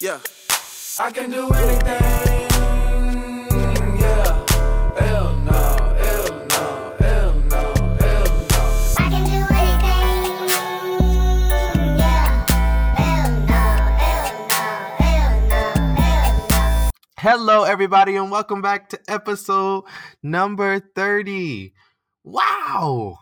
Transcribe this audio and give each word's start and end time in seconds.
Yeah. 0.00 0.20
I 1.00 1.10
can 1.10 1.30
do 1.30 1.48
anything. 1.50 1.98
Yeah. 3.98 4.46
Hell 4.98 5.36
no. 5.38 5.96
Hell 5.96 6.28
no. 6.50 6.94
Hell 6.98 7.34
no. 7.48 7.74
Hell 7.98 8.26
no. 8.50 8.60
I 8.98 9.08
can 9.08 9.24
do 9.24 9.40
anything. 9.54 10.48
Yeah. 11.98 12.46
Hell 12.96 13.32
no, 13.46 13.64
hell 13.96 14.32
no, 14.48 14.62
hell 15.00 15.32
no, 15.48 15.94
hell 15.96 16.48
no. 16.50 16.90
Hello, 17.18 17.64
everybody, 17.64 18.16
and 18.16 18.30
welcome 18.30 18.60
back 18.60 18.90
to 18.90 19.00
episode 19.08 19.84
number 20.22 20.80
30. 20.80 21.72
Wow. 22.24 23.18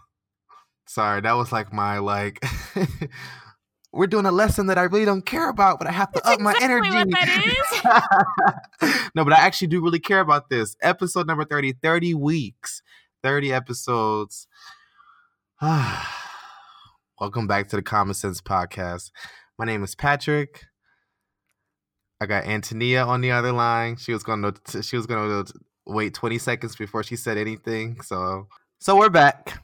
Sorry, 0.89 1.21
that 1.21 1.33
was 1.33 1.53
like 1.53 1.73
my 1.73 1.99
like 1.99 2.45
we're 3.93 4.07
doing 4.07 4.27
a 4.27 4.33
lesson 4.33 4.67
that 4.67 4.79
I 4.79 4.83
really 4.83 5.05
don't 5.05 5.25
care 5.25 5.49
about, 5.49 5.79
but 5.79 5.89
I 5.89 5.93
have 5.93 6.13
to 6.13 6.21
That's 6.23 6.37
up 6.37 6.41
my 6.41 6.55
energy. 6.61 6.89
no, 9.15 9.25
but 9.25 9.33
I 9.33 9.39
actually 9.39 9.69
do 9.69 9.83
really 9.83 10.01
care 10.01 10.21
about 10.21 10.51
this. 10.51 10.77
Episode 10.83 11.27
number 11.27 11.45
30, 11.45 11.75
30 11.83 12.15
weeks, 12.15 12.83
30 13.23 13.53
episodes. 13.53 14.47
welcome 15.63 17.47
back 17.47 17.69
to 17.69 17.77
the 17.77 17.83
Common 17.83 18.15
Sense 18.15 18.41
Podcast. 18.41 19.11
My 19.59 19.65
name 19.65 19.83
is 19.83 19.95
Patrick. 19.95 20.65
I 22.21 22.27
got 22.27 22.45
Antonia 22.45 23.05
on 23.05 23.21
the 23.21 23.33
other 23.33 23.53
line. 23.53 23.97
She 23.97 24.13
was 24.13 24.23
going 24.23 24.43
to 24.43 24.83
she 24.83 24.97
was 24.97 25.07
going 25.07 25.47
to 25.47 25.53
wait 25.87 26.15
20 26.15 26.39
seconds 26.39 26.77
before 26.77 27.03
she 27.03 27.17
said 27.17 27.39
anything. 27.39 28.01
So 28.03 28.49
so 28.81 28.97
we're 28.97 29.11
back. 29.11 29.63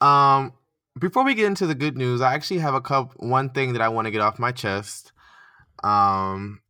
Um 0.00 0.52
before 0.98 1.24
we 1.24 1.34
get 1.34 1.46
into 1.46 1.66
the 1.66 1.74
good 1.74 1.96
news, 1.96 2.20
I 2.20 2.34
actually 2.34 2.60
have 2.60 2.74
a 2.74 2.80
cup 2.80 3.12
one 3.16 3.50
thing 3.50 3.72
that 3.72 3.82
I 3.82 3.88
want 3.88 4.06
to 4.06 4.10
get 4.10 4.20
off 4.20 4.38
my 4.38 4.52
chest. 4.52 5.12
Um 5.82 6.60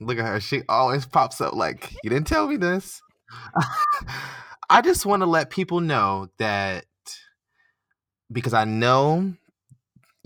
look 0.00 0.18
at 0.18 0.26
her. 0.26 0.40
She 0.40 0.62
always 0.68 1.06
pops 1.06 1.40
up 1.40 1.54
like, 1.54 1.92
"You 2.02 2.10
didn't 2.10 2.26
tell 2.26 2.48
me 2.48 2.56
this." 2.56 3.02
I 4.70 4.80
just 4.82 5.06
want 5.06 5.22
to 5.22 5.26
let 5.26 5.50
people 5.50 5.80
know 5.80 6.28
that 6.38 6.86
because 8.32 8.54
I 8.54 8.64
know 8.64 9.34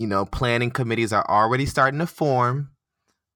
you 0.01 0.07
know, 0.07 0.25
planning 0.25 0.71
committees 0.71 1.13
are 1.13 1.29
already 1.29 1.67
starting 1.67 1.99
to 1.99 2.07
form. 2.07 2.71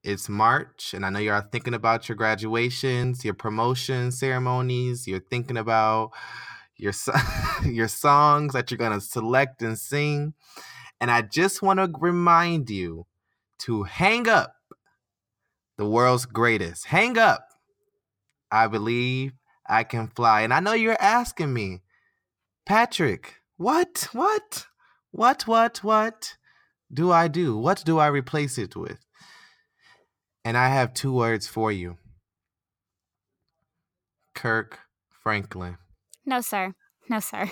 It's 0.03 0.27
March, 0.27 0.95
and 0.95 1.05
I 1.05 1.11
know 1.11 1.19
you're 1.19 1.39
thinking 1.51 1.75
about 1.75 2.09
your 2.09 2.15
graduations, 2.15 3.23
your 3.23 3.35
promotion 3.35 4.11
ceremonies. 4.11 5.07
You're 5.07 5.19
thinking 5.19 5.57
about 5.57 6.09
your 6.77 6.93
your 7.65 7.87
songs 7.87 8.53
that 8.53 8.71
you're 8.71 8.77
gonna 8.77 9.01
select 9.01 9.61
and 9.61 9.77
sing. 9.77 10.33
And 10.99 11.11
I 11.11 11.21
just 11.21 11.61
want 11.61 11.79
to 11.79 11.91
remind 11.99 12.69
you 12.69 13.05
to 13.59 13.83
hang 13.83 14.27
up 14.27 14.55
the 15.77 15.85
world's 15.85 16.25
greatest. 16.25 16.85
Hang 16.85 17.17
up. 17.17 17.49
I 18.51 18.67
believe 18.67 19.33
I 19.67 19.83
can 19.83 20.07
fly. 20.07 20.41
And 20.41 20.53
I 20.53 20.59
know 20.59 20.73
you're 20.73 21.01
asking 21.01 21.53
me, 21.53 21.81
Patrick, 22.65 23.35
what, 23.57 24.07
what, 24.13 24.67
what, 25.11 25.47
what, 25.47 25.77
what 25.83 26.37
do 26.93 27.11
I 27.11 27.27
do? 27.27 27.57
What 27.57 27.83
do 27.85 27.97
I 27.97 28.07
replace 28.07 28.57
it 28.57 28.75
with? 28.75 28.99
And 30.43 30.57
I 30.57 30.69
have 30.69 30.93
two 30.93 31.13
words 31.13 31.47
for 31.47 31.71
you 31.71 31.97
Kirk 34.33 34.79
Franklin. 35.09 35.77
No, 36.25 36.41
sir. 36.41 36.73
No, 37.09 37.19
sir. 37.19 37.51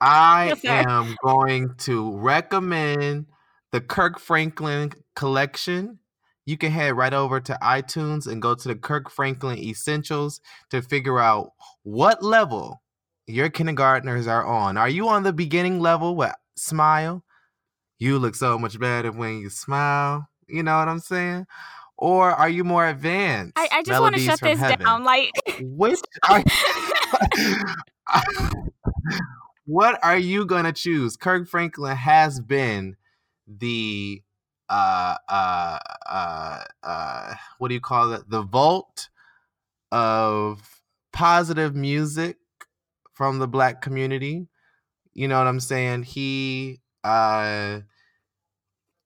I 0.00 0.46
Yes, 0.48 0.62
sir. 0.62 0.68
am 0.88 1.16
going 1.24 1.74
to 1.78 2.16
recommend 2.18 3.26
the 3.70 3.80
Kirk 3.80 4.18
Franklin 4.18 4.92
collection. 5.14 5.98
You 6.44 6.56
can 6.58 6.72
head 6.72 6.96
right 6.96 7.12
over 7.14 7.40
to 7.40 7.56
iTunes 7.62 8.26
and 8.26 8.42
go 8.42 8.54
to 8.56 8.68
the 8.68 8.74
Kirk 8.74 9.10
Franklin 9.10 9.58
Essentials 9.58 10.40
to 10.70 10.82
figure 10.82 11.20
out 11.20 11.52
what 11.84 12.22
level 12.22 12.82
your 13.28 13.48
kindergartners 13.48 14.26
are 14.26 14.44
on. 14.44 14.76
Are 14.76 14.88
you 14.88 15.08
on 15.08 15.22
the 15.22 15.32
beginning 15.32 15.78
level 15.78 16.16
with 16.16 16.34
Smile? 16.56 17.24
You 18.00 18.18
look 18.18 18.34
so 18.34 18.58
much 18.58 18.80
better 18.80 19.12
when 19.12 19.38
you 19.38 19.48
smile. 19.50 20.28
You 20.48 20.64
know 20.64 20.76
what 20.76 20.88
I'm 20.88 20.98
saying? 20.98 21.46
Or 21.96 22.32
are 22.32 22.48
you 22.48 22.64
more 22.64 22.88
advanced? 22.88 23.52
I, 23.54 23.68
I 23.70 23.82
just 23.84 24.00
want 24.00 24.16
to 24.16 24.20
shut 24.20 24.40
this 24.40 24.58
Heaven? 24.58 24.84
down. 24.84 25.04
Like, 25.04 25.30
Which 25.60 26.00
are 26.28 26.42
what 29.66 29.98
are 30.02 30.18
you 30.18 30.44
gonna 30.46 30.72
choose? 30.72 31.16
Kirk 31.16 31.48
Franklin 31.48 31.96
has 31.96 32.40
been 32.40 32.96
the 33.46 34.22
uh 34.68 35.16
uh 35.28 35.78
uh 36.08 36.64
uh 36.82 37.34
what 37.58 37.68
do 37.68 37.74
you 37.74 37.80
call 37.80 38.12
it? 38.12 38.28
The 38.28 38.42
vault 38.42 39.08
of 39.90 40.80
positive 41.12 41.74
music 41.74 42.36
from 43.12 43.38
the 43.38 43.48
black 43.48 43.82
community. 43.82 44.48
You 45.14 45.28
know 45.28 45.38
what 45.38 45.46
I'm 45.46 45.60
saying? 45.60 46.04
He 46.04 46.80
uh 47.04 47.80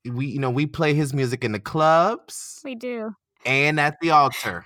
we 0.08 0.26
you 0.26 0.38
know 0.38 0.50
we 0.50 0.66
play 0.66 0.94
his 0.94 1.12
music 1.12 1.44
in 1.44 1.52
the 1.52 1.60
clubs 1.60 2.60
we 2.64 2.74
do. 2.74 3.14
and 3.44 3.80
at 3.80 3.98
the 4.00 4.10
altar. 4.10 4.64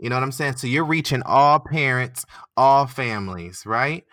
You 0.00 0.08
know 0.08 0.16
what 0.16 0.22
I'm 0.22 0.32
saying? 0.32 0.56
So 0.56 0.66
you're 0.66 0.84
reaching 0.84 1.22
all 1.24 1.60
parents, 1.60 2.24
all 2.56 2.86
families, 2.86 3.64
right? 3.66 4.04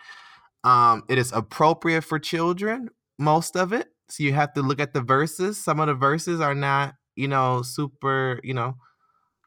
Um, 0.62 1.02
it 1.08 1.16
is 1.16 1.32
appropriate 1.32 2.02
for 2.02 2.18
children, 2.18 2.90
most 3.18 3.56
of 3.56 3.72
it. 3.72 3.88
So 4.10 4.22
you 4.22 4.34
have 4.34 4.52
to 4.52 4.62
look 4.62 4.80
at 4.80 4.92
the 4.92 5.00
verses. 5.00 5.56
Some 5.56 5.80
of 5.80 5.86
the 5.86 5.94
verses 5.94 6.40
are 6.40 6.54
not, 6.54 6.94
you 7.16 7.26
know, 7.26 7.62
super, 7.62 8.38
you 8.44 8.52
know, 8.52 8.76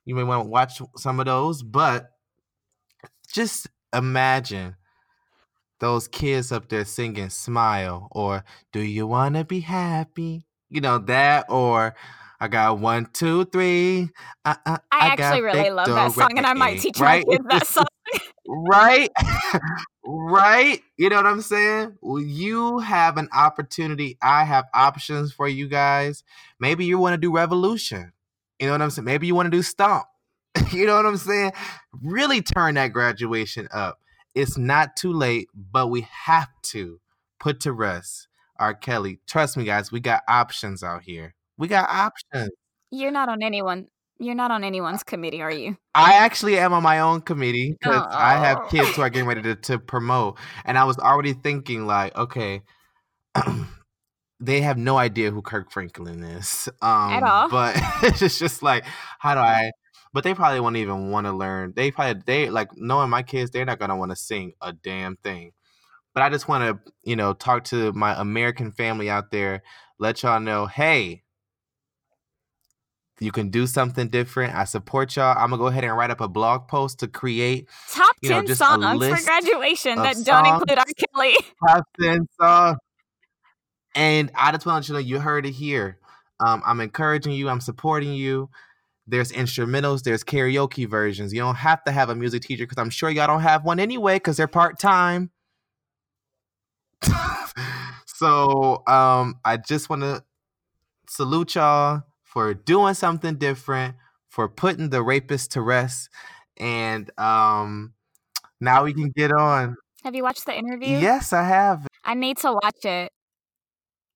you 0.05 0.15
may 0.15 0.23
want 0.23 0.45
to 0.45 0.49
watch 0.49 0.81
some 0.97 1.19
of 1.19 1.27
those, 1.27 1.61
but 1.61 2.09
just 3.31 3.67
imagine 3.93 4.75
those 5.79 6.07
kids 6.07 6.51
up 6.51 6.69
there 6.69 6.85
singing 6.85 7.29
smile 7.29 8.07
or 8.11 8.43
do 8.71 8.79
you 8.79 9.05
want 9.07 9.35
to 9.35 9.43
be 9.43 9.61
happy 9.61 10.45
you 10.69 10.79
know 10.79 10.99
that 10.99 11.45
or 11.49 11.95
i 12.41 12.47
got 12.47 12.79
one 12.79 13.07
two 13.13 13.45
three. 13.45 14.09
Uh, 14.43 14.55
uh, 14.65 14.77
I, 14.91 15.15
got 15.15 15.19
actually 15.19 15.41
really 15.43 15.69
love 15.69 15.87
that 15.87 16.11
song, 16.11 16.37
and 16.37 16.45
I 16.45 16.53
might 16.53 16.81
teach 16.81 16.99
right? 16.99 17.23
my 17.27 17.33
kids 17.33 17.45
that 17.49 17.67
song. 17.67 17.85
right? 18.47 19.09
Right? 20.03 20.81
You 20.97 21.09
know 21.09 21.17
what 21.17 21.27
i'm 21.27 21.41
saying? 21.41 21.97
Well, 22.01 22.21
you 22.21 22.79
have 22.79 23.17
an 23.17 23.29
opportunity. 23.31 24.17
I 24.21 24.43
have 24.43 24.65
options 24.73 25.31
for 25.31 25.47
you 25.47 25.67
guys. 25.67 26.23
Maybe 26.59 26.85
you 26.85 26.97
want 26.97 27.13
to 27.13 27.17
do 27.19 27.31
revolution. 27.33 28.11
You 28.59 28.65
know 28.65 28.73
what 28.73 28.81
i'm 28.81 28.89
saying? 28.89 29.05
Maybe 29.05 29.27
you 29.27 29.35
want 29.35 29.45
to 29.45 29.55
do 29.55 29.61
stomp. 29.61 30.05
You 30.73 30.87
know 30.87 30.95
what 30.95 31.05
i'm 31.05 31.17
saying? 31.17 31.53
Really 32.01 32.41
turn 32.41 32.75
that 32.75 32.87
graduation 32.87 33.67
up. 33.71 33.99
It's 34.33 34.57
not 34.57 34.95
too 34.95 35.13
late 35.13 35.47
but 35.53 35.87
we 35.87 36.07
have 36.25 36.49
to 36.63 36.99
put 37.39 37.59
to 37.61 37.71
rest. 37.71 38.27
R. 38.57 38.73
Kelly 38.73 39.19
trust 39.27 39.55
me 39.55 39.63
guys 39.63 39.91
we 39.91 39.99
got 39.99 40.23
options 40.27 40.83
out 40.83 41.03
here 41.03 41.35
we 41.57 41.67
got 41.67 41.89
options 41.89 42.51
You're 42.91 43.11
not 43.11 43.29
on 43.29 43.41
anyone. 43.43 43.87
You're 44.19 44.35
not 44.35 44.51
on 44.51 44.63
anyone's 44.63 45.03
committee, 45.03 45.41
are 45.41 45.51
you? 45.51 45.77
I 45.93 46.13
actually 46.13 46.57
am 46.57 46.73
on 46.73 46.83
my 46.83 46.99
own 46.99 47.21
committee 47.21 47.75
because 47.79 48.03
I 48.11 48.37
have 48.37 48.57
Oh. 48.59 48.67
kids 48.69 48.95
who 48.95 49.01
are 49.01 49.09
getting 49.09 49.27
ready 49.27 49.41
to, 49.43 49.55
to 49.55 49.79
promote, 49.79 50.37
and 50.65 50.77
I 50.77 50.83
was 50.85 50.97
already 50.97 51.33
thinking 51.33 51.85
like, 51.85 52.15
okay, 52.15 52.61
they 54.39 54.61
have 54.61 54.77
no 54.77 54.97
idea 54.97 55.31
who 55.31 55.41
Kirk 55.41 55.71
Franklin 55.71 56.23
is 56.23 56.67
um, 56.81 57.23
all. 57.23 57.49
But 57.49 57.75
it's 58.03 58.39
just 58.39 58.63
like, 58.63 58.85
how 59.19 59.35
do 59.35 59.41
I? 59.41 59.71
But 60.13 60.23
they 60.23 60.33
probably 60.33 60.59
won't 60.59 60.77
even 60.77 61.11
want 61.11 61.27
to 61.27 61.31
learn. 61.33 61.73
They 61.75 61.91
probably 61.91 62.21
they 62.25 62.49
like 62.49 62.69
knowing 62.75 63.09
my 63.09 63.23
kids, 63.23 63.51
they're 63.51 63.65
not 63.65 63.79
gonna 63.79 63.95
want 63.97 64.11
to 64.11 64.15
sing 64.15 64.53
a 64.61 64.73
damn 64.73 65.15
thing. 65.17 65.51
But 66.13 66.23
I 66.23 66.29
just 66.29 66.47
want 66.47 66.63
to, 66.85 66.91
you 67.03 67.15
know, 67.15 67.33
talk 67.33 67.65
to 67.65 67.93
my 67.93 68.19
American 68.19 68.71
family 68.71 69.09
out 69.09 69.31
there, 69.31 69.63
let 69.99 70.23
y'all 70.23 70.39
know, 70.41 70.65
hey, 70.65 71.23
you 73.21 73.31
can 73.31 73.49
do 73.49 73.67
something 73.67 74.07
different. 74.07 74.55
I 74.55 74.63
support 74.63 75.15
y'all. 75.15 75.37
I'm 75.37 75.51
gonna 75.51 75.57
go 75.57 75.67
ahead 75.67 75.83
and 75.83 75.95
write 75.95 76.09
up 76.09 76.21
a 76.21 76.27
blog 76.27 76.67
post 76.67 76.99
to 76.99 77.07
create 77.07 77.69
Top 77.91 78.15
You 78.21 78.29
know, 78.29 78.37
10 78.37 78.47
just 78.47 78.61
a 78.61 78.65
songs 78.65 79.07
for 79.07 79.25
graduation 79.25 79.95
that 79.97 80.17
don't 80.25 80.47
include 80.47 80.79
R. 80.79 80.85
Kelly. 80.97 81.35
top 81.67 81.87
10 82.01 82.27
songs. 82.39 82.77
And 83.93 84.31
I 84.33 84.51
just 84.51 84.65
want 84.65 84.83
to 84.83 84.93
let 84.93 85.03
you 85.05 85.13
know 85.13 85.17
you 85.17 85.19
heard 85.21 85.45
it 85.45 85.51
here. 85.51 85.99
Um, 86.39 86.63
I'm 86.65 86.81
encouraging 86.81 87.33
you. 87.33 87.47
I'm 87.47 87.61
supporting 87.61 88.13
you. 88.13 88.49
There's 89.05 89.31
instrumentals. 89.31 90.01
There's 90.01 90.23
karaoke 90.23 90.89
versions. 90.89 91.31
You 91.31 91.41
don't 91.41 91.55
have 91.55 91.83
to 91.83 91.91
have 91.91 92.09
a 92.09 92.15
music 92.15 92.41
teacher 92.41 92.63
because 92.63 92.79
I'm 92.79 92.89
sure 92.89 93.11
y'all 93.11 93.27
don't 93.27 93.41
have 93.41 93.63
one 93.63 93.79
anyway 93.79 94.15
because 94.15 94.37
they're 94.37 94.47
part 94.47 94.79
time. 94.79 95.29
so 98.07 98.81
um, 98.87 99.35
I 99.45 99.57
just 99.57 99.91
want 99.91 100.01
to 100.01 100.23
salute 101.07 101.53
y'all 101.53 102.01
for 102.31 102.53
doing 102.53 102.93
something 102.95 103.37
different, 103.37 103.95
for 104.29 104.47
putting 104.49 104.89
the 104.89 105.03
rapist 105.03 105.51
to 105.53 105.61
rest, 105.61 106.09
and 106.57 107.11
um, 107.19 107.93
now 108.61 108.83
we 108.85 108.93
can 108.93 109.11
get 109.11 109.31
on. 109.31 109.77
Have 110.03 110.15
you 110.15 110.23
watched 110.23 110.45
the 110.45 110.55
interview? 110.57 111.03
Yes, 111.03 111.33
I 111.33 111.43
have. 111.43 111.87
I 112.03 112.13
need 112.15 112.37
to 112.39 112.53
watch 112.53 112.85
it. 112.85 113.11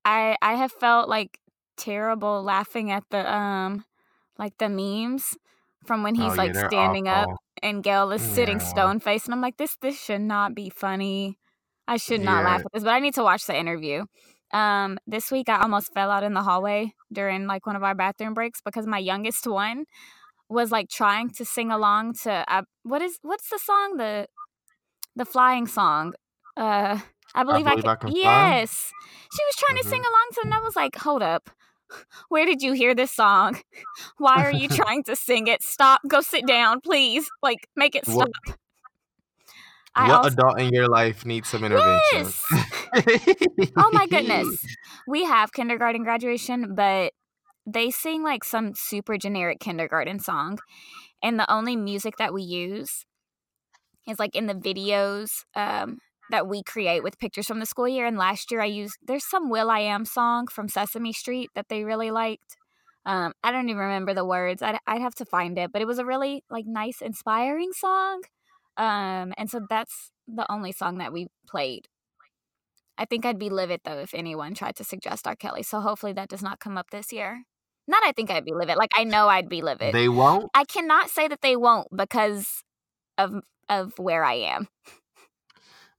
I 0.06 0.38
I 0.41 0.56
have 0.56 0.71
felt 0.71 1.09
like 1.09 1.39
terrible 1.77 2.41
laughing 2.44 2.91
at 2.91 3.03
the 3.09 3.31
um 3.31 3.85
like 4.38 4.57
the 4.57 4.69
memes 4.69 5.38
from 5.85 6.03
when 6.03 6.15
he's 6.15 6.38
Oh, 6.38 6.38
like 6.38 6.56
standing 6.56 7.07
up 7.07 7.31
and 7.62 7.83
Gayle 7.83 8.12
is 8.12 8.23
sitting 8.23 8.59
Yeah. 8.59 8.69
stone 8.69 9.00
faced 9.00 9.25
and 9.27 9.33
I'm 9.35 9.41
like 9.41 9.57
this 9.57 9.77
this 9.81 10.01
should 10.01 10.21
not 10.21 10.56
be 10.56 10.69
funny. 10.69 11.38
I 11.88 11.97
should 11.97 12.21
not 12.21 12.44
Yeah. 12.44 12.45
laugh 12.45 12.65
at 12.65 12.71
this, 12.73 12.83
but 12.83 12.94
I 12.94 13.00
need 13.00 13.13
to 13.15 13.23
watch 13.23 13.45
the 13.45 13.57
interview. 13.57 14.06
Um 14.55 14.99
this 15.07 15.31
week 15.31 15.49
I 15.49 15.61
almost 15.61 15.93
fell 15.93 16.11
out 16.11 16.23
in 16.23 16.33
the 16.35 16.43
hallway 16.43 16.93
during 17.13 17.47
like 17.47 17.67
one 17.67 17.75
of 17.77 17.83
our 17.83 17.95
bathroom 17.95 18.33
breaks 18.35 18.61
because 18.65 18.87
my 18.87 18.99
youngest 18.99 19.47
one 19.47 19.85
was 20.49 20.71
like 20.71 20.89
trying 20.89 21.29
to 21.31 21.45
sing 21.45 21.71
along 21.71 22.13
to 22.23 22.31
uh, 22.47 22.63
what 22.83 23.01
is 23.01 23.19
what's 23.23 23.49
the 23.49 23.59
song? 23.59 23.97
The 23.97 24.27
the 25.15 25.25
flying 25.25 25.67
song. 25.67 26.13
Uh 26.57 26.99
I 27.35 27.43
believe 27.43 27.67
I, 27.67 27.75
Believe 27.75 27.85
can, 27.85 27.89
I 27.89 27.95
Can 27.95 28.13
Fly? 28.13 28.55
yes. 28.55 28.93
She 29.31 29.43
was 29.45 29.55
trying 29.57 29.77
to 29.83 29.85
Mhm. 29.85 29.89
sing 29.89 30.01
along 30.01 30.27
to 30.33 30.41
and 30.45 30.53
I 30.53 30.59
was 30.59 30.75
like 30.75 30.95
hold 30.97 31.23
up. 31.23 31.49
Where 32.29 32.45
did 32.45 32.61
you 32.61 32.73
hear 32.73 32.95
this 32.95 33.11
song? 33.11 33.59
Why 34.17 34.43
are 34.45 34.51
you 34.51 34.69
trying 34.69 35.03
to 35.05 35.15
sing 35.15 35.47
it? 35.47 35.63
Stop. 35.63 36.01
Go 36.07 36.21
sit 36.21 36.45
down 36.47 36.81
please. 36.81 37.31
Like 37.43 37.67
make 37.75 37.95
it 37.95 38.07
stop 38.07 38.29
I 39.95 40.09
what 40.09 40.18
also, 40.18 40.30
adult 40.30 40.59
in 40.59 40.74
your 40.74 40.88
life 40.88 41.25
needs 41.25 41.47
some 41.50 41.63
intervention? 41.63 42.01
Yes! 42.13 42.44
oh 43.77 43.89
my 43.92 44.07
goodness 44.07 44.57
we 45.07 45.25
have 45.25 45.51
kindergarten 45.51 46.03
graduation 46.03 46.75
but 46.75 47.13
they 47.65 47.89
sing 47.89 48.24
like 48.24 48.44
some 48.44 48.74
super 48.75 49.18
generic 49.18 49.59
kindergarten 49.59 50.19
song 50.19 50.59
and 51.24 51.39
the 51.39 51.51
only 51.51 51.75
music 51.75 52.15
that 52.18 52.33
we 52.33 52.44
use 52.44 53.06
is 54.07 54.19
like 54.19 54.36
in 54.36 54.45
the 54.45 54.53
videos 54.53 55.44
um, 55.56 55.98
that 56.30 56.48
we 56.48 56.63
create 56.63 57.03
with 57.03 57.19
pictures 57.19 57.48
from 57.48 57.59
the 57.59 57.65
school 57.65 57.88
year 57.88 58.06
and 58.06 58.18
last 58.18 58.51
year 58.51 58.62
i 58.62 58.65
used 58.65 58.98
there's 59.06 59.25
some 59.25 59.50
will.i.am 59.50 60.06
song 60.06 60.48
from 60.48 60.68
sesame 60.68 61.13
street 61.13 61.50
that 61.56 61.68
they 61.69 61.83
really 61.83 62.12
liked 62.12 62.56
um, 63.06 63.33
i 63.44 63.51
don't 63.51 63.69
even 63.69 63.81
remember 63.81 64.13
the 64.13 64.25
words 64.25 64.62
I'd, 64.62 64.80
I'd 64.88 65.01
have 65.01 65.15
to 65.15 65.25
find 65.25 65.57
it 65.57 65.71
but 65.71 65.81
it 65.81 65.88
was 65.88 66.00
a 66.00 66.06
really 66.06 66.44
like 66.50 66.65
nice 66.65 67.01
inspiring 67.01 67.71
song 67.74 68.21
um, 68.77 69.33
and 69.38 69.50
so 69.50 69.62
that's 69.69 70.12
the 70.27 70.45
only 70.51 70.72
song 70.72 70.98
that 70.98 71.13
we 71.13 71.27
played 71.48 71.88
I 72.98 73.04
think 73.06 73.25
I'd 73.25 73.38
be 73.38 73.50
livid 73.50 73.81
though 73.83 74.00
if 74.00 74.13
anyone 74.13 74.54
tried 74.54 74.77
to 74.77 74.86
suggest 74.86 75.27
R. 75.27 75.36
Kelly. 75.36 75.63
So 75.63 75.81
hopefully 75.81 76.13
that 76.13 76.30
does 76.30 76.42
not 76.42 76.62
come 76.62 76.77
up 76.77 76.92
this 76.92 77.12
year. 77.12 77.44
Not 77.89 78.04
I 78.06 78.13
think 78.13 78.31
I'd 78.31 78.45
be 78.45 78.54
livid. 78.54 78.77
Like 78.77 78.92
I 78.95 79.04
know 79.04 79.27
I'd 79.27 79.50
be 79.50 79.62
livid. 79.62 79.94
they 79.94 80.07
won't. 80.07 80.50
I 80.54 80.63
cannot 80.63 81.10
say 81.10 81.27
that 81.27 81.42
they 81.42 81.57
won't 81.57 81.89
because 81.95 82.63
of 83.18 83.42
of 83.68 84.00
where 84.00 84.24
I 84.24 84.36
am. 84.36 84.69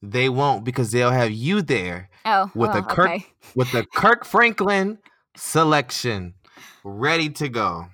They 0.01 0.29
won't 0.31 0.65
because 0.65 0.91
they'll 0.91 1.11
have 1.11 1.31
you 1.33 1.61
there 1.63 2.09
Oh, 2.25 2.51
With 2.55 2.71
a 2.75 2.81
Kirk- 2.83 3.07
okay. 3.11 3.27
with 3.55 3.71
the 3.73 3.85
Kirk 3.95 4.25
Franklin 4.25 4.99
selection 5.37 6.33
ready 6.83 7.29
to 7.31 7.49
go. 7.51 7.89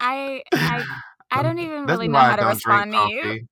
I 0.00 0.42
I 0.52 0.84
I 1.30 1.42
don't 1.42 1.58
even 1.58 1.86
That's 1.86 1.98
really 1.98 2.08
know 2.08 2.18
how 2.18 2.36
to 2.36 2.46
respond 2.46 2.92
to 2.92 3.08
you. 3.12 3.46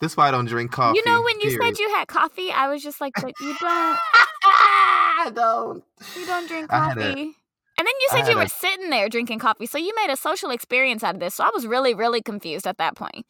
This 0.00 0.12
is 0.12 0.16
why 0.16 0.28
I 0.28 0.30
don't 0.30 0.46
drink 0.46 0.70
coffee. 0.72 0.98
You 0.98 1.04
know 1.10 1.22
when 1.22 1.34
you 1.40 1.50
period. 1.50 1.76
said 1.76 1.78
you 1.78 1.88
had 1.94 2.08
coffee, 2.08 2.50
I 2.50 2.68
was 2.68 2.82
just 2.82 3.00
like, 3.00 3.12
but 3.20 3.32
you 3.40 3.54
don't 3.60 3.98
I 4.42 5.30
don't. 5.34 5.84
you 6.18 6.26
don't 6.26 6.48
drink 6.48 6.70
coffee. 6.70 7.00
a- 7.00 7.34
and 7.76 7.86
then 7.88 7.94
you 8.00 8.08
said 8.10 8.28
you 8.28 8.36
were 8.36 8.42
a- 8.42 8.48
sitting 8.48 8.90
there 8.90 9.08
drinking 9.08 9.38
coffee, 9.40 9.66
so 9.66 9.78
you 9.78 9.92
made 9.96 10.10
a 10.12 10.16
social 10.16 10.50
experience 10.50 11.02
out 11.02 11.14
of 11.14 11.20
this. 11.20 11.34
So 11.34 11.44
I 11.44 11.50
was 11.52 11.66
really, 11.66 11.92
really 11.94 12.22
confused 12.22 12.66
at 12.66 12.78
that 12.78 12.94
point. 12.96 13.26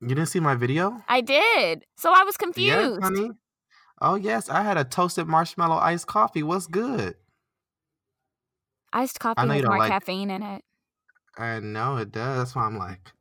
You 0.00 0.08
didn't 0.08 0.26
see 0.26 0.40
my 0.40 0.54
video? 0.54 1.00
I 1.08 1.20
did. 1.22 1.84
So 1.96 2.10
I 2.12 2.24
was 2.24 2.34
Yes, 2.34 2.36
confused. 2.36 3.02
honey. 3.02 3.30
Oh 4.00 4.16
yes, 4.16 4.48
I 4.50 4.62
had 4.62 4.76
a 4.76 4.84
toasted 4.84 5.26
marshmallow 5.26 5.76
iced 5.76 6.06
coffee. 6.06 6.42
What's 6.42 6.66
good? 6.66 7.14
Iced 8.92 9.18
coffee 9.18 9.40
has 9.48 9.62
more 9.64 9.78
like- 9.78 9.90
caffeine 9.90 10.30
in 10.30 10.42
it. 10.42 10.62
I 11.36 11.60
know 11.60 11.96
it 11.96 12.12
does. 12.12 12.38
That's 12.38 12.54
why 12.54 12.64
I'm 12.66 12.78
like, 12.78 13.12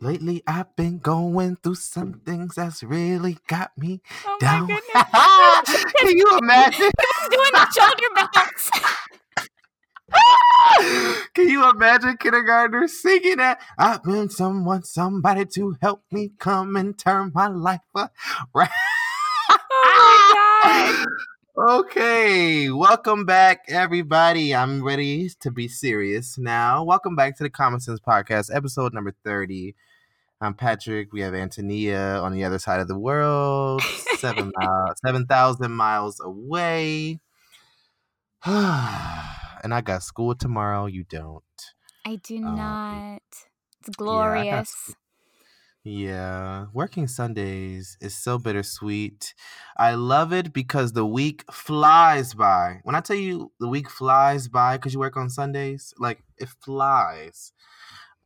lately 0.00 0.42
I've 0.46 0.74
been 0.76 0.98
going 0.98 1.56
through 1.56 1.76
some 1.76 2.14
things 2.24 2.54
that's 2.54 2.82
really 2.82 3.38
got 3.48 3.76
me 3.76 4.00
Oh 4.26 4.36
down. 4.40 4.68
Can 5.98 6.16
you 6.16 6.38
imagine? 6.38 6.90
Doing 7.30 7.52
the 7.52 7.70
shoulder 7.72 8.28
bounce. 8.32 8.70
Can 11.34 11.48
you 11.48 11.68
imagine 11.70 12.16
kindergartners 12.16 13.00
singing 13.00 13.36
that? 13.38 13.60
I've 13.78 14.02
been 14.02 14.28
someone, 14.30 14.82
somebody 14.84 15.44
to 15.54 15.76
help 15.80 16.04
me 16.10 16.32
come 16.38 16.76
and 16.76 16.96
turn 16.96 17.32
my 17.34 17.48
life 17.48 17.80
around. 17.94 18.10
Oh 19.50 20.30
my 20.62 20.94
god. 20.94 21.06
Okay, 21.56 22.70
welcome 22.70 23.24
back, 23.26 23.64
everybody. 23.68 24.54
I'm 24.54 24.82
ready 24.84 25.28
to 25.40 25.50
be 25.50 25.66
serious 25.66 26.38
now. 26.38 26.84
Welcome 26.84 27.16
back 27.16 27.36
to 27.38 27.42
the 27.42 27.50
Common 27.50 27.80
Sense 27.80 27.98
Podcast, 27.98 28.54
episode 28.54 28.94
number 28.94 29.12
30. 29.24 29.74
I'm 30.40 30.54
Patrick. 30.54 31.12
We 31.12 31.20
have 31.22 31.34
Antonia 31.34 32.20
on 32.22 32.32
the 32.32 32.44
other 32.44 32.60
side 32.60 32.78
of 32.80 32.86
the 32.86 32.98
world, 32.98 33.82
seven 33.82 34.52
miles, 34.56 35.00
7,000 35.04 35.72
miles 35.72 36.20
away. 36.20 37.18
and 38.44 38.54
I 39.74 39.80
got 39.84 40.04
school 40.04 40.36
tomorrow. 40.36 40.86
You 40.86 41.02
don't. 41.02 41.42
I 42.06 42.16
do 42.16 42.36
Um, 42.36 42.56
not. 42.56 43.22
It's 43.80 43.96
glorious. 43.96 44.94
Yeah, 45.82 46.66
working 46.74 47.06
Sundays 47.08 47.96
is 48.02 48.14
so 48.14 48.38
bittersweet. 48.38 49.34
I 49.78 49.94
love 49.94 50.30
it 50.32 50.52
because 50.52 50.92
the 50.92 51.06
week 51.06 51.44
flies 51.50 52.34
by. 52.34 52.80
When 52.82 52.94
I 52.94 53.00
tell 53.00 53.16
you 53.16 53.52
the 53.60 53.68
week 53.68 53.88
flies 53.88 54.46
by 54.48 54.76
because 54.76 54.92
you 54.92 55.00
work 55.00 55.16
on 55.16 55.30
Sundays, 55.30 55.94
like 55.98 56.22
it 56.36 56.50
flies. 56.50 57.52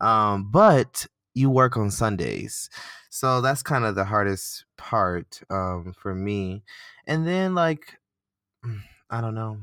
Um, 0.01 0.51
but 0.51 1.07
you 1.35 1.51
work 1.51 1.77
on 1.77 1.91
Sundays. 1.91 2.71
So 3.11 3.41
that's 3.41 3.63
kind 3.63 3.85
of 3.85 3.95
the 3.95 4.05
hardest 4.07 4.65
part 4.79 5.41
um 5.51 5.95
for 5.97 6.15
me. 6.15 6.65
And 7.07 7.27
then 7.27 7.55
like 7.55 7.99
I 9.11 9.21
don't 9.21 9.35
know. 9.35 9.59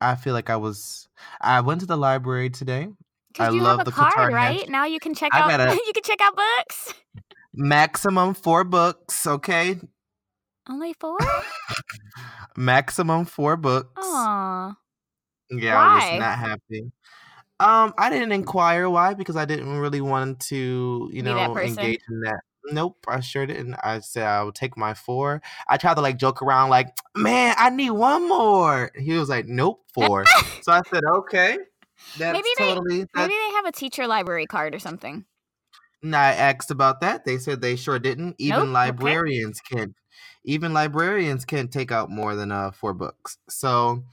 I 0.00 0.16
feel 0.16 0.34
like 0.34 0.50
I 0.50 0.56
was 0.56 1.08
I 1.40 1.60
went 1.60 1.80
to 1.80 1.86
the 1.86 1.96
library 1.96 2.50
today. 2.50 2.88
Because 3.32 3.52
I 3.52 3.56
you 3.56 3.62
love 3.62 3.78
have 3.78 3.86
a 3.86 3.90
the 3.90 3.96
Qatar 3.96 4.12
card, 4.12 4.32
right? 4.32 4.68
Now 4.68 4.86
you 4.86 5.00
can 5.00 5.14
check 5.14 5.32
I 5.34 5.40
out 5.40 5.74
you 5.86 5.92
can 5.92 6.02
check 6.02 6.20
out 6.20 6.34
books. 6.36 6.94
Maximum 7.54 8.34
four 8.34 8.64
books, 8.64 9.26
okay? 9.26 9.78
Only 10.68 10.94
four? 10.94 11.18
Maximum 12.56 13.24
four 13.24 13.56
books. 13.56 13.90
Aw. 13.96 14.76
Yeah, 15.50 15.78
I 15.78 15.94
was 15.94 16.20
not 16.20 16.38
happy. 16.38 16.92
Um, 17.60 17.94
I 17.98 18.10
didn't 18.10 18.32
inquire 18.32 18.88
why 18.88 19.14
because 19.14 19.36
I 19.36 19.44
didn't 19.44 19.78
really 19.78 20.00
want 20.00 20.40
to, 20.40 21.08
you 21.12 21.22
Be 21.22 21.28
know, 21.28 21.56
engage 21.56 22.00
in 22.08 22.20
that. 22.20 22.40
Nope, 22.70 23.04
I 23.08 23.20
sure 23.20 23.46
didn't. 23.46 23.74
I 23.82 24.00
said 24.00 24.24
I 24.24 24.42
would 24.42 24.54
take 24.54 24.76
my 24.76 24.94
four. 24.94 25.40
I 25.68 25.78
tried 25.78 25.94
to 25.94 26.00
like 26.00 26.18
joke 26.18 26.42
around, 26.42 26.70
like, 26.70 26.94
man, 27.16 27.54
I 27.56 27.70
need 27.70 27.90
one 27.90 28.28
more. 28.28 28.92
He 28.94 29.14
was 29.14 29.28
like, 29.28 29.46
nope, 29.46 29.82
four. 29.92 30.24
so 30.62 30.72
I 30.72 30.82
said, 30.90 31.02
okay, 31.04 31.58
that's 32.18 32.32
Maybe 32.32 32.48
they- 32.58 32.64
totally. 32.74 33.06
Maybe 33.14 33.34
they 33.34 33.50
have 33.56 33.64
a 33.66 33.72
teacher 33.72 34.06
library 34.06 34.46
card 34.46 34.74
or 34.74 34.78
something. 34.78 35.24
and 36.02 36.14
I 36.14 36.32
asked 36.32 36.70
about 36.70 37.00
that. 37.00 37.24
They 37.24 37.38
said 37.38 37.60
they 37.60 37.76
sure 37.76 37.98
didn't. 37.98 38.36
Even 38.38 38.58
Nope, 38.58 38.62
okay. 38.64 38.72
librarians 38.72 39.60
can't. 39.60 39.94
Even 40.44 40.72
librarians 40.72 41.44
can't 41.44 41.72
take 41.72 41.90
out 41.92 42.10
more 42.10 42.34
than 42.36 42.52
uh 42.52 42.70
four 42.70 42.94
books. 42.94 43.38
So 43.48 44.04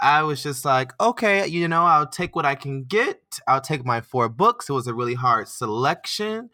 I 0.00 0.22
was 0.22 0.42
just 0.42 0.64
like, 0.64 0.92
okay, 1.00 1.46
you 1.46 1.66
know, 1.68 1.84
I'll 1.84 2.06
take 2.06 2.34
what 2.36 2.44
I 2.46 2.54
can 2.54 2.84
get. 2.84 3.20
I'll 3.48 3.60
take 3.60 3.84
my 3.84 4.00
four 4.00 4.28
books. 4.28 4.68
It 4.68 4.72
was 4.72 4.86
a 4.86 4.94
really 4.94 5.14
hard 5.14 5.48
selection. 5.48 6.50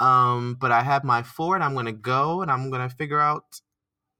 Um, 0.00 0.56
but 0.60 0.72
I 0.72 0.82
have 0.82 1.04
my 1.04 1.22
four 1.22 1.54
and 1.54 1.62
I'm 1.64 1.74
gonna 1.74 1.92
go 1.92 2.42
and 2.42 2.50
I'm 2.50 2.70
gonna 2.70 2.88
figure 2.90 3.20
out 3.20 3.60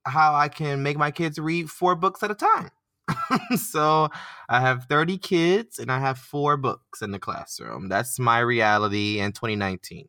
how 0.06 0.34
I 0.34 0.48
can 0.48 0.82
make 0.82 0.96
my 0.98 1.10
kids 1.10 1.38
read 1.38 1.70
four 1.70 1.94
books 1.96 2.22
at 2.22 2.30
a 2.30 2.34
time. 2.34 2.70
so 3.56 4.08
I 4.48 4.60
have 4.60 4.84
30 4.84 5.18
kids 5.18 5.78
and 5.78 5.90
I 5.90 5.98
have 5.98 6.18
four 6.18 6.56
books 6.56 7.02
in 7.02 7.10
the 7.10 7.18
classroom. 7.18 7.88
That's 7.88 8.18
my 8.18 8.38
reality 8.38 9.20
in 9.20 9.32
2019. 9.32 10.08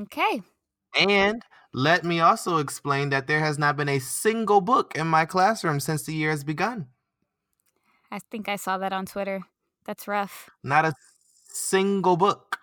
Okay. 0.00 0.42
And 0.98 1.42
let 1.72 2.04
me 2.04 2.20
also 2.20 2.58
explain 2.58 3.10
that 3.10 3.26
there 3.26 3.40
has 3.40 3.58
not 3.58 3.76
been 3.76 3.88
a 3.88 3.98
single 3.98 4.60
book 4.60 4.96
in 4.96 5.06
my 5.06 5.24
classroom 5.24 5.80
since 5.80 6.04
the 6.04 6.14
year 6.14 6.30
has 6.30 6.44
begun. 6.44 6.88
I 8.10 8.18
think 8.30 8.48
I 8.48 8.56
saw 8.56 8.78
that 8.78 8.92
on 8.92 9.06
Twitter. 9.06 9.42
That's 9.84 10.06
rough. 10.06 10.50
Not 10.62 10.84
a 10.84 10.94
single 11.48 12.16
book. 12.16 12.58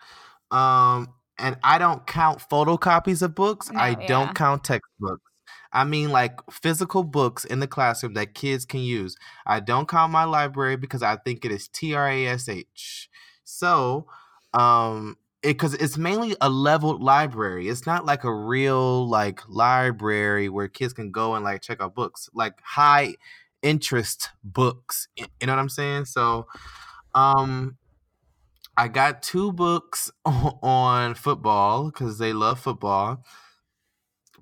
Um, 0.50 1.14
and 1.38 1.58
I 1.64 1.78
don't 1.78 2.06
count 2.08 2.40
photocopies 2.40 3.22
of 3.22 3.36
books. 3.36 3.70
I 3.76 3.96
No, 3.96 4.08
don't 4.08 4.36
count 4.36 4.64
textbooks. 4.64 5.31
I 5.74 5.84
mean 5.86 6.10
like 6.12 6.40
physical 6.52 7.04
books 7.04 7.46
in 7.46 7.60
the 7.60 7.68
classroom 7.68 8.14
that 8.16 8.34
kids 8.34 8.66
can 8.66 8.82
use. 8.82 9.16
I 9.46 9.60
don't 9.60 9.88
count 9.88 10.12
my 10.12 10.24
library 10.26 10.76
because 10.76 11.02
I 11.04 11.16
think 11.18 11.46
it 11.46 11.52
is 11.52 11.68
T 11.68 11.94
R 11.94 12.08
A 12.10 12.28
S 12.28 12.50
H. 12.50 13.10
So, 13.44 14.08
um 14.54 15.18
because 15.42 15.74
it's 15.76 15.98
mainly 15.98 16.36
a 16.40 16.50
leveled 16.50 17.02
library. 17.02 17.68
It's 17.68 17.86
not 17.88 18.06
like 18.06 18.24
a 18.24 18.34
real 18.34 19.08
like 19.10 19.42
library 19.50 20.50
where 20.50 20.68
kids 20.68 20.94
can 20.94 21.12
go 21.12 21.34
and 21.36 21.44
like 21.44 21.62
check 21.62 21.82
out 21.82 21.96
books, 21.96 22.30
like 22.34 22.60
high 22.64 23.16
interest 23.64 24.30
books. 24.44 25.08
You 25.18 25.26
know 25.48 25.54
what 25.54 25.60
I'm 25.60 25.70
saying? 25.70 26.06
So, 26.06 26.48
um, 27.16 27.78
I 28.78 28.88
got 28.88 29.22
two 29.22 29.52
books 29.52 30.12
on 30.26 31.16
football 31.16 31.86
because 31.86 32.18
they 32.18 32.34
love 32.34 32.60
football. 32.60 33.24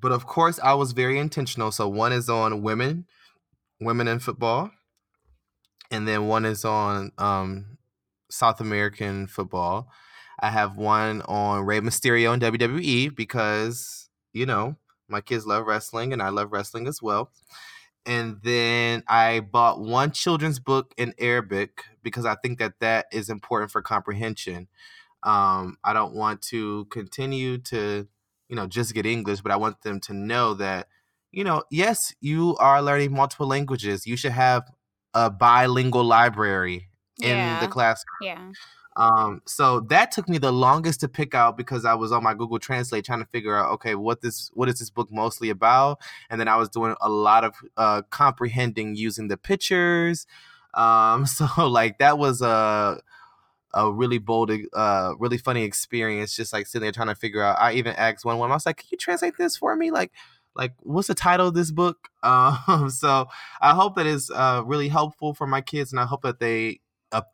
But 0.02 0.12
of 0.12 0.26
course, 0.26 0.60
I 0.64 0.74
was 0.74 0.94
very 0.94 1.20
intentional. 1.20 1.72
So 1.72 1.88
one 1.88 2.14
is 2.14 2.30
on 2.30 2.62
women, 2.62 3.06
women 3.80 4.08
in 4.08 4.20
football, 4.20 4.72
and 5.92 6.08
then 6.08 6.28
one 6.28 6.46
is 6.46 6.64
on 6.64 7.12
um, 7.18 7.78
South 8.30 8.62
American 8.62 9.28
football. 9.28 9.90
I 10.40 10.50
have 10.50 10.78
one 10.78 11.22
on 11.24 11.66
Rey 11.66 11.82
Mysterio 11.82 12.34
and 12.34 12.42
WWE 12.42 13.16
because 13.16 14.10
you 14.32 14.46
know 14.46 14.76
my 15.10 15.22
kids 15.22 15.46
love 15.46 15.66
wrestling 15.66 16.14
and 16.14 16.22
I 16.22 16.30
love 16.30 16.52
wrestling 16.52 16.88
as 16.88 17.02
well. 17.02 17.32
And 18.06 18.40
then 18.44 19.04
I 19.08 19.42
bought 19.42 19.80
one 19.80 20.12
children's 20.12 20.60
book 20.60 20.94
in 20.98 21.14
Arabic 21.20 21.84
because 22.02 22.26
I 22.26 22.36
think 22.36 22.60
that 22.60 22.80
that 22.80 23.08
is 23.12 23.30
important 23.30 23.72
for 23.72 23.82
comprehension. 23.82 24.68
Um, 25.24 25.78
I 25.84 25.94
don't 25.94 26.16
want 26.16 26.42
to 26.44 26.86
continue 26.86 27.58
to, 27.60 28.08
you 28.50 28.56
know, 28.56 28.68
just 28.68 28.94
get 28.94 29.06
English, 29.06 29.42
but 29.42 29.52
I 29.52 29.58
want 29.58 29.82
them 29.84 30.00
to 30.02 30.14
know 30.14 30.54
that, 30.56 30.88
you 31.32 31.44
know, 31.44 31.64
yes, 31.72 32.14
you 32.22 32.56
are 32.58 32.82
learning 32.82 33.14
multiple 33.14 33.48
languages. 33.48 34.08
You 34.08 34.18
should 34.18 34.32
have 34.34 34.70
a 35.14 35.30
bilingual 35.30 36.04
library 36.04 36.90
in 37.22 37.38
Yeah. 37.38 37.60
the 37.60 37.68
class. 37.68 38.04
Yeah. 38.22 38.52
Um, 38.96 39.42
so 39.46 39.80
that 39.82 40.12
took 40.12 40.28
me 40.28 40.38
the 40.40 40.52
longest 40.52 41.00
to 41.02 41.08
pick 41.08 41.34
out 41.34 41.56
because 41.56 41.86
I 41.86 41.94
was 41.94 42.12
on 42.12 42.24
my 42.24 42.34
Google 42.34 42.60
Translate 42.60 43.06
trying 43.06 43.20
to 43.20 43.26
figure 43.26 43.56
out, 43.56 43.72
okay, 43.74 43.96
what 43.96 44.22
this 44.22 44.50
what 44.54 44.68
is 44.68 44.80
this 44.80 44.90
book 44.90 45.10
mostly 45.12 45.50
about? 45.50 46.00
And 46.30 46.40
then 46.40 46.48
I 46.48 46.58
was 46.58 46.70
doing 46.70 46.96
a 47.00 47.10
lot 47.10 47.44
of 47.46 47.56
uh, 47.78 48.02
comprehending 48.10 48.96
using 48.96 49.28
the 49.28 49.38
pictures. 49.38 50.28
Um, 50.74 51.26
so 51.28 51.48
like 51.68 52.00
that 52.00 52.18
was 52.18 52.42
a 52.42 53.02
a 53.74 53.92
really 53.92 54.18
bold, 54.18 54.52
uh, 54.74 55.14
really 55.20 55.38
funny 55.38 55.64
experience. 55.64 56.36
Just 56.36 56.54
like 56.54 56.68
sitting 56.68 56.84
there 56.84 56.92
trying 56.92 57.08
to 57.08 57.16
figure 57.16 57.44
out. 57.44 57.58
I 57.60 57.74
even 57.74 57.96
asked 57.96 58.26
one 58.26 58.38
one. 58.38 58.52
I 58.52 58.56
was 58.56 58.66
like, 58.66 58.78
"Can 58.78 58.88
you 58.92 58.98
translate 58.98 59.38
this 59.38 59.58
for 59.58 59.76
me? 59.76 59.92
Like, 59.92 60.12
like 60.56 60.74
what's 60.82 61.08
the 61.08 61.16
title 61.16 61.48
of 61.48 61.54
this 61.54 61.72
book?" 61.72 62.10
Um, 62.22 62.90
so 62.90 63.28
I 63.62 63.74
hope 63.74 63.96
that 63.96 64.06
is 64.06 64.30
uh, 64.30 64.64
really 64.66 64.90
helpful 64.90 65.34
for 65.34 65.48
my 65.48 65.62
kids, 65.62 65.92
and 65.92 66.00
I 66.00 66.06
hope 66.06 66.24
that 66.24 66.40
they 66.40 66.82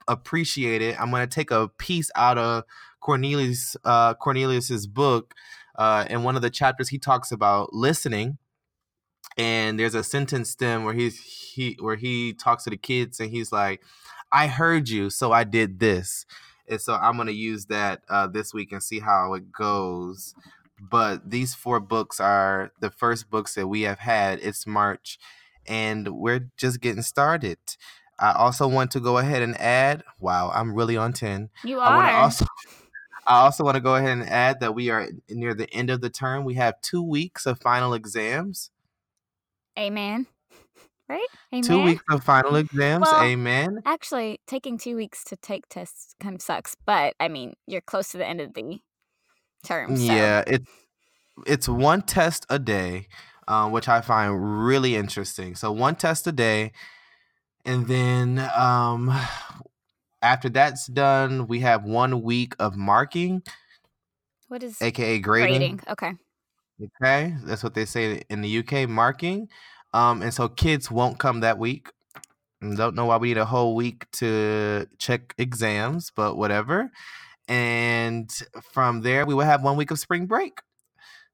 appreciate 0.08 0.82
it. 0.82 1.00
I'm 1.00 1.12
to 1.12 1.28
take 1.28 1.52
a 1.52 1.68
piece 1.78 2.12
out 2.16 2.38
of 2.38 2.64
Cornelius 3.02 3.76
uh, 3.84 4.14
Cornelius's 4.16 4.88
book. 4.88 5.34
Uh, 5.78 6.06
in 6.10 6.24
one 6.24 6.36
of 6.38 6.42
the 6.42 6.50
chapters, 6.50 6.90
he 6.90 6.98
talks 6.98 7.32
about 7.32 7.74
listening, 7.74 8.38
and 9.38 9.80
there's 9.80 9.96
a 9.96 10.04
sentence 10.04 10.50
stem 10.50 10.84
where 10.84 10.94
he's 10.94 11.22
he 11.22 11.78
where 11.80 11.96
he 11.96 12.34
talks 12.34 12.64
to 12.64 12.70
the 12.70 12.78
kids, 12.78 13.20
and 13.20 13.30
he's 13.30 13.52
like, 13.52 13.82
"I 14.32 14.48
heard 14.48 14.90
you, 14.90 15.10
so 15.10 15.32
I 15.32 15.44
did 15.44 15.80
this." 15.80 16.26
And 16.68 16.82
so 16.82 16.96
I'm 16.96 17.16
going 17.16 17.28
to 17.28 17.34
use 17.34 17.68
that 17.68 18.02
uh, 18.10 18.28
this 18.28 18.54
week 18.54 18.72
and 18.72 18.82
see 18.82 19.00
how 19.00 19.34
it 19.36 19.52
goes. 19.52 20.34
But 20.80 21.30
these 21.30 21.54
four 21.54 21.80
books 21.80 22.20
are 22.20 22.72
the 22.82 22.90
first 22.90 23.30
books 23.30 23.54
that 23.56 23.68
we 23.68 23.84
have 23.84 24.00
had. 24.00 24.40
It's 24.42 24.66
March, 24.66 25.20
and 25.68 26.10
we're 26.10 26.50
just 26.58 26.82
getting 26.82 27.04
started. 27.04 27.58
I 28.18 28.32
also 28.32 28.68
want 28.68 28.92
to 28.92 29.00
go 29.00 29.18
ahead 29.18 29.42
and 29.42 29.60
add. 29.60 30.04
Wow, 30.20 30.52
I'm 30.54 30.74
really 30.74 30.98
on 30.98 31.14
ten. 31.14 31.50
You 31.64 31.80
I 31.80 31.96
want 31.96 32.06
are. 32.06 32.12
to 32.12 32.18
also. 32.18 32.46
I 33.28 33.40
also 33.40 33.64
want 33.64 33.76
to 33.76 33.82
go 33.82 33.96
ahead 33.96 34.18
and 34.20 34.30
add 34.30 34.60
that 34.60 34.76
we 34.76 34.92
are 34.92 35.08
near 35.30 35.56
the 35.56 35.72
end 35.74 35.90
of 35.90 36.02
the 36.02 36.12
term. 36.12 36.46
We 36.46 36.54
have 36.56 36.80
two 36.82 37.02
weeks 37.02 37.48
of 37.48 37.60
final 37.60 37.94
exams. 37.96 38.70
Amen. 39.78 40.28
Right? 41.08 41.28
Amen. 41.54 41.62
Two 41.62 41.84
weeks 41.84 42.04
of 42.10 42.24
final 42.24 42.56
exams. 42.56 43.04
Well, 43.04 43.22
Amen. 43.22 43.80
Actually, 43.86 44.40
taking 44.48 44.80
two 44.80 44.96
weeks 44.96 45.24
to 45.26 45.36
take 45.36 45.70
tests 45.70 46.16
kind 46.20 46.34
of 46.34 46.42
sucks, 46.42 46.76
but 46.84 47.14
I 47.20 47.28
mean, 47.28 47.54
you're 47.68 47.82
close 47.82 48.10
to 48.14 48.18
the 48.18 48.26
end 48.26 48.42
of 48.42 48.56
the 48.56 48.80
term. 49.64 49.96
So. 49.98 50.02
Yeah, 50.02 50.44
it's 50.48 50.68
it's 51.46 51.70
one 51.70 52.02
test 52.02 52.48
a 52.50 52.58
day, 52.58 53.08
uh, 53.48 53.70
which 53.70 53.88
I 53.88 54.02
find 54.02 54.66
really 54.66 54.96
interesting. 54.96 55.54
So 55.54 55.72
one 55.72 55.96
test 55.96 56.26
a 56.26 56.32
day, 56.32 56.72
and 57.66 57.88
then 57.88 58.40
um, 58.56 59.16
after 60.24 60.50
that's 60.50 60.88
done, 60.88 61.46
we 61.46 61.60
have 61.60 61.84
one 61.84 62.24
week 62.24 62.56
of 62.58 62.76
marking, 62.76 63.44
What 64.48 64.64
is 64.64 64.82
aka 64.82 65.20
grading. 65.20 65.60
grading? 65.60 65.82
Okay. 65.88 66.14
Okay, 66.82 67.36
that's 67.46 67.64
what 67.64 67.74
they 67.74 67.86
say 67.86 68.22
in 68.30 68.42
the 68.42 68.58
UK, 68.60 68.88
marking. 68.90 69.48
Um, 69.94 70.22
and 70.22 70.34
so 70.34 70.50
kids 70.50 70.92
won't 70.92 71.20
come 71.20 71.40
that 71.40 71.58
week. 71.58 71.90
And 72.62 72.78
Don't 72.78 72.96
know 72.96 73.06
why 73.06 73.18
we 73.18 73.30
need 73.30 73.38
a 73.38 73.46
whole 73.46 73.76
week 73.76 74.10
to 74.14 74.88
check 75.00 75.34
exams, 75.38 76.12
but 76.16 76.38
whatever. 76.38 76.92
And 77.48 78.30
from 78.74 79.02
there, 79.02 79.26
we 79.26 79.34
will 79.36 79.46
have 79.46 79.64
one 79.64 79.78
week 79.78 79.92
of 79.92 80.00
spring 80.00 80.26
break. 80.28 80.60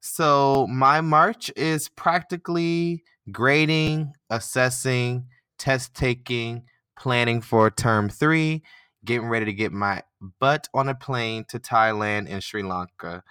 So 0.00 0.66
my 0.68 1.00
March 1.00 1.50
is 1.56 1.88
practically 1.88 3.04
grading, 3.32 4.14
assessing, 4.30 5.26
test 5.58 5.94
taking, 5.94 6.64
planning 6.98 7.40
for 7.40 7.70
term 7.70 8.08
three, 8.08 8.62
getting 9.04 9.28
ready 9.28 9.46
to 9.46 9.52
get 9.52 9.72
my 9.72 10.02
butt 10.40 10.68
on 10.74 10.88
a 10.88 10.94
plane 10.94 11.44
to 11.50 11.58
Thailand 11.60 12.28
and 12.30 12.42
Sri 12.42 12.62
Lanka 12.62 13.22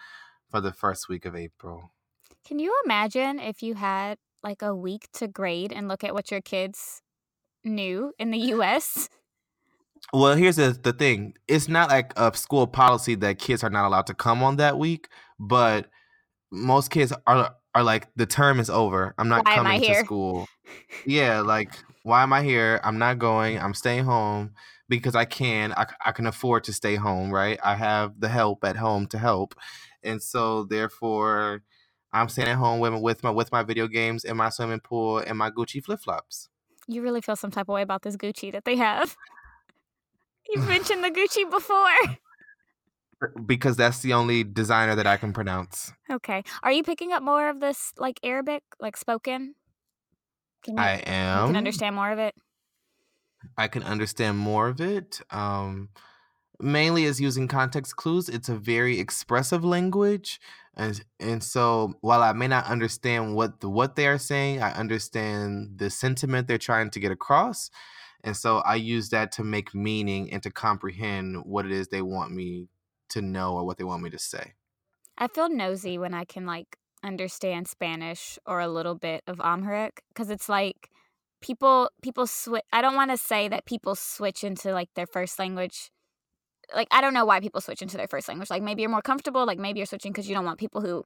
for 0.50 0.62
the 0.62 0.74
first 0.74 1.10
week 1.10 1.26
of 1.26 1.36
April. 1.36 1.92
Can 2.46 2.60
you 2.60 2.76
imagine 2.86 3.40
if 3.40 3.62
you 3.62 3.76
had 3.76 4.18
like 4.44 4.62
a 4.62 4.76
week 4.76 5.08
to 5.14 5.28
grade 5.28 5.72
and 5.72 5.88
look 5.88 6.04
at 6.04 6.14
what 6.14 6.32
your 6.32 6.42
kids 6.42 7.02
knew 7.64 8.14
in 8.20 8.32
the 8.32 8.40
US? 8.56 9.10
Well, 10.14 10.36
here's 10.36 10.58
the, 10.58 10.78
the 10.82 10.94
thing. 10.94 11.36
It's 11.48 11.68
not 11.68 11.90
like 11.90 12.14
a 12.18 12.36
school 12.36 12.68
policy 12.68 13.16
that 13.16 13.40
kids 13.40 13.64
are 13.64 13.70
not 13.70 13.86
allowed 13.86 14.08
to 14.08 14.14
come 14.14 14.44
on 14.44 14.58
that 14.58 14.78
week, 14.78 15.08
but 15.40 15.90
most 16.52 16.92
kids 16.92 17.14
are 17.28 17.56
are 17.76 17.84
like 17.84 18.10
the 18.16 18.26
term 18.26 18.60
is 18.60 18.70
over. 18.70 19.16
I'm 19.18 19.30
not 19.30 19.46
Why 19.46 19.56
coming 19.56 19.82
to 19.82 19.96
school. 19.96 20.48
Yeah, 21.06 21.42
like 21.42 21.74
why 22.04 22.24
am 22.24 22.34
I 22.34 22.44
here? 22.44 22.80
I'm 22.84 22.98
not 22.98 23.20
going. 23.20 23.60
I'm 23.60 23.74
staying 23.74 24.06
home 24.06 24.52
because 24.88 25.16
I 25.16 25.26
can. 25.26 25.74
I, 25.74 25.88
I 26.06 26.12
can 26.12 26.28
afford 26.28 26.64
to 26.66 26.74
stay 26.74 26.96
home, 26.96 27.32
right? 27.32 27.60
I 27.64 27.76
have 27.76 28.20
the 28.20 28.30
help 28.30 28.64
at 28.64 28.78
home 28.78 29.08
to 29.08 29.18
help. 29.18 29.56
And 30.04 30.22
so 30.22 30.64
therefore 30.64 31.64
I'm 32.14 32.30
staying 32.30 32.50
at 32.50 32.58
home 32.58 32.80
with, 32.80 32.94
with 33.02 33.24
my 33.24 33.30
with 33.32 33.52
my 33.52 33.64
video 33.64 33.88
games 33.88 34.26
and 34.26 34.38
my 34.38 34.50
swimming 34.50 34.80
pool 34.82 35.20
and 35.20 35.38
my 35.38 35.50
Gucci 35.50 35.84
flip-flops. 35.84 36.50
You 36.88 37.02
really 37.02 37.22
feel 37.22 37.36
some 37.36 37.52
type 37.52 37.70
of 37.70 37.74
way 37.74 37.82
about 37.82 38.02
this 38.02 38.18
Gucci 38.18 38.52
that 38.52 38.66
they 38.66 38.76
have. 38.76 39.16
You've 40.50 40.68
mentioned 40.68 41.04
the 41.04 41.12
Gucci 41.12 41.50
before. 41.50 42.18
Because 43.46 43.78
that's 43.78 44.00
the 44.00 44.14
only 44.14 44.44
designer 44.44 44.96
that 44.96 45.06
I 45.06 45.16
can 45.16 45.32
pronounce. 45.32 45.94
Okay. 46.12 46.44
Are 46.64 46.72
you 46.72 46.82
picking 46.82 47.14
up 47.14 47.22
more 47.22 47.50
of 47.50 47.60
this 47.60 47.94
like 48.00 48.20
Arabic, 48.24 48.64
like 48.80 48.98
spoken? 48.98 49.54
Can 50.64 50.76
you, 50.76 50.82
I 50.82 50.96
you 50.96 51.04
am. 51.06 51.48
can 51.50 51.56
understand 51.56 51.96
more 51.96 52.12
of 52.12 52.18
it? 52.18 52.34
I 53.58 53.68
can 53.68 53.84
understand 53.84 54.40
more 54.40 54.70
of 54.70 54.82
it. 54.82 55.22
Um, 55.30 55.90
mainly 56.60 57.04
is 57.04 57.22
using 57.22 57.48
context 57.48 57.96
clues. 57.96 58.30
It's 58.30 58.50
a 58.50 58.56
very 58.56 59.00
expressive 59.00 59.64
language, 59.64 60.40
and 60.76 61.04
and 61.20 61.44
so 61.44 61.94
while 62.02 62.22
I 62.22 62.34
may 62.34 62.48
not 62.48 62.66
understand 62.66 63.36
what 63.36 63.60
the, 63.60 63.70
what 63.70 63.96
they 63.96 64.08
are 64.08 64.18
saying, 64.18 64.62
I 64.62 64.72
understand 64.74 65.78
the 65.78 65.90
sentiment 65.90 66.48
they're 66.48 66.58
trying 66.58 66.90
to 66.92 67.00
get 67.00 67.12
across, 67.12 67.70
and 68.24 68.36
so 68.36 68.58
I 68.60 68.76
use 68.76 69.10
that 69.10 69.32
to 69.34 69.44
make 69.44 69.76
meaning 69.76 70.32
and 70.32 70.42
to 70.44 70.52
comprehend 70.52 71.44
what 71.46 71.66
it 71.66 71.72
is 71.72 71.88
they 71.88 72.02
want 72.02 72.32
me 72.32 72.70
to 73.10 73.22
know 73.22 73.56
or 73.56 73.66
what 73.66 73.78
they 73.78 73.84
want 73.84 74.04
me 74.04 74.10
to 74.10 74.20
say. 74.20 74.54
I 75.18 75.28
feel 75.28 75.50
nosy 75.50 75.98
when 75.98 76.14
I 76.14 76.26
can 76.26 76.46
like 76.46 76.78
understand 77.04 77.68
Spanish 77.68 78.40
or 78.46 78.60
a 78.60 78.68
little 78.68 78.96
bit 78.96 79.24
of 79.28 79.40
Amharic 79.42 80.02
because 80.10 80.30
it's 80.30 80.48
like 80.48 80.90
people 81.42 81.90
people 82.02 82.28
switch. 82.28 82.64
I 82.72 82.82
don't 82.82 82.96
want 82.96 83.12
to 83.12 83.18
say 83.18 83.48
that 83.48 83.66
people 83.66 83.96
switch 83.96 84.44
into 84.44 84.72
like 84.72 84.90
their 84.96 85.08
first 85.08 85.38
language. 85.40 85.92
Like 86.76 86.88
I 86.92 87.02
don't 87.02 87.14
know 87.14 87.26
why 87.26 87.40
people 87.40 87.62
switch 87.62 87.82
into 87.82 87.98
their 87.98 88.08
first 88.08 88.28
language. 88.28 88.50
Like 88.50 88.64
maybe 88.64 88.82
you're 88.82 88.92
more 88.92 89.02
comfortable. 89.02 89.46
Like 89.46 89.60
maybe 89.60 89.80
you're 89.80 89.86
switching 89.86 90.12
because 90.12 90.28
you 90.28 90.36
don't 90.36 90.46
want 90.46 90.60
people 90.60 90.82
who 90.82 91.04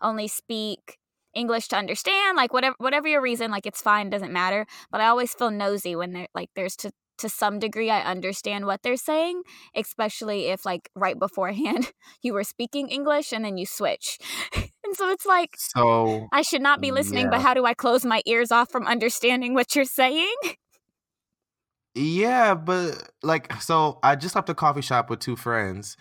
only 0.00 0.28
speak 0.28 0.98
English 1.34 1.68
to 1.68 1.76
understand. 1.76 2.36
Like 2.36 2.52
whatever 2.52 2.76
whatever 2.78 3.08
your 3.08 3.20
reason, 3.20 3.50
like 3.50 3.66
it's 3.66 3.82
fine, 3.82 4.10
doesn't 4.10 4.32
matter. 4.32 4.66
But 4.90 5.00
I 5.00 5.06
always 5.06 5.34
feel 5.34 5.50
nosy 5.50 5.96
when 5.96 6.12
they're 6.12 6.28
like 6.34 6.50
there's 6.54 6.76
to 6.76 6.92
to 7.18 7.28
some 7.28 7.58
degree 7.58 7.90
I 7.90 8.00
understand 8.00 8.66
what 8.66 8.82
they're 8.82 8.96
saying, 8.96 9.42
especially 9.74 10.46
if 10.46 10.64
like 10.64 10.90
right 10.94 11.18
beforehand 11.18 11.92
you 12.22 12.32
were 12.32 12.44
speaking 12.44 12.88
English 12.88 13.32
and 13.32 13.44
then 13.44 13.56
you 13.56 13.66
switch. 13.66 14.18
and 14.54 14.94
so 14.94 15.10
it's 15.10 15.26
like 15.26 15.56
So 15.56 16.28
I 16.32 16.42
should 16.42 16.62
not 16.62 16.80
be 16.80 16.90
listening, 16.90 17.30
but 17.30 17.40
how 17.40 17.54
do 17.54 17.64
I 17.64 17.74
close 17.74 18.04
my 18.04 18.22
ears 18.26 18.50
off 18.50 18.70
from 18.70 18.86
understanding 18.86 19.54
what 19.54 19.74
you're 19.74 19.84
saying? 19.84 20.34
Yeah, 21.94 22.54
but 22.54 23.10
like, 23.22 23.52
so 23.62 23.98
I 24.02 24.16
just 24.16 24.34
left 24.34 24.48
a 24.48 24.54
coffee 24.54 24.80
shop 24.80 25.10
with 25.10 25.20
two 25.20 25.36
friends. 25.36 25.96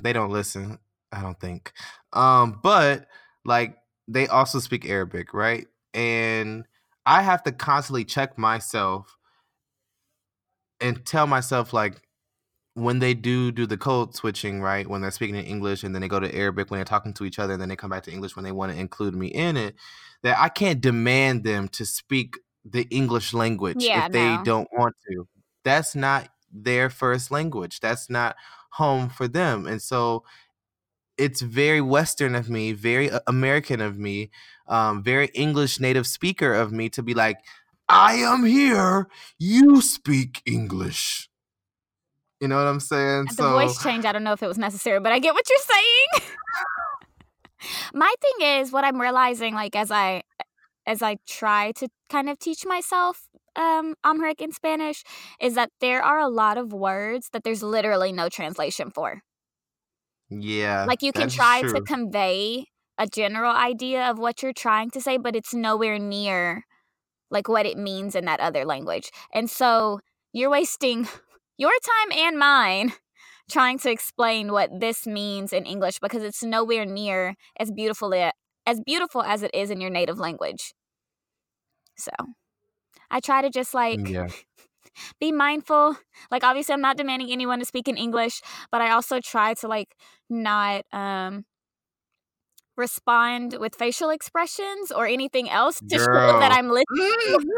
they 0.00 0.12
don't 0.12 0.30
listen. 0.30 0.78
I 1.12 1.22
don't 1.22 1.38
think. 1.40 1.72
Um, 2.12 2.60
but 2.62 3.06
like 3.44 3.76
they 4.08 4.28
also 4.28 4.58
speak 4.60 4.88
Arabic, 4.88 5.34
right? 5.34 5.66
And 5.94 6.64
I 7.04 7.22
have 7.22 7.42
to 7.44 7.52
constantly 7.52 8.04
check 8.04 8.38
myself 8.38 9.16
and 10.80 11.04
tell 11.06 11.26
myself 11.26 11.72
like 11.72 12.02
when 12.74 12.98
they 12.98 13.14
do 13.14 13.50
do 13.50 13.66
the 13.66 13.78
code 13.78 14.14
switching, 14.14 14.60
right? 14.60 14.86
When 14.86 15.00
they're 15.00 15.10
speaking 15.10 15.36
in 15.36 15.46
English 15.46 15.82
and 15.82 15.94
then 15.94 16.02
they 16.02 16.08
go 16.08 16.20
to 16.20 16.34
Arabic 16.34 16.70
when 16.70 16.78
they're 16.78 16.84
talking 16.84 17.14
to 17.14 17.24
each 17.24 17.38
other 17.38 17.54
and 17.54 17.62
then 17.62 17.68
they 17.68 17.76
come 17.76 17.90
back 17.90 18.02
to 18.04 18.12
English 18.12 18.36
when 18.36 18.44
they 18.44 18.52
want 18.52 18.72
to 18.72 18.78
include 18.78 19.14
me 19.14 19.28
in 19.28 19.56
it, 19.56 19.76
that 20.22 20.38
I 20.38 20.50
can't 20.50 20.80
demand 20.80 21.44
them 21.44 21.68
to 21.68 21.86
speak 21.86 22.36
the 22.68 22.82
English 22.90 23.32
language 23.32 23.84
Yeah, 23.84 24.06
if 24.06 24.12
they 24.12 24.36
no. 24.36 24.44
don't 24.44 24.68
want 24.72 24.94
to. 25.08 25.28
That's 25.64 25.94
not 25.94 26.28
their 26.52 26.90
first 26.90 27.30
language. 27.30 27.80
That's 27.80 28.10
not 28.10 28.36
home 28.72 29.08
for 29.08 29.28
them. 29.28 29.66
And 29.66 29.80
so 29.80 30.24
it's 31.18 31.40
very 31.40 31.80
Western 31.80 32.34
of 32.34 32.50
me, 32.50 32.72
very 32.72 33.10
American 33.26 33.80
of 33.80 33.98
me, 33.98 34.30
um, 34.68 35.02
very 35.02 35.28
English 35.28 35.80
native 35.80 36.06
speaker 36.06 36.52
of 36.52 36.72
me 36.72 36.88
to 36.90 37.02
be 37.02 37.14
like, 37.14 37.38
I 37.88 38.14
am 38.16 38.44
here. 38.44 39.08
You 39.38 39.80
speak 39.80 40.42
English. 40.44 41.28
You 42.40 42.48
know 42.48 42.56
what 42.56 42.66
I'm 42.66 42.80
saying? 42.80 43.28
The 43.36 43.48
voice 43.48 43.82
change, 43.82 44.04
I 44.04 44.12
don't 44.12 44.24
know 44.24 44.32
if 44.32 44.42
it 44.42 44.46
was 44.48 44.58
necessary, 44.58 45.00
but 45.00 45.12
I 45.12 45.18
get 45.20 45.32
what 45.32 45.48
you're 45.48 45.58
saying. 45.58 46.32
My 47.94 48.12
thing 48.20 48.60
is 48.60 48.72
what 48.72 48.84
I'm 48.84 49.00
realizing 49.00 49.54
like 49.54 49.74
as 49.74 49.90
I 49.90 50.22
as 50.86 51.02
I 51.02 51.16
try 51.26 51.72
to 51.72 51.88
kind 52.08 52.28
of 52.30 52.38
teach 52.38 52.64
myself 52.66 53.28
um 53.56 53.94
Amharic 54.04 54.40
in 54.42 54.52
Spanish 54.52 55.02
is 55.40 55.54
that 55.54 55.70
there 55.80 56.02
are 56.02 56.18
a 56.20 56.28
lot 56.28 56.58
of 56.58 56.72
words 56.72 57.30
that 57.32 57.42
there's 57.44 57.62
literally 57.62 58.12
no 58.12 58.28
translation 58.28 58.90
for. 58.90 59.22
yeah, 60.30 60.88
Like 60.88 61.02
you 61.02 61.12
can 61.12 61.28
try 61.28 61.62
to 61.64 61.80
convey 61.82 62.66
a 62.98 63.06
general 63.06 63.52
idea 63.52 64.08
of 64.10 64.18
what 64.18 64.42
you're 64.42 64.52
trying 64.52 64.90
to 64.90 65.00
say, 65.00 65.16
but 65.18 65.36
it's 65.36 65.52
nowhere 65.54 65.98
near 65.98 66.64
like 67.30 67.48
what 67.48 67.66
it 67.66 67.78
means 67.78 68.14
in 68.16 68.26
that 68.26 68.40
other 68.40 68.64
language. 68.64 69.10
And 69.34 69.50
so 69.50 70.00
you're 70.32 70.50
wasting 70.50 71.08
your 71.58 71.72
time 71.72 72.18
and 72.18 72.38
mine 72.38 72.94
trying 73.50 73.78
to 73.80 73.90
explain 73.90 74.52
what 74.52 74.70
this 74.80 75.06
means 75.06 75.52
in 75.52 75.66
English 75.66 76.00
because 76.00 76.24
it's 76.24 76.44
nowhere 76.44 76.86
near 76.86 77.36
as 77.60 77.72
beautiful 77.72 78.14
as 78.66 78.80
beautiful 78.86 79.22
as 79.22 79.42
it 79.42 79.52
is 79.54 79.70
in 79.70 79.80
your 79.80 79.90
native 79.90 80.18
language. 80.18 80.74
So 81.96 82.10
I 83.10 83.20
try 83.20 83.42
to 83.42 83.50
just 83.50 83.74
like 83.74 84.08
yeah, 84.08 84.28
be 85.20 85.32
mindful. 85.32 85.96
Like 86.30 86.44
obviously 86.44 86.74
I'm 86.74 86.80
not 86.80 86.96
demanding 86.96 87.30
anyone 87.30 87.58
to 87.60 87.64
speak 87.64 87.88
in 87.88 87.96
English, 87.96 88.40
but 88.70 88.80
I 88.80 88.90
also 88.90 89.20
try 89.20 89.54
to 89.54 89.68
like 89.68 89.96
not 90.28 90.84
um 90.92 91.44
respond 92.76 93.56
with 93.58 93.74
facial 93.74 94.10
expressions 94.10 94.90
or 94.90 95.06
anything 95.06 95.48
else 95.48 95.80
to 95.88 95.98
show 95.98 96.32
that 96.40 96.52
I'm 96.52 96.68
listening. 96.68 97.50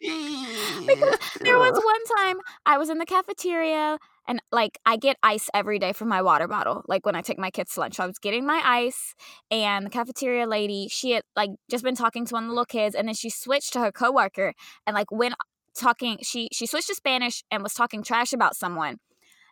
Because 0.86 1.16
there 1.44 1.58
was 1.58 1.72
one 1.72 2.18
time 2.18 2.36
I 2.66 2.78
was 2.78 2.90
in 2.90 2.98
the 2.98 3.06
cafeteria 3.06 3.98
and 4.26 4.40
like 4.52 4.78
I 4.86 4.96
get 4.96 5.16
ice 5.22 5.48
every 5.54 5.78
day 5.78 5.92
from 5.92 6.08
my 6.08 6.22
water 6.22 6.48
bottle. 6.48 6.82
Like 6.88 7.04
when 7.06 7.16
I 7.16 7.22
take 7.22 7.38
my 7.38 7.50
kids 7.50 7.74
to 7.74 7.80
lunch, 7.80 7.96
so 7.96 8.04
I 8.04 8.06
was 8.06 8.18
getting 8.18 8.46
my 8.46 8.60
ice, 8.64 9.14
and 9.50 9.86
the 9.86 9.90
cafeteria 9.90 10.46
lady 10.46 10.88
she 10.90 11.12
had 11.12 11.22
like 11.36 11.50
just 11.70 11.84
been 11.84 11.96
talking 11.96 12.24
to 12.26 12.34
one 12.34 12.44
of 12.44 12.48
the 12.48 12.54
little 12.54 12.64
kids, 12.66 12.94
and 12.94 13.08
then 13.08 13.14
she 13.14 13.30
switched 13.30 13.72
to 13.74 13.80
her 13.80 13.92
coworker 13.92 14.54
and 14.86 14.94
like 14.94 15.10
when 15.10 15.34
talking 15.76 16.18
she 16.22 16.48
she 16.52 16.66
switched 16.66 16.88
to 16.88 16.94
Spanish 16.94 17.42
and 17.50 17.62
was 17.62 17.74
talking 17.74 18.02
trash 18.02 18.32
about 18.32 18.56
someone, 18.56 18.98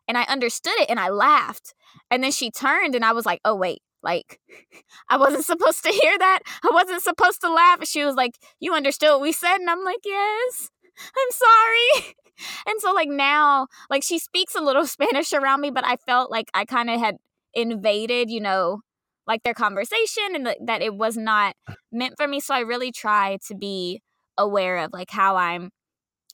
and 0.09 0.17
I 0.19 0.23
understood 0.25 0.75
it 0.79 0.91
and 0.91 1.00
I 1.00 1.09
laughed, 1.11 1.75
and 2.11 2.23
then 2.23 2.33
she 2.33 2.50
turned 2.50 2.95
and 2.95 3.05
I 3.05 3.12
was 3.12 3.26
like, 3.26 3.41
oh 3.45 3.55
wait. 3.55 3.81
Like, 4.05 4.41
I 5.09 5.17
wasn't 5.17 5.45
supposed 5.45 5.85
to 5.85 5.91
hear 5.91 6.19
that. 6.19 6.41
I 6.64 6.71
wasn't 6.73 7.02
supposed 7.02 7.41
to 7.43 7.52
laugh. 7.52 7.87
She 7.87 8.05
was 8.05 8.17
like, 8.17 8.37
You 8.59 8.75
understood 8.75 9.11
what 9.11 9.21
we 9.21 9.31
said? 9.31 9.59
And 9.59 9.71
I'm 9.71 9.85
like, 9.85 10.00
Yes. 10.05 10.71
I'm 10.99 11.31
sorry. 11.31 12.14
And 12.67 12.81
so 12.81 12.93
like 12.93 13.09
now, 13.09 13.69
like 13.90 14.03
she 14.03 14.19
speaks 14.19 14.55
a 14.55 14.61
little 14.61 14.87
Spanish 14.97 15.33
around 15.33 15.61
me, 15.61 15.71
but 15.71 15.85
I 15.87 15.97
felt 15.97 16.31
like 16.31 16.51
I 16.55 16.64
kind 16.64 16.90
of 16.90 17.01
had 17.01 17.16
invaded, 17.55 18.31
you 18.31 18.40
know, 18.40 18.81
like 19.27 19.43
their 19.43 19.55
conversation 19.55 20.35
and 20.35 20.47
that 20.47 20.59
that 20.66 20.83
it 20.83 20.95
was 20.95 21.16
not 21.16 21.55
meant 21.93 22.14
for 22.16 22.27
me. 22.27 22.40
So 22.40 22.55
I 22.55 22.61
really 22.61 22.93
try 22.93 23.38
to 23.47 23.55
be 23.55 24.01
aware 24.38 24.79
of 24.79 24.93
like 24.93 25.11
how 25.11 25.37
I'm 25.37 25.71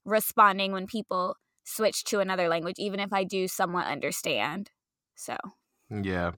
responding 0.04 0.72
when 0.72 0.87
people 0.87 1.37
switch 1.64 2.04
to 2.04 2.20
another 2.20 2.48
language, 2.48 2.76
even 2.78 3.00
if 3.00 3.12
I 3.12 3.24
do 3.24 3.46
somewhat 3.48 3.87
understand. 3.87 4.70
So 5.16 5.37
Yeah. 5.90 6.32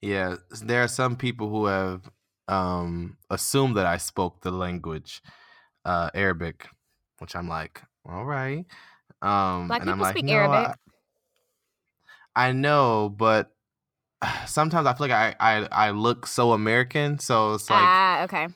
Yeah. 0.00 0.36
There 0.62 0.82
are 0.82 0.88
some 0.88 1.16
people 1.16 1.48
who 1.50 1.66
have 1.66 2.10
um 2.48 3.18
assumed 3.30 3.76
that 3.76 3.86
I 3.86 3.98
spoke 3.98 4.40
the 4.42 4.50
language 4.50 5.22
uh 5.84 6.10
Arabic, 6.14 6.68
which 7.18 7.36
I'm 7.36 7.48
like, 7.48 7.82
all 8.06 8.24
right. 8.24 8.66
Um 9.22 9.68
black 9.68 9.84
people 9.84 9.98
like, 9.98 10.16
speak 10.16 10.26
no, 10.26 10.34
Arabic. 10.34 10.76
I, 12.34 12.48
I 12.48 12.52
know, 12.52 13.08
but 13.08 13.52
sometimes 14.46 14.86
I 14.86 14.94
feel 14.94 15.08
like 15.08 15.12
I, 15.12 15.34
I 15.38 15.68
I 15.70 15.90
look 15.90 16.26
so 16.26 16.52
American, 16.52 17.18
so 17.18 17.54
it's 17.54 17.70
like 17.70 17.82
ah, 17.82 18.22
okay. 18.24 18.48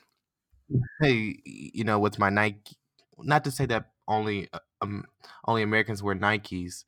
hey, 1.01 1.37
you 1.45 1.83
know, 1.83 1.99
with 1.99 2.19
my 2.19 2.29
Nike 2.29 2.77
not 3.19 3.43
to 3.45 3.51
say 3.51 3.65
that 3.67 3.91
only 4.07 4.47
uh, 4.53 4.59
um 4.81 5.05
only 5.45 5.63
Americans 5.63 6.03
wear 6.03 6.15
Nikes, 6.15 6.85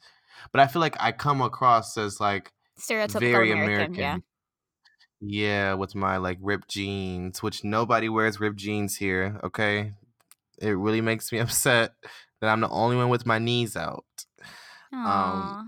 but 0.52 0.62
I 0.62 0.68
feel 0.68 0.82
like 0.82 0.98
I 1.00 1.12
come 1.12 1.42
across 1.42 1.98
as 1.98 2.20
like 2.20 2.52
Stereotypical 2.80 3.20
very 3.20 3.52
American, 3.52 3.94
American. 3.94 3.96
yeah. 3.96 4.18
Yeah, 5.22 5.74
with 5.74 5.96
my 5.96 6.15
like 6.15 6.38
ripped 6.42 6.70
jeans, 6.70 7.44
which 7.44 7.65
nobody 7.65 8.08
wears 8.08 8.39
ripped 8.39 8.58
jeans 8.58 8.96
here, 8.96 9.38
okay? 9.44 9.92
It 10.62 10.70
really 10.70 11.02
makes 11.02 11.32
me 11.32 11.39
upset 11.46 11.92
that 12.41 12.49
I'm 12.49 12.62
the 12.62 12.69
only 12.69 12.95
one 12.97 13.10
with 13.10 13.25
my 13.25 13.39
knees 13.39 13.75
out. 13.75 14.06
Um, 14.91 14.99
Aw. 15.06 15.65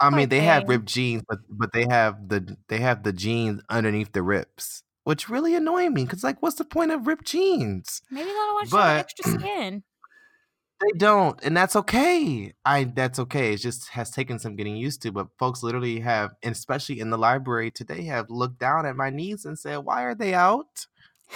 I 0.00 0.08
Poor 0.08 0.16
mean, 0.16 0.28
they 0.30 0.40
have 0.40 0.68
ripped 0.68 0.86
jeans, 0.86 1.22
but 1.28 1.40
but 1.50 1.72
they 1.72 1.84
have 1.88 2.28
the 2.28 2.56
they 2.68 2.78
have 2.78 3.02
the 3.02 3.12
jeans 3.12 3.62
underneath 3.68 4.12
the 4.12 4.22
rips, 4.22 4.82
which 5.04 5.28
really 5.28 5.54
annoy 5.54 5.88
me 5.90 6.06
cuz 6.06 6.24
like 6.24 6.40
what's 6.42 6.56
the 6.56 6.64
point 6.64 6.90
of 6.90 7.06
ripped 7.06 7.26
jeans? 7.26 8.00
Maybe 8.10 8.26
they 8.26 8.32
don't 8.32 8.54
want 8.54 8.68
to 8.70 8.70
show 8.70 8.76
But 8.78 8.96
extra 8.96 9.24
skin. 9.26 9.82
they 10.80 10.98
don't, 10.98 11.38
and 11.44 11.54
that's 11.54 11.76
okay. 11.76 12.54
I 12.64 12.84
that's 12.84 13.18
okay. 13.18 13.52
It 13.52 13.58
just 13.58 13.90
has 13.90 14.10
taken 14.10 14.38
some 14.38 14.56
getting 14.56 14.76
used 14.76 15.02
to, 15.02 15.12
but 15.12 15.28
folks 15.38 15.62
literally 15.62 16.00
have, 16.00 16.30
and 16.42 16.52
especially 16.52 16.98
in 16.98 17.10
the 17.10 17.18
library 17.18 17.70
today, 17.70 18.04
have 18.04 18.30
looked 18.30 18.58
down 18.58 18.86
at 18.86 18.96
my 18.96 19.10
knees 19.10 19.44
and 19.44 19.58
said, 19.58 19.78
"Why 19.78 20.02
are 20.04 20.14
they 20.14 20.32
out? 20.32 20.86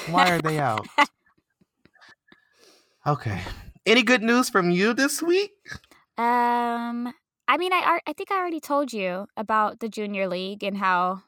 Why 0.06 0.30
are 0.30 0.40
they 0.40 0.58
out?" 0.58 0.86
Okay. 3.06 3.42
Any 3.86 4.02
good 4.02 4.22
news 4.22 4.48
from 4.48 4.70
you 4.70 4.94
this 4.94 5.22
week? 5.22 5.52
Um, 6.16 7.12
I 7.48 7.56
mean, 7.58 7.72
I 7.72 8.00
I 8.06 8.12
think 8.12 8.30
I 8.30 8.36
already 8.36 8.60
told 8.60 8.92
you 8.92 9.26
about 9.36 9.80
the 9.80 9.88
junior 9.88 10.28
league 10.28 10.62
and 10.62 10.76
how 10.78 11.22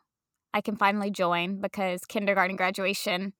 I 0.55 0.61
can 0.61 0.77
finally 0.77 1.11
join 1.11 1.61
because 1.61 2.05
kindergarten 2.05 2.57
graduation. 2.57 3.35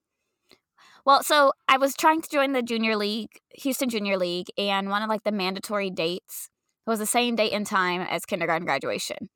Well, 1.05 1.23
so 1.23 1.53
I 1.67 1.77
was 1.77 1.95
trying 1.95 2.21
to 2.21 2.29
join 2.29 2.51
the 2.51 2.61
junior 2.61 2.95
league, 2.95 3.29
Houston 3.55 3.89
Junior 3.89 4.17
League, 4.17 4.47
and 4.57 4.89
one 4.89 5.01
of 5.01 5.09
like 5.09 5.23
the 5.23 5.31
mandatory 5.31 5.89
dates 5.89 6.49
was 6.85 6.99
the 6.99 7.05
same 7.05 7.35
date 7.35 7.53
and 7.53 7.65
time 7.65 8.01
as 8.01 8.25
kindergarten 8.25 8.65
graduation. 8.65 9.29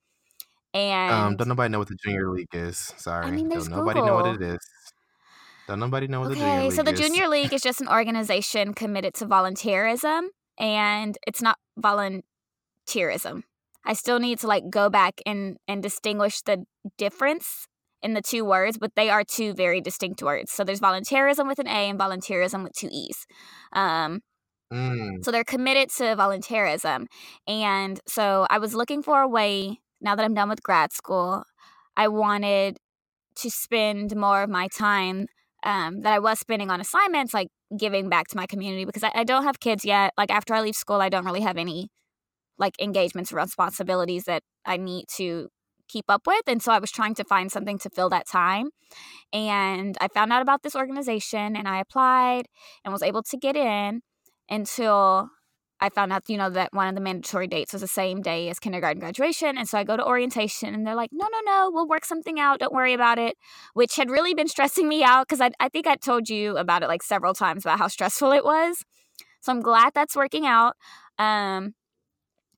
And 0.73 1.11
Um, 1.13 1.35
don't 1.37 1.47
nobody 1.49 1.69
know 1.71 1.79
what 1.79 1.87
the 1.89 1.95
junior 1.95 2.29
league 2.29 2.53
is. 2.53 2.77
Sorry, 2.77 3.25
I 3.25 3.31
mean, 3.31 3.49
there's 3.49 3.67
don't 3.67 3.85
nobody 3.85 4.01
know 4.01 4.13
what 4.15 4.27
it 4.27 4.41
is. 4.41 4.59
Nobody 5.75 6.07
know 6.07 6.21
what 6.21 6.29
the 6.29 6.35
junior 6.35 6.49
Okay, 6.49 6.63
league 6.63 6.73
so 6.73 6.83
the 6.83 6.93
is. 6.93 6.99
Junior 6.99 7.27
League 7.27 7.53
is 7.53 7.61
just 7.61 7.81
an 7.81 7.87
organization 7.87 8.73
committed 8.73 9.13
to 9.15 9.25
volunteerism, 9.25 10.27
and 10.59 11.17
it's 11.27 11.41
not 11.41 11.57
volunteerism. 11.79 13.43
I 13.85 13.93
still 13.93 14.19
need 14.19 14.39
to 14.39 14.47
like 14.47 14.63
go 14.69 14.89
back 14.89 15.21
and 15.25 15.57
and 15.67 15.81
distinguish 15.81 16.41
the 16.41 16.65
difference 16.97 17.65
in 18.03 18.13
the 18.13 18.21
two 18.21 18.43
words, 18.43 18.77
but 18.77 18.91
they 18.95 19.09
are 19.09 19.23
two 19.23 19.53
very 19.53 19.81
distinct 19.81 20.23
words. 20.23 20.51
So 20.51 20.63
there's 20.63 20.79
voluntarism 20.79 21.47
with 21.47 21.59
an 21.59 21.67
A 21.67 21.89
and 21.89 21.99
volunteerism 21.99 22.63
with 22.63 22.73
two 22.73 22.89
E's. 22.91 23.25
Um, 23.73 24.21
Mm, 24.71 25.23
so 25.23 25.31
they're 25.31 25.43
committed 25.43 25.89
to 25.97 26.03
volunteerism. 26.15 27.07
And 27.47 27.99
so 28.07 28.47
I 28.49 28.57
was 28.57 28.73
looking 28.73 29.03
for 29.03 29.21
a 29.21 29.27
way, 29.27 29.79
now 29.99 30.15
that 30.15 30.23
I'm 30.23 30.33
done 30.33 30.49
with 30.49 30.63
grad 30.63 30.93
school, 30.93 31.43
I 31.97 32.07
wanted 32.07 32.77
to 33.35 33.49
spend 33.49 34.15
more 34.15 34.43
of 34.43 34.49
my 34.49 34.67
time 34.67 35.27
um, 35.63 36.01
that 36.01 36.13
I 36.13 36.19
was 36.19 36.39
spending 36.39 36.69
on 36.69 36.81
assignments, 36.81 37.33
like 37.33 37.49
giving 37.77 38.09
back 38.09 38.27
to 38.29 38.37
my 38.37 38.45
community 38.45 38.85
because 38.85 39.03
I, 39.03 39.11
I 39.13 39.23
don't 39.23 39.43
have 39.43 39.59
kids 39.59 39.85
yet. 39.85 40.13
Like 40.17 40.31
after 40.31 40.53
I 40.53 40.61
leave 40.61 40.75
school, 40.75 41.01
I 41.01 41.09
don't 41.09 41.25
really 41.25 41.41
have 41.41 41.57
any 41.57 41.89
like 42.57 42.79
engagements 42.81 43.31
or 43.31 43.37
responsibilities 43.37 44.25
that 44.25 44.43
I 44.65 44.77
need 44.77 45.05
to 45.17 45.49
keep 45.87 46.05
up 46.09 46.21
with. 46.25 46.43
And 46.47 46.61
so 46.61 46.71
I 46.71 46.79
was 46.79 46.91
trying 46.91 47.15
to 47.15 47.23
find 47.23 47.51
something 47.51 47.77
to 47.79 47.89
fill 47.89 48.09
that 48.09 48.27
time. 48.27 48.69
And 49.33 49.97
I 49.99 50.07
found 50.07 50.31
out 50.31 50.41
about 50.41 50.63
this 50.63 50.75
organization 50.75 51.55
and 51.55 51.67
I 51.67 51.79
applied 51.79 52.45
and 52.83 52.93
was 52.93 53.03
able 53.03 53.23
to 53.23 53.37
get 53.37 53.55
in 53.55 54.01
until 54.49 55.29
I 55.81 55.89
found 55.89 56.13
out, 56.13 56.29
you 56.29 56.37
know, 56.37 56.51
that 56.51 56.73
one 56.73 56.87
of 56.87 56.93
the 56.93 57.01
mandatory 57.01 57.47
dates 57.47 57.73
was 57.73 57.81
the 57.81 57.87
same 57.87 58.21
day 58.21 58.49
as 58.49 58.59
kindergarten 58.59 58.99
graduation. 58.99 59.57
And 59.57 59.67
so 59.67 59.79
I 59.79 59.83
go 59.83 59.97
to 59.97 60.05
orientation 60.05 60.75
and 60.75 60.85
they're 60.85 60.95
like, 60.95 61.09
no, 61.11 61.27
no, 61.31 61.39
no, 61.43 61.71
we'll 61.73 61.87
work 61.87 62.05
something 62.05 62.39
out. 62.39 62.59
Don't 62.59 62.71
worry 62.71 62.93
about 62.93 63.17
it, 63.17 63.35
which 63.73 63.95
had 63.95 64.11
really 64.11 64.35
been 64.35 64.47
stressing 64.47 64.87
me 64.87 65.03
out 65.03 65.27
because 65.27 65.41
I, 65.41 65.49
I 65.59 65.69
think 65.69 65.87
I 65.87 65.95
told 65.95 66.29
you 66.29 66.55
about 66.55 66.83
it 66.83 66.87
like 66.87 67.01
several 67.01 67.33
times 67.33 67.65
about 67.65 67.79
how 67.79 67.87
stressful 67.87 68.31
it 68.31 68.45
was. 68.45 68.83
So 69.41 69.51
I'm 69.51 69.61
glad 69.61 69.93
that's 69.95 70.15
working 70.15 70.45
out. 70.45 70.75
Um, 71.17 71.73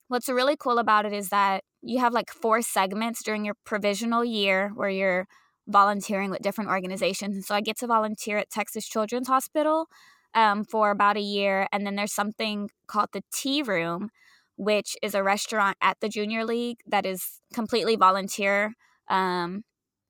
what's 0.09 0.27
really 0.27 0.57
cool 0.57 0.77
about 0.77 1.05
it 1.05 1.13
is 1.13 1.29
that 1.29 1.63
you 1.81 1.99
have 1.99 2.13
like 2.13 2.29
four 2.29 2.61
segments 2.61 3.23
during 3.23 3.45
your 3.45 3.55
provisional 3.65 4.25
year 4.25 4.71
where 4.75 4.89
you're 4.89 5.27
volunteering 5.67 6.29
with 6.29 6.41
different 6.41 6.69
organizations. 6.69 7.35
And 7.35 7.45
so 7.45 7.55
I 7.55 7.61
get 7.61 7.77
to 7.79 7.87
volunteer 7.87 8.37
at 8.37 8.49
Texas 8.49 8.85
Children's 8.85 9.29
Hospital 9.29 9.87
um, 10.35 10.63
for 10.63 10.91
about 10.91 11.17
a 11.17 11.21
year. 11.21 11.67
And 11.71 11.85
then 11.85 11.95
there's 11.95 12.13
something 12.13 12.69
called 12.87 13.09
the 13.13 13.23
Tea 13.33 13.61
Room, 13.61 14.09
which 14.57 14.95
is 15.01 15.15
a 15.15 15.23
restaurant 15.23 15.77
at 15.81 15.97
the 15.99 16.09
Junior 16.09 16.45
League 16.45 16.77
that 16.87 17.05
is 17.05 17.39
completely 17.53 17.95
volunteer, 17.95 18.73
um, 19.09 19.63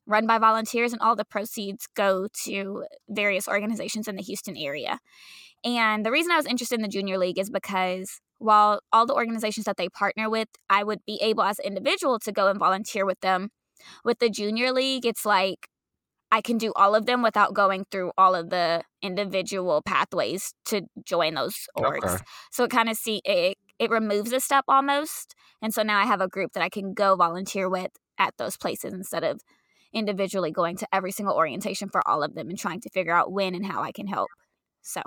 run 0.06 0.28
by 0.28 0.38
volunteers, 0.38 0.92
and 0.92 1.02
all 1.02 1.16
the 1.16 1.26
proceeds 1.26 1.88
go 1.96 2.28
to 2.46 2.86
various 3.10 3.48
organizations 3.48 4.08
in 4.08 4.16
the 4.16 4.24
Houston 4.24 4.58
area. 4.58 5.00
And 5.64 6.06
the 6.06 6.12
reason 6.12 6.32
I 6.32 6.38
was 6.38 6.46
interested 6.46 6.76
in 6.76 6.82
the 6.82 6.90
Junior 6.90 7.18
League 7.18 7.40
is 7.40 7.50
because 7.50 8.20
while 8.40 8.82
all 8.92 9.06
the 9.06 9.14
organizations 9.14 9.66
that 9.66 9.78
they 9.78 9.88
partner 9.88 10.30
with, 10.30 10.50
I 10.70 10.84
would 10.84 11.00
be 11.06 11.18
able 11.22 11.44
as 11.44 11.60
an 11.60 11.66
individual 11.66 12.20
to 12.20 12.32
go 12.34 12.48
and 12.48 12.60
volunteer 12.60 13.06
with 13.06 13.22
them. 13.22 13.50
With 14.04 14.20
the 14.20 14.30
Junior 14.30 14.72
League, 14.72 15.06
it's 15.06 15.26
like 15.26 15.70
I 16.34 16.42
can 16.42 16.58
do 16.58 16.74
all 16.76 16.96
of 16.96 17.06
them 17.06 17.22
without 17.22 17.54
going 17.54 17.86
through 17.92 18.12
all 18.18 18.34
of 18.34 18.50
the 18.50 18.82
individual 19.04 19.84
pathways 19.84 20.56
to 20.66 20.82
join 21.06 21.36
those 21.36 21.68
orgs. 21.78 22.16
Okay. 22.16 22.24
So 22.52 22.64
it 22.64 22.72
kind 22.72 22.90
of 22.90 22.98
see 22.98 23.22
it 23.24 23.60
it 23.78 23.92
removes 23.92 24.34
a 24.34 24.40
step 24.40 24.66
almost. 24.68 25.36
And 25.62 25.72
so 25.72 25.84
now 25.84 26.00
I 26.00 26.06
have 26.06 26.22
a 26.22 26.28
group 26.28 26.54
that 26.54 26.64
I 26.64 26.70
can 26.70 26.96
go 26.96 27.16
volunteer 27.16 27.70
with 27.70 27.92
at 28.18 28.34
those 28.38 28.58
places 28.58 28.94
instead 28.94 29.24
of 29.24 29.42
individually 29.94 30.50
going 30.50 30.76
to 30.78 30.88
every 30.92 31.12
single 31.12 31.36
orientation 31.36 31.88
for 31.88 32.02
all 32.08 32.24
of 32.24 32.34
them 32.34 32.50
and 32.50 32.58
trying 32.58 32.82
to 32.82 32.90
figure 32.90 33.14
out 33.14 33.32
when 33.32 33.54
and 33.54 33.64
how 33.68 33.84
I 33.84 33.92
can 33.92 34.08
help. 34.08 34.30
So 34.82 35.04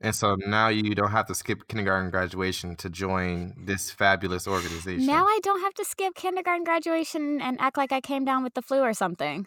and 0.00 0.14
so 0.14 0.36
now 0.36 0.68
you 0.68 0.94
don't 0.94 1.10
have 1.10 1.26
to 1.26 1.34
skip 1.34 1.68
kindergarten 1.68 2.10
graduation 2.10 2.76
to 2.76 2.88
join 2.88 3.54
this 3.66 3.90
fabulous 3.90 4.48
organization. 4.48 5.04
Now 5.04 5.26
I 5.26 5.38
don't 5.42 5.60
have 5.60 5.74
to 5.74 5.84
skip 5.84 6.14
kindergarten 6.14 6.64
graduation 6.64 7.42
and 7.42 7.60
act 7.60 7.76
like 7.76 7.92
I 7.92 8.00
came 8.00 8.24
down 8.24 8.42
with 8.42 8.54
the 8.54 8.62
flu 8.62 8.80
or 8.80 8.94
something. 8.94 9.46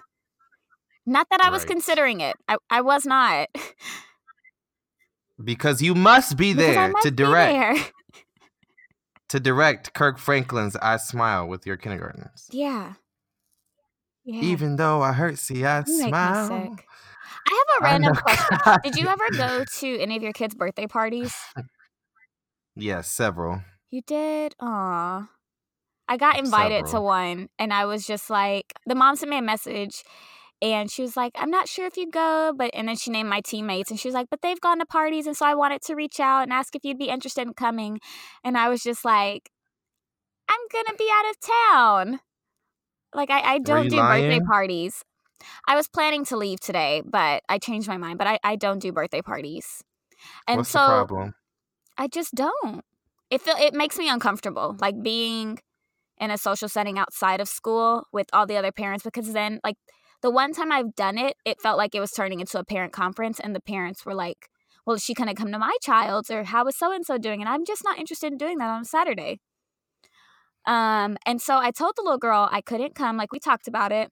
Not 1.06 1.28
that 1.32 1.42
I 1.42 1.50
was 1.50 1.66
considering 1.66 2.22
it. 2.22 2.36
I, 2.48 2.58
I 2.70 2.82
was 2.82 3.06
not. 3.06 3.50
Because 5.44 5.82
you 5.82 5.96
must 5.96 6.38
be 6.38 6.54
there 6.54 6.89
must 6.89 7.04
to 7.04 7.12
direct. 7.12 7.54
There. 7.54 7.86
to 9.30 9.39
direct 9.39 9.94
Kirk 9.94 10.18
Franklin's 10.18 10.76
I 10.78 10.98
Smile 10.98 11.48
with 11.48 11.66
your 11.66 11.76
kindergartners. 11.76 12.48
Yeah. 12.52 12.94
yeah. 14.24 14.42
Even 14.42 14.78
though 14.78 15.02
I 15.02 15.12
hurt, 15.12 15.39
see, 15.39 15.66
I 15.66 15.80
you 15.80 16.08
smile. 16.08 16.78
I 17.46 17.66
have 17.68 17.82
a 17.82 17.84
random 17.84 18.16
question. 18.16 18.58
Did 18.84 18.96
you 18.96 19.08
ever 19.08 19.30
go 19.36 19.66
to 19.66 20.00
any 20.00 20.16
of 20.16 20.24
your 20.24 20.34
kids' 20.34 20.56
birthday 20.56 20.88
parties? 20.88 21.36
Yes, 22.76 23.12
several. 23.12 23.62
You 23.92 24.02
did? 24.02 24.56
Aw. 24.60 25.30
I 26.08 26.18
got 26.18 26.39
invited 26.39 26.88
several. 26.88 27.02
to 27.02 27.06
one 27.06 27.50
and 27.60 27.74
I 27.74 27.86
was 27.86 28.08
just 28.08 28.30
like, 28.30 28.74
the 28.86 28.96
mom 28.96 29.16
sent 29.16 29.30
me 29.30 29.38
a 29.38 29.42
message 29.42 30.04
and 30.63 30.89
she 30.89 31.02
was 31.02 31.17
like, 31.17 31.34
I'm 31.36 31.52
not 31.52 31.67
sure 31.67 31.86
if 31.86 31.97
you'd 31.97 32.13
go, 32.13 32.54
but 32.56 32.71
and 32.73 32.88
then 32.88 32.95
she 32.95 33.12
named 33.12 33.30
my 33.30 33.41
teammates 33.41 33.91
and 33.91 33.99
she 33.99 34.08
was 34.08 34.15
like, 34.15 34.30
but 34.30 34.41
they've 34.41 34.62
gone 34.62 34.80
to 34.80 34.86
parties 34.86 35.28
and 35.28 35.36
so 35.36 35.45
I 35.45 35.56
wanted 35.56 35.82
to 35.84 35.93
reach 35.93 36.21
out 36.21 36.43
and 36.43 36.54
ask 36.54 36.73
if 36.73 36.86
you'd 36.86 36.97
be 36.97 37.10
interested 37.10 37.41
in 37.41 37.54
coming. 37.54 37.99
And 38.45 38.58
I 38.58 38.69
was 38.69 38.82
just 38.82 39.04
like, 39.04 39.52
I'm 40.47 40.60
gonna 40.71 40.97
be 40.97 41.10
out 41.13 41.30
of 41.30 41.36
town. 41.41 42.19
Like 43.13 43.30
I, 43.30 43.56
I 43.56 43.60
don't 43.60 43.89
do 43.89 43.97
lying? 43.97 44.30
birthday 44.30 44.45
parties. 44.45 45.04
I 45.67 45.76
was 45.76 45.89
planning 45.89 46.23
to 46.26 46.38
leave 46.38 46.62
today, 46.62 47.02
but 47.06 47.43
I 47.49 47.58
changed 47.58 47.89
my 47.89 47.97
mind. 47.97 48.17
But 48.17 48.28
I, 48.28 48.39
I 48.41 48.56
don't 48.56 48.80
do 48.80 48.93
birthday 48.93 49.21
parties. 49.21 49.84
And 50.47 50.60
What's 50.60 50.69
so 50.69 51.34
I 51.97 52.08
just 52.08 52.34
don't. 52.34 52.86
It 53.30 53.41
feel 53.41 53.56
it 53.60 53.73
makes 53.73 53.97
me 53.97 54.10
uncomfortable. 54.10 54.78
Like 54.80 55.04
being 55.04 55.60
in 56.19 56.32
a 56.32 56.38
social 56.38 56.69
setting 56.69 56.97
outside 56.97 57.41
of 57.41 57.49
school 57.49 58.08
with 58.13 58.28
all 58.32 58.45
the 58.45 58.56
other 58.56 58.71
parents 58.71 59.04
because 59.04 59.34
then 59.34 59.60
like 59.63 59.76
the 60.23 60.31
one 60.31 60.53
time 60.53 60.71
I've 60.71 60.95
done 60.95 61.17
it, 61.19 61.36
it 61.45 61.62
felt 61.62 61.77
like 61.77 61.93
it 61.93 61.99
was 61.99 62.12
turning 62.12 62.39
into 62.39 62.57
a 62.57 62.63
parent 62.63 62.93
conference, 62.93 63.39
and 63.39 63.53
the 63.53 63.62
parents 63.62 64.05
were 64.05 64.15
like, 64.15 64.47
well, 64.86 64.95
is 64.95 65.03
she 65.03 65.13
going 65.13 65.27
to 65.27 65.36
come 65.36 65.51
to 65.51 65.59
my 65.59 65.75
child's 65.81 66.31
or 66.31 66.45
how 66.45 66.65
is 66.67 66.77
so 66.77 66.91
and 66.91 67.05
so 67.05 67.17
doing? 67.17 67.41
And 67.41 67.49
I'm 67.49 67.65
just 67.65 67.83
not 67.83 67.99
interested 67.99 68.31
in 68.31 68.38
doing 68.38 68.57
that 68.57 68.69
on 68.69 68.81
a 68.81 68.86
Saturday. 68.86 69.39
Um, 70.65 71.17
and 71.25 71.41
so 71.41 71.57
I 71.57 71.71
told 71.71 71.93
the 71.95 72.03
little 72.03 72.17
girl 72.17 72.47
I 72.51 72.62
couldn't 72.62 72.95
come, 72.95 73.17
like 73.17 73.31
we 73.31 73.39
talked 73.39 73.67
about 73.67 73.91
it. 73.91 74.09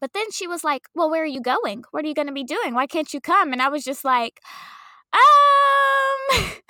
But 0.00 0.12
then 0.12 0.30
she 0.30 0.46
was 0.46 0.62
like, 0.62 0.82
Well, 0.94 1.10
where 1.10 1.22
are 1.22 1.26
you 1.26 1.40
going? 1.40 1.84
What 1.90 2.04
are 2.04 2.08
you 2.08 2.14
going 2.14 2.28
to 2.28 2.32
be 2.34 2.44
doing? 2.44 2.74
Why 2.74 2.86
can't 2.86 3.12
you 3.12 3.20
come? 3.20 3.52
And 3.52 3.62
I 3.62 3.68
was 3.68 3.82
just 3.82 4.04
like, 4.04 4.40
Um, 5.12 6.50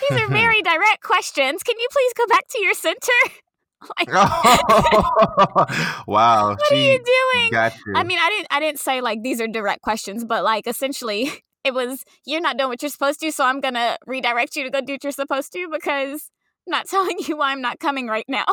these 0.00 0.18
are 0.18 0.28
very 0.30 0.62
direct 0.62 1.02
questions. 1.02 1.62
Can 1.62 1.78
you 1.78 1.88
please 1.90 2.12
go 2.16 2.26
back 2.26 2.48
to 2.48 2.62
your 2.62 2.74
center? 2.74 3.12
Like, 3.98 4.08
wow. 6.06 6.50
What 6.58 6.72
are 6.72 6.74
you 6.74 6.98
doing? 6.98 7.50
You. 7.86 7.94
I 7.96 8.04
mean, 8.04 8.18
I 8.20 8.28
didn't 8.28 8.46
I 8.50 8.60
didn't 8.60 8.80
say 8.80 9.00
like 9.00 9.22
these 9.22 9.40
are 9.40 9.48
direct 9.48 9.82
questions, 9.82 10.24
but 10.24 10.44
like 10.44 10.66
essentially 10.66 11.30
it 11.64 11.72
was 11.72 12.04
you're 12.26 12.40
not 12.40 12.58
doing 12.58 12.68
what 12.68 12.82
you're 12.82 12.90
supposed 12.90 13.20
to, 13.20 13.32
so 13.32 13.44
I'm 13.44 13.60
gonna 13.60 13.96
redirect 14.06 14.56
you 14.56 14.64
to 14.64 14.70
go 14.70 14.80
do 14.80 14.94
what 14.94 15.04
you're 15.04 15.12
supposed 15.12 15.52
to 15.52 15.68
because 15.72 16.30
I'm 16.66 16.72
not 16.72 16.88
telling 16.88 17.18
you 17.26 17.38
why 17.38 17.52
I'm 17.52 17.62
not 17.62 17.80
coming 17.80 18.06
right 18.06 18.26
now. 18.28 18.44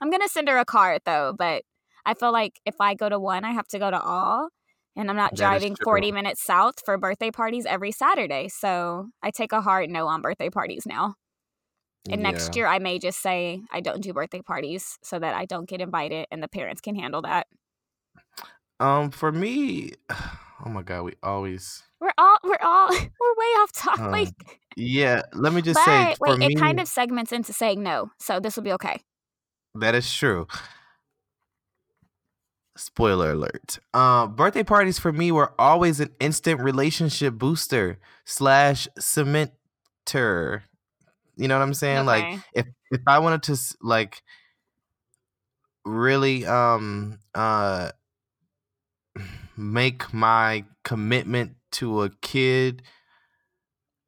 I'm 0.00 0.10
gonna 0.10 0.28
send 0.28 0.48
her 0.48 0.56
a 0.58 0.64
card 0.64 1.02
though, 1.04 1.34
but 1.36 1.62
I 2.06 2.14
feel 2.14 2.32
like 2.32 2.60
if 2.64 2.76
I 2.80 2.94
go 2.94 3.08
to 3.08 3.18
one, 3.18 3.44
I 3.44 3.52
have 3.52 3.68
to 3.68 3.78
go 3.78 3.90
to 3.90 4.00
all. 4.00 4.48
And 4.96 5.10
I'm 5.10 5.16
not 5.16 5.32
that 5.32 5.36
driving 5.36 5.76
40 5.76 6.10
minutes 6.10 6.42
south 6.42 6.76
for 6.84 6.98
birthday 6.98 7.30
parties 7.30 7.66
every 7.66 7.92
Saturday. 7.92 8.48
So 8.48 9.10
I 9.22 9.30
take 9.30 9.52
a 9.52 9.60
hard 9.60 9.90
no 9.90 10.08
on 10.08 10.22
birthday 10.22 10.50
parties 10.50 10.86
now. 10.86 11.14
And 12.10 12.22
yeah. 12.22 12.30
next 12.30 12.56
year, 12.56 12.66
I 12.66 12.78
may 12.78 12.98
just 12.98 13.20
say 13.20 13.60
I 13.70 13.80
don't 13.80 14.02
do 14.02 14.12
birthday 14.12 14.40
parties 14.40 14.98
so 15.02 15.18
that 15.18 15.34
I 15.34 15.44
don't 15.44 15.68
get 15.68 15.80
invited 15.80 16.26
and 16.30 16.42
the 16.42 16.48
parents 16.48 16.80
can 16.80 16.94
handle 16.94 17.22
that. 17.22 17.46
Um, 18.80 19.10
for 19.10 19.32
me, 19.32 19.92
oh 20.10 20.68
my 20.68 20.82
god, 20.82 21.02
we 21.02 21.12
always 21.22 21.82
we're 22.00 22.12
all 22.16 22.38
we're 22.44 22.56
all 22.62 22.88
we're 22.90 22.98
way 22.98 23.52
off 23.60 23.72
topic. 23.72 24.28
Um, 24.28 24.54
yeah, 24.76 25.22
let 25.34 25.52
me 25.52 25.62
just 25.62 25.80
but, 25.84 25.84
say, 25.84 26.16
wait, 26.20 26.38
me, 26.38 26.46
it 26.46 26.58
kind 26.58 26.80
of 26.80 26.88
segments 26.88 27.32
into 27.32 27.52
saying 27.52 27.82
no, 27.82 28.10
so 28.18 28.40
this 28.40 28.56
will 28.56 28.62
be 28.64 28.72
okay. 28.72 29.00
That 29.74 29.94
is 29.94 30.12
true. 30.12 30.46
Spoiler 32.76 33.32
alert. 33.32 33.80
Uh, 33.92 34.28
birthday 34.28 34.62
parties 34.62 35.00
for 35.00 35.12
me 35.12 35.32
were 35.32 35.52
always 35.58 35.98
an 35.98 36.10
instant 36.20 36.60
relationship 36.60 37.34
booster 37.34 37.98
slash 38.24 38.86
cementer 39.00 40.62
you 41.38 41.48
know 41.48 41.56
what 41.58 41.62
I'm 41.62 41.74
saying? 41.74 42.08
Okay. 42.08 42.32
Like 42.34 42.40
if 42.54 42.66
if 42.90 43.00
I 43.06 43.20
wanted 43.20 43.42
to 43.44 43.56
like 43.80 44.22
really 45.84 46.44
um 46.46 47.18
uh 47.34 47.90
make 49.56 50.12
my 50.12 50.64
commitment 50.84 51.56
to 51.70 52.02
a 52.02 52.10
kid 52.22 52.82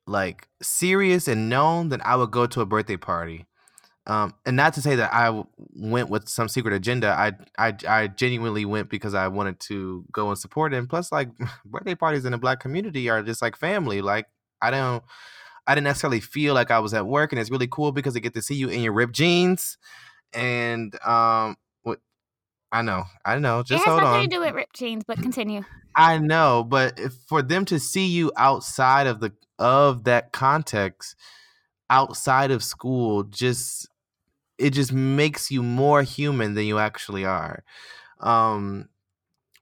like 0.06 0.48
serious 0.60 1.28
and 1.28 1.48
known, 1.48 1.88
then 1.88 2.00
I 2.04 2.16
would 2.16 2.30
go 2.30 2.46
to 2.46 2.60
a 2.60 2.66
birthday 2.66 2.96
party. 2.96 3.46
Um, 4.06 4.34
and 4.44 4.56
not 4.56 4.74
to 4.74 4.82
say 4.82 4.96
that 4.96 5.12
I 5.12 5.26
w- 5.26 5.46
went 5.76 6.08
with 6.08 6.28
some 6.28 6.48
secret 6.48 6.74
agenda. 6.74 7.08
I, 7.10 7.32
I 7.58 7.76
I 7.86 8.06
genuinely 8.08 8.64
went 8.64 8.90
because 8.90 9.14
I 9.14 9.28
wanted 9.28 9.60
to 9.60 10.04
go 10.10 10.30
and 10.30 10.38
support 10.38 10.74
him. 10.74 10.88
Plus, 10.88 11.12
like 11.12 11.28
birthday 11.64 11.94
parties 11.94 12.24
in 12.24 12.32
the 12.32 12.38
black 12.38 12.60
community 12.60 13.08
are 13.08 13.22
just 13.22 13.42
like 13.42 13.56
family. 13.56 14.00
Like 14.02 14.26
I 14.62 14.70
don't 14.72 15.04
I 15.70 15.74
didn't 15.76 15.84
necessarily 15.84 16.18
feel 16.18 16.52
like 16.52 16.72
I 16.72 16.80
was 16.80 16.94
at 16.94 17.06
work, 17.06 17.30
and 17.30 17.38
it's 17.38 17.48
really 17.48 17.68
cool 17.68 17.92
because 17.92 18.16
I 18.16 18.18
get 18.18 18.34
to 18.34 18.42
see 18.42 18.56
you 18.56 18.68
in 18.70 18.80
your 18.80 18.92
ripped 18.92 19.12
jeans. 19.12 19.78
And 20.32 20.92
um, 21.04 21.58
what 21.82 22.00
I 22.72 22.82
know, 22.82 23.04
I 23.24 23.38
know. 23.38 23.62
Just 23.62 23.84
it 23.84 23.86
has 23.86 23.92
hold 23.92 24.02
nothing 24.02 24.18
on. 24.18 24.28
to 24.28 24.36
do 24.36 24.40
with 24.40 24.52
ripped 24.52 24.74
jeans, 24.74 25.04
but 25.06 25.18
continue. 25.22 25.62
I 25.94 26.18
know, 26.18 26.64
but 26.64 26.98
for 27.28 27.40
them 27.40 27.64
to 27.66 27.78
see 27.78 28.08
you 28.08 28.32
outside 28.36 29.06
of 29.06 29.20
the 29.20 29.32
of 29.60 30.02
that 30.04 30.32
context, 30.32 31.14
outside 31.88 32.50
of 32.50 32.64
school, 32.64 33.22
just 33.22 33.88
it 34.58 34.70
just 34.70 34.92
makes 34.92 35.52
you 35.52 35.62
more 35.62 36.02
human 36.02 36.54
than 36.54 36.64
you 36.64 36.80
actually 36.80 37.24
are. 37.24 37.62
Um, 38.18 38.88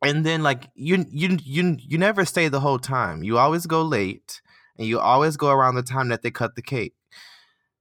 and 0.02 0.24
then 0.24 0.42
like 0.42 0.70
you 0.74 1.04
you 1.10 1.36
you 1.44 1.76
you 1.78 1.98
never 1.98 2.24
stay 2.24 2.48
the 2.48 2.60
whole 2.60 2.78
time. 2.78 3.22
You 3.22 3.36
always 3.36 3.66
go 3.66 3.82
late 3.82 4.40
and 4.78 4.86
you 4.86 5.00
always 5.00 5.36
go 5.36 5.50
around 5.50 5.74
the 5.74 5.82
time 5.82 6.08
that 6.08 6.22
they 6.22 6.30
cut 6.30 6.54
the 6.54 6.62
cake. 6.62 6.94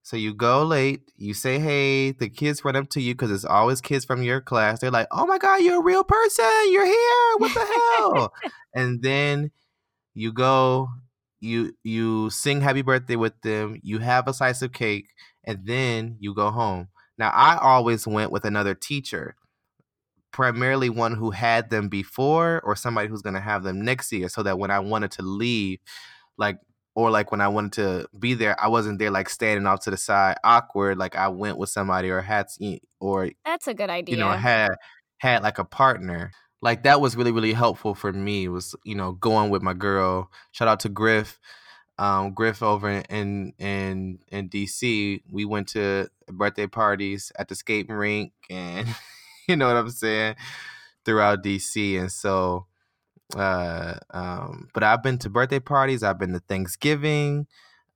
So 0.03 0.15
you 0.15 0.33
go 0.33 0.63
late, 0.63 1.11
you 1.17 1.33
say 1.33 1.59
hey, 1.59 2.11
the 2.11 2.29
kids 2.29 2.63
run 2.63 2.77
up 2.77 2.89
to 2.91 3.01
you 3.01 3.13
because 3.13 3.29
it's 3.29 3.43
always 3.43 3.81
kids 3.81 4.05
from 4.05 4.23
your 4.23 4.39
class. 4.39 4.79
They're 4.79 4.89
like, 4.89 5.07
"Oh 5.11 5.25
my 5.25 5.37
god, 5.37 5.61
you're 5.61 5.81
a 5.81 5.83
real 5.83 6.05
person! 6.05 6.45
You're 6.71 6.85
here! 6.85 7.37
What 7.37 7.53
the 7.53 7.65
hell?" 7.65 8.33
and 8.73 9.01
then 9.01 9.51
you 10.13 10.31
go 10.31 10.89
you 11.39 11.75
you 11.83 12.29
sing 12.29 12.61
happy 12.61 12.81
birthday 12.81 13.15
with 13.15 13.39
them, 13.41 13.79
you 13.83 13.99
have 13.99 14.27
a 14.27 14.33
slice 14.33 14.61
of 14.61 14.71
cake, 14.73 15.09
and 15.43 15.59
then 15.65 16.17
you 16.19 16.33
go 16.33 16.51
home. 16.51 16.87
Now 17.17 17.29
I 17.29 17.57
always 17.57 18.07
went 18.07 18.31
with 18.31 18.45
another 18.45 18.75
teacher, 18.75 19.35
primarily 20.31 20.89
one 20.89 21.15
who 21.15 21.31
had 21.31 21.69
them 21.69 21.89
before 21.89 22.61
or 22.63 22.75
somebody 22.75 23.07
who's 23.07 23.21
gonna 23.21 23.41
have 23.41 23.63
them 23.63 23.81
next 23.83 24.11
year, 24.11 24.29
so 24.29 24.43
that 24.43 24.59
when 24.59 24.71
I 24.71 24.79
wanted 24.79 25.11
to 25.11 25.21
leave, 25.21 25.79
like 26.37 26.57
or 26.97 27.11
like 27.11 27.29
when 27.29 27.41
I 27.41 27.47
wanted 27.47 27.73
to 27.73 28.07
be 28.17 28.33
there, 28.33 28.59
I 28.59 28.69
wasn't 28.69 28.97
there 28.97 29.11
like 29.11 29.29
standing 29.29 29.67
off 29.67 29.81
to 29.81 29.91
the 29.91 29.97
side, 29.97 30.37
awkward. 30.43 30.97
Like 30.97 31.15
I 31.15 31.27
went 31.27 31.59
with 31.59 31.69
somebody 31.69 32.09
or 32.09 32.21
had 32.21 32.47
or 32.99 33.29
That's 33.45 33.67
a 33.67 33.75
good 33.75 33.91
idea. 33.91 34.15
you 34.15 34.19
know 34.19 34.31
had 34.31 34.71
had 35.19 35.43
like 35.43 35.59
a 35.59 35.63
partner. 35.63 36.31
Like 36.59 36.81
that 36.83 36.99
was 36.99 37.15
really 37.15 37.31
really 37.31 37.53
helpful 37.53 37.93
for 37.93 38.11
me. 38.11 38.47
Was 38.47 38.75
you 38.83 38.95
know 38.95 39.11
going 39.11 39.51
with 39.51 39.61
my 39.61 39.75
girl. 39.75 40.31
Shout 40.53 40.67
out 40.67 40.79
to 40.81 40.89
Griff, 40.89 41.39
um, 41.99 42.33
Griff 42.33 42.63
over 42.63 42.89
in 42.89 43.53
in 43.59 44.17
in 44.29 44.49
DC. 44.49 45.21
We 45.29 45.45
went 45.45 45.67
to 45.69 46.07
birthday 46.27 46.65
parties 46.65 47.31
at 47.37 47.47
the 47.47 47.53
skating 47.53 47.95
rink, 47.95 48.33
and 48.49 48.87
you 49.47 49.55
know 49.55 49.67
what 49.67 49.77
I'm 49.77 49.91
saying 49.91 50.35
throughout 51.05 51.43
DC, 51.43 51.99
and 51.99 52.11
so 52.11 52.65
uh 53.35 53.95
um 54.11 54.69
but 54.73 54.83
i've 54.83 55.03
been 55.03 55.17
to 55.17 55.29
birthday 55.29 55.59
parties 55.59 56.01
i've 56.01 56.17
been 56.19 56.31
to 56.31 56.39
thanksgiving 56.39 57.45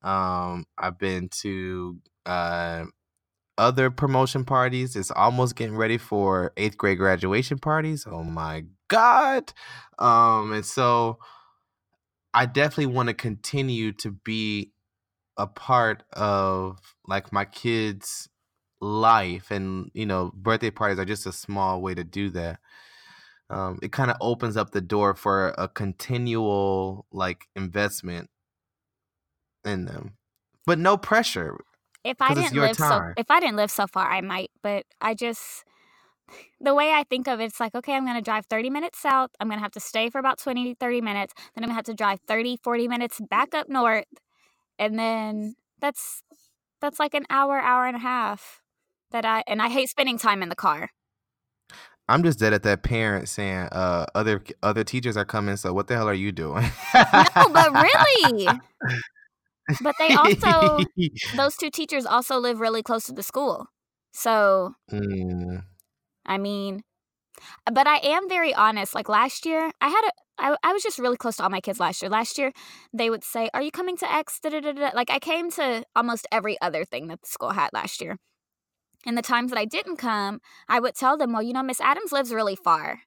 um 0.03 0.65
i've 0.77 0.97
been 0.97 1.29
to 1.29 1.97
uh 2.25 2.83
other 3.57 3.89
promotion 3.89 4.43
parties 4.43 4.95
it's 4.95 5.11
almost 5.11 5.55
getting 5.55 5.77
ready 5.77 5.97
for 5.97 6.51
eighth 6.57 6.77
grade 6.77 6.97
graduation 6.97 7.57
parties 7.57 8.05
oh 8.09 8.23
my 8.23 8.63
god 8.87 9.53
um 9.99 10.51
and 10.51 10.65
so 10.65 11.17
i 12.33 12.45
definitely 12.45 12.93
want 12.93 13.07
to 13.07 13.13
continue 13.13 13.91
to 13.91 14.11
be 14.11 14.71
a 15.37 15.47
part 15.47 16.03
of 16.13 16.79
like 17.07 17.31
my 17.31 17.45
kids 17.45 18.29
life 18.81 19.51
and 19.51 19.91
you 19.93 20.05
know 20.05 20.31
birthday 20.35 20.71
parties 20.71 20.99
are 20.99 21.05
just 21.05 21.25
a 21.25 21.31
small 21.31 21.81
way 21.81 21.93
to 21.93 22.03
do 22.03 22.29
that 22.29 22.59
um, 23.51 23.79
it 23.81 23.91
kind 23.91 24.09
of 24.09 24.17
opens 24.21 24.55
up 24.55 24.71
the 24.71 24.81
door 24.81 25.13
for 25.13 25.49
a 25.57 25.67
continual 25.67 27.05
like 27.11 27.47
investment 27.55 28.29
in 29.65 29.85
them, 29.85 30.13
but 30.65 30.79
no 30.79 30.97
pressure. 30.97 31.57
If 32.03 32.21
I 32.21 32.33
didn't 32.33 32.55
live 32.55 32.75
so 32.77 33.13
if 33.17 33.29
I 33.29 33.39
didn't 33.39 33.57
live 33.57 33.69
so 33.69 33.87
far, 33.87 34.09
I 34.09 34.21
might, 34.21 34.51
but 34.63 34.85
I 35.01 35.13
just 35.13 35.65
the 36.61 36.73
way 36.73 36.91
I 36.91 37.03
think 37.03 37.27
of 37.27 37.39
it, 37.39 37.45
it's 37.45 37.59
like, 37.59 37.75
okay, 37.75 37.93
I'm 37.93 38.05
going 38.05 38.15
to 38.15 38.21
drive 38.21 38.45
30 38.45 38.69
minutes 38.69 38.99
south. 38.99 39.31
I'm 39.39 39.47
going 39.47 39.59
to 39.59 39.63
have 39.63 39.73
to 39.73 39.79
stay 39.79 40.09
for 40.09 40.19
about 40.19 40.39
20, 40.39 40.75
30 40.75 41.01
minutes. 41.01 41.33
Then 41.53 41.63
I'm 41.63 41.67
going 41.67 41.71
to 41.71 41.75
have 41.75 41.85
to 41.85 41.93
drive 41.93 42.19
30, 42.27 42.57
40 42.63 42.87
minutes 42.87 43.19
back 43.29 43.53
up 43.53 43.69
north. 43.69 44.05
And 44.79 44.97
then 44.97 45.55
that's 45.79 46.23
that's 46.79 46.99
like 46.99 47.13
an 47.13 47.25
hour, 47.29 47.59
hour 47.59 47.85
and 47.85 47.95
a 47.95 47.99
half 47.99 48.61
that 49.11 49.25
I 49.25 49.43
and 49.45 49.61
I 49.61 49.69
hate 49.69 49.89
spending 49.89 50.17
time 50.17 50.41
in 50.41 50.49
the 50.49 50.55
car. 50.55 50.89
I'm 52.11 52.23
just 52.23 52.39
dead 52.39 52.53
at 52.53 52.63
that 52.63 52.83
parent 52.83 53.29
saying, 53.29 53.69
uh, 53.71 54.05
other 54.13 54.43
other 54.61 54.83
teachers 54.83 55.17
are 55.17 55.25
coming, 55.25 55.55
so 55.57 55.73
what 55.73 55.87
the 55.87 55.95
hell 55.95 56.09
are 56.09 56.13
you 56.13 56.31
doing? 56.31 56.65
No, 56.93 57.49
but 57.53 57.71
really. 57.73 58.47
But 59.81 59.95
they 59.99 60.13
also 60.13 60.85
those 61.37 61.55
two 61.55 61.69
teachers 61.69 62.05
also 62.05 62.37
live 62.37 62.59
really 62.59 62.83
close 62.83 63.05
to 63.05 63.13
the 63.13 63.23
school. 63.23 63.67
So, 64.11 64.73
Mm, 64.91 65.63
I 66.25 66.37
mean, 66.37 66.81
but 67.71 67.87
I 67.87 67.97
am 67.97 68.27
very 68.27 68.53
honest. 68.53 68.93
Like 68.93 69.07
last 69.07 69.45
year, 69.45 69.71
I 69.79 69.87
had 69.87 70.01
a 70.05 70.11
I, 70.37 70.55
I 70.63 70.73
was 70.73 70.81
just 70.83 70.97
really 70.99 71.17
close 71.17 71.37
to 71.37 71.43
all 71.43 71.49
my 71.49 71.61
kids 71.61 71.79
last 71.79 72.01
year. 72.01 72.09
Last 72.09 72.37
year, 72.37 72.51
they 72.93 73.09
would 73.09 73.23
say, 73.23 73.49
"Are 73.53 73.61
you 73.61 73.71
coming 73.71 73.95
to 73.97 74.11
X?" 74.11 74.39
Da-da-da-da. 74.41 74.91
Like 74.95 75.09
I 75.11 75.19
came 75.19 75.51
to 75.51 75.83
almost 75.95 76.27
every 76.31 76.59
other 76.61 76.83
thing 76.83 77.07
that 77.07 77.21
the 77.21 77.27
school 77.27 77.51
had 77.51 77.69
last 77.73 78.01
year. 78.01 78.17
And 79.05 79.17
the 79.17 79.21
times 79.21 79.51
that 79.51 79.59
I 79.59 79.65
didn't 79.65 79.97
come, 79.97 80.41
I 80.67 80.79
would 80.79 80.95
tell 80.95 81.17
them, 81.17 81.33
"Well, 81.33 81.41
you 81.43 81.53
know, 81.53 81.63
Miss 81.63 81.81
Adams 81.81 82.11
lives 82.11 82.33
really 82.33 82.55
far," 82.55 83.01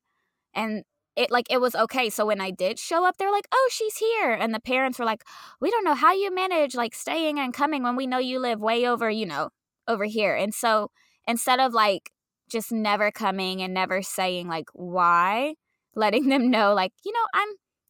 and 0.55 0.85
it 1.17 1.31
like 1.31 1.47
it 1.51 1.61
was 1.61 1.75
okay. 1.75 2.11
So 2.11 2.27
when 2.27 2.41
I 2.41 2.51
did 2.51 2.79
show 2.79 3.05
up, 3.07 3.17
they're 3.19 3.31
like, 3.31 3.49
"Oh, 3.53 3.69
she's 3.73 3.97
here," 3.99 4.33
and 4.33 4.55
the 4.55 4.61
parents 4.61 4.99
were 4.99 5.05
like, 5.05 5.25
"We 5.61 5.71
don't 5.71 5.85
know 5.85 5.95
how 5.95 6.13
you 6.13 6.35
manage 6.35 6.75
like 6.75 6.95
staying 6.95 7.39
and 7.39 7.55
coming 7.55 7.83
when 7.83 7.97
we 7.97 8.07
know 8.07 8.19
you 8.19 8.39
live 8.41 8.61
way 8.61 8.87
over, 8.89 9.11
you 9.11 9.27
know, 9.27 9.51
over 9.89 10.05
here." 10.07 10.35
And 10.37 10.55
so 10.55 10.91
instead 11.27 11.61
of 11.61 11.73
like 11.73 12.11
just 12.51 12.73
never 12.73 13.11
coming 13.11 13.63
and 13.63 13.73
never 13.75 14.03
saying 14.03 14.49
like 14.49 14.67
why? 14.75 15.55
letting 15.97 16.29
them 16.29 16.51
know 16.51 16.75
like 16.75 16.93
you 17.05 17.13
know 17.13 17.27
i'm 17.35 17.49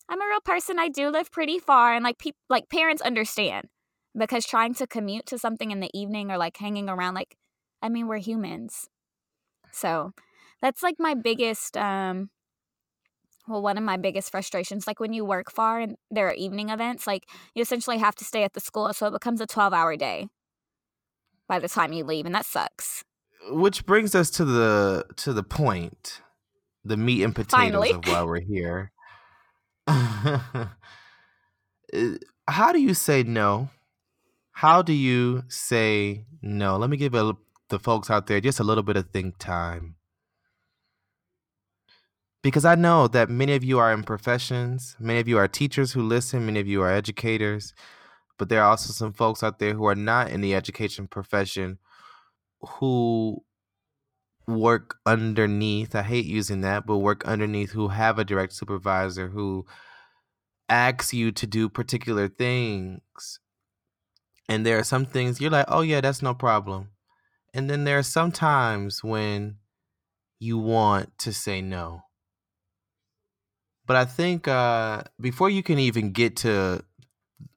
i'm 0.09 0.21
a 0.21 0.27
real 0.27 0.40
person. 0.40 0.79
I 0.79 0.88
do 0.88 1.09
live 1.11 1.31
pretty 1.31 1.59
far. 1.59 1.95
And 1.95 2.05
like 2.05 2.19
people 2.19 2.38
like 2.49 2.69
parents 2.69 3.03
understand 3.03 3.69
because 4.17 4.45
trying 4.45 4.75
to 4.75 4.87
commute 4.87 5.27
to 5.27 5.38
something 5.38 5.71
in 5.71 5.81
the 5.81 5.90
evening 5.95 6.31
or 6.31 6.38
like 6.38 6.57
hanging 6.57 6.88
around 6.88 7.14
like 7.14 7.37
i 7.85 7.88
mean 7.88 8.09
we're 8.09 8.18
humans 8.18 8.88
so 9.70 10.12
that's 10.61 10.83
like 10.83 10.97
my 10.99 11.14
biggest 11.14 11.77
um 11.77 12.31
well 13.47 13.62
one 13.62 13.79
of 13.79 13.85
my 13.85 13.97
biggest 13.97 14.31
frustrations 14.31 14.87
like 14.87 14.99
when 14.99 15.12
you 15.12 15.25
work 15.25 15.53
far 15.53 15.79
and 15.81 15.97
there 16.11 16.29
are 16.29 16.35
evening 16.35 16.70
events 16.70 17.07
like 17.07 17.29
you 17.55 17.62
essentially 17.62 17.99
have 17.99 18.14
to 18.14 18.25
stay 18.25 18.42
at 18.42 18.55
the 18.55 18.61
school 18.61 18.92
so 18.92 19.07
it 19.07 19.12
becomes 19.12 19.40
a 19.40 19.47
12 19.47 19.73
hour 19.73 19.97
day 19.97 20.27
by 21.47 21.59
the 21.59 21.68
time 21.68 21.92
you 21.92 22.03
leave 22.03 22.27
and 22.27 22.35
that 22.35 22.47
sucks 22.47 23.05
which 23.51 23.85
brings 23.87 24.14
us 24.14 24.31
to 24.31 24.44
the 24.44 25.05
to 25.16 25.33
the 25.33 25.42
point, 25.42 26.20
the 26.85 26.97
meat 26.97 27.23
and 27.23 27.35
potatoes 27.35 27.51
Finally. 27.51 27.90
of 27.90 28.07
why 28.07 28.23
we're 28.23 28.40
here. 28.40 28.92
Uh, 29.87 30.38
How 32.49 32.73
do 32.73 32.81
you 32.81 32.94
say 32.94 33.23
no? 33.23 33.70
How 34.53 34.83
do 34.83 34.92
you 34.92 35.44
say 35.49 36.27
no? 36.42 36.77
Let 36.77 36.90
me 36.90 36.97
give 36.97 37.14
a, 37.14 37.35
the 37.70 37.79
folks 37.79 38.11
out 38.11 38.27
there 38.27 38.40
just 38.40 38.61
a 38.61 38.64
little 38.64 38.83
bit 38.83 38.96
of 38.96 39.11
think 39.11 39.38
time. 39.38 39.96
Because 42.42 42.64
I 42.64 42.74
know 42.74 43.09
that 43.09 43.31
many 43.31 43.55
of 43.55 43.64
you 43.64 43.79
are 43.79 43.92
in 43.92 44.03
professions, 44.03 44.96
many 45.00 45.18
of 45.18 45.29
you 45.29 45.38
are 45.38 45.48
teachers 45.48 45.92
who 45.92 46.03
listen, 46.03 46.44
many 46.44 46.61
of 46.61 46.66
you 46.68 46.83
are 46.83 46.90
educators, 46.90 47.72
but 48.38 48.48
there 48.48 48.62
are 48.62 48.70
also 48.70 48.92
some 48.92 49.12
folks 49.12 49.42
out 49.42 49.59
there 49.59 49.74
who 49.74 49.87
are 49.87 49.94
not 49.94 50.31
in 50.31 50.40
the 50.40 50.55
education 50.55 51.07
profession 51.07 51.79
who 52.61 53.42
work 54.46 54.96
underneath 55.07 55.94
i 55.94 56.03
hate 56.03 56.27
using 56.27 56.61
that 56.61 56.85
but 56.87 56.98
work 56.98 57.24
underneath 57.24 57.70
who 57.72 57.88
have 57.88 58.18
a 58.18 58.24
direct 58.24 58.53
supervisor 58.53 59.29
who 59.29 59.64
asks 60.68 61.14
you 61.14 61.33
to 61.33 61.46
do 61.46 61.68
particular 61.68 62.29
things 62.29 63.40
and 64.48 64.66
there 64.66 64.79
are 64.79 64.85
some 64.85 65.07
things 65.07 65.40
you're 65.40 65.50
like 65.50 65.64
oh 65.68 65.81
yeah 65.81 66.00
that's 66.00 66.22
no 66.22 66.35
problem 66.35 66.90
and 67.55 67.71
then 67.71 67.85
there 67.85 67.99
are 67.99 68.03
some 68.03 68.31
times 68.31 69.03
when 69.03 69.57
you 70.38 70.59
want 70.59 71.17
to 71.19 71.33
say 71.33 71.62
no 71.62 72.03
but 73.87 73.97
i 73.97 74.05
think 74.05 74.47
uh 74.47 75.03
before 75.21 75.49
you 75.49 75.62
can 75.62 75.79
even 75.79 76.11
get 76.11 76.37
to 76.37 76.85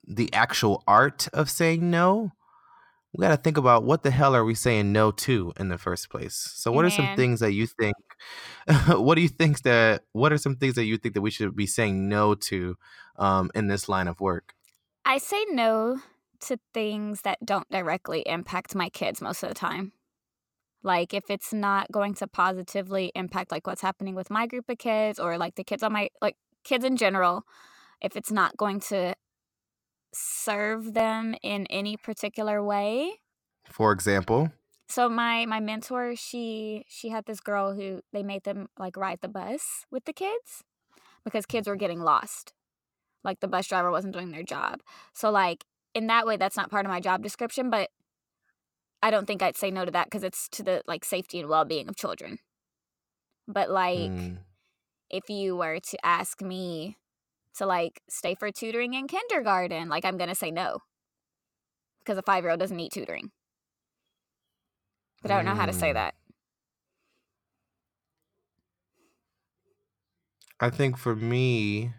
the 0.06 0.32
actual 0.32 0.82
art 0.86 1.28
of 1.34 1.50
saying 1.50 1.90
no 1.90 2.32
we 3.14 3.22
got 3.22 3.30
to 3.30 3.36
think 3.36 3.56
about 3.56 3.84
what 3.84 4.02
the 4.02 4.10
hell 4.10 4.34
are 4.34 4.44
we 4.44 4.54
saying 4.54 4.92
no 4.92 5.10
to 5.10 5.52
in 5.58 5.68
the 5.68 5.78
first 5.78 6.10
place. 6.10 6.52
So, 6.54 6.70
what 6.70 6.84
are 6.84 6.90
some 6.90 7.16
things 7.16 7.40
that 7.40 7.52
you 7.52 7.66
think? 7.66 7.96
what 8.88 9.14
do 9.14 9.22
you 9.22 9.28
think 9.28 9.62
that? 9.62 10.04
What 10.12 10.32
are 10.32 10.38
some 10.38 10.56
things 10.56 10.74
that 10.74 10.84
you 10.84 10.98
think 10.98 11.14
that 11.14 11.22
we 11.22 11.30
should 11.30 11.56
be 11.56 11.66
saying 11.66 12.08
no 12.08 12.34
to 12.34 12.76
um, 13.16 13.50
in 13.54 13.68
this 13.68 13.88
line 13.88 14.08
of 14.08 14.20
work? 14.20 14.52
I 15.04 15.18
say 15.18 15.42
no 15.50 16.00
to 16.40 16.58
things 16.72 17.22
that 17.22 17.38
don't 17.44 17.68
directly 17.70 18.22
impact 18.26 18.74
my 18.74 18.88
kids 18.88 19.20
most 19.20 19.42
of 19.42 19.48
the 19.48 19.54
time. 19.54 19.92
Like 20.82 21.12
if 21.12 21.24
it's 21.28 21.52
not 21.52 21.90
going 21.90 22.14
to 22.14 22.26
positively 22.26 23.10
impact 23.14 23.50
like 23.50 23.66
what's 23.66 23.82
happening 23.82 24.14
with 24.14 24.30
my 24.30 24.46
group 24.46 24.68
of 24.68 24.78
kids 24.78 25.18
or 25.18 25.36
like 25.36 25.56
the 25.56 25.64
kids 25.64 25.82
on 25.82 25.92
my 25.92 26.08
like 26.22 26.36
kids 26.64 26.84
in 26.84 26.96
general, 26.96 27.44
if 28.00 28.16
it's 28.16 28.30
not 28.30 28.56
going 28.56 28.80
to 28.80 29.14
serve 30.14 30.94
them 30.94 31.34
in 31.42 31.66
any 31.66 31.96
particular 31.96 32.62
way. 32.62 33.20
For 33.64 33.92
example, 33.92 34.52
So 34.88 35.08
my 35.08 35.44
my 35.44 35.60
mentor, 35.60 36.16
she 36.16 36.84
she 36.88 37.10
had 37.10 37.26
this 37.26 37.40
girl 37.40 37.74
who 37.74 38.00
they 38.12 38.22
made 38.22 38.44
them 38.44 38.68
like 38.78 38.96
ride 38.96 39.18
the 39.20 39.28
bus 39.28 39.84
with 39.90 40.06
the 40.06 40.14
kids 40.14 40.64
because 41.24 41.44
kids 41.44 41.68
were 41.68 41.76
getting 41.76 42.00
lost. 42.00 42.54
Like 43.22 43.40
the 43.40 43.48
bus 43.48 43.66
driver 43.66 43.90
wasn't 43.90 44.14
doing 44.14 44.30
their 44.30 44.42
job. 44.42 44.80
So 45.12 45.30
like 45.30 45.64
in 45.94 46.06
that 46.08 46.26
way 46.26 46.36
that's 46.36 46.56
not 46.56 46.70
part 46.70 46.86
of 46.86 46.90
my 46.90 47.00
job 47.00 47.22
description, 47.22 47.70
but 47.70 47.90
I 49.02 49.10
don't 49.10 49.26
think 49.26 49.42
I'd 49.42 49.56
say 49.56 49.70
no 49.70 49.84
to 49.84 49.90
that 49.92 50.06
because 50.06 50.24
it's 50.24 50.48
to 50.50 50.62
the 50.62 50.82
like 50.86 51.04
safety 51.04 51.40
and 51.40 51.48
well-being 51.48 51.88
of 51.88 51.96
children. 51.96 52.38
But 53.46 53.70
like 53.70 54.10
mm, 54.10 54.38
if 55.10 55.28
you 55.30 55.56
were 55.56 55.80
to 55.80 56.06
ask 56.06 56.42
me 56.42 56.96
to 57.56 57.66
like 57.66 58.00
stay 58.08 58.34
for 58.34 58.50
tutoring 58.50 58.94
in 58.94 59.06
kindergarten, 59.08 59.88
like 59.88 60.04
I'm 60.04 60.16
going 60.18 60.28
to 60.28 60.34
say 60.34 60.50
no. 60.50 60.80
Because 62.00 62.18
a 62.18 62.22
5-year-old 62.22 62.60
doesn't 62.60 62.76
need 62.76 62.92
tutoring. 62.92 63.30
But 65.22 65.30
I 65.30 65.36
don't 65.36 65.44
know 65.44 65.54
how 65.54 65.66
to 65.66 65.72
say 65.72 65.90
Mm. 65.90 65.94
that. 65.94 66.14
I 70.60 70.70
think 70.70 70.96
for 70.96 71.14
me, 71.14 71.92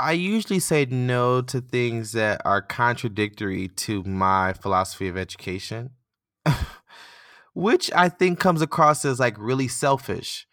I 0.00 0.12
usually 0.12 0.60
say 0.60 0.86
no 0.86 1.42
to 1.42 1.60
things 1.60 2.12
that 2.12 2.40
are 2.46 2.62
contradictory 2.62 3.68
to 3.68 4.02
my 4.02 4.54
philosophy 4.54 5.08
of 5.08 5.18
education, 5.18 5.90
which 7.54 7.92
I 7.94 8.08
think 8.08 8.40
comes 8.40 8.62
across 8.62 9.04
as 9.04 9.20
like 9.20 9.36
really 9.38 9.68
selfish. 9.68 10.46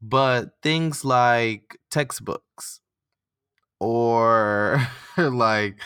But 0.00 0.50
things 0.62 1.04
like 1.04 1.78
textbooks 1.90 2.80
or 3.80 4.86
like 5.16 5.80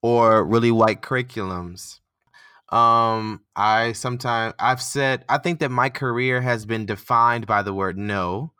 or 0.00 0.42
really 0.42 0.70
white 0.70 1.02
curriculums. 1.02 2.00
Um 2.70 3.42
I 3.54 3.92
sometimes 3.92 4.54
I've 4.58 4.80
said 4.80 5.26
I 5.28 5.36
think 5.36 5.60
that 5.60 5.70
my 5.70 5.90
career 5.90 6.40
has 6.40 6.64
been 6.64 6.86
defined 6.86 7.46
by 7.46 7.62
the 7.62 7.74
word 7.74 7.98
no. 7.98 8.52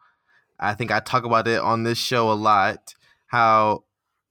I 0.61 0.74
think 0.74 0.92
I 0.92 1.00
talk 1.00 1.24
about 1.24 1.48
it 1.48 1.61
on 1.61 1.85
this 1.85 1.98
show 1.98 2.30
a 2.30 2.35
lot 2.35 2.94
how 3.33 3.85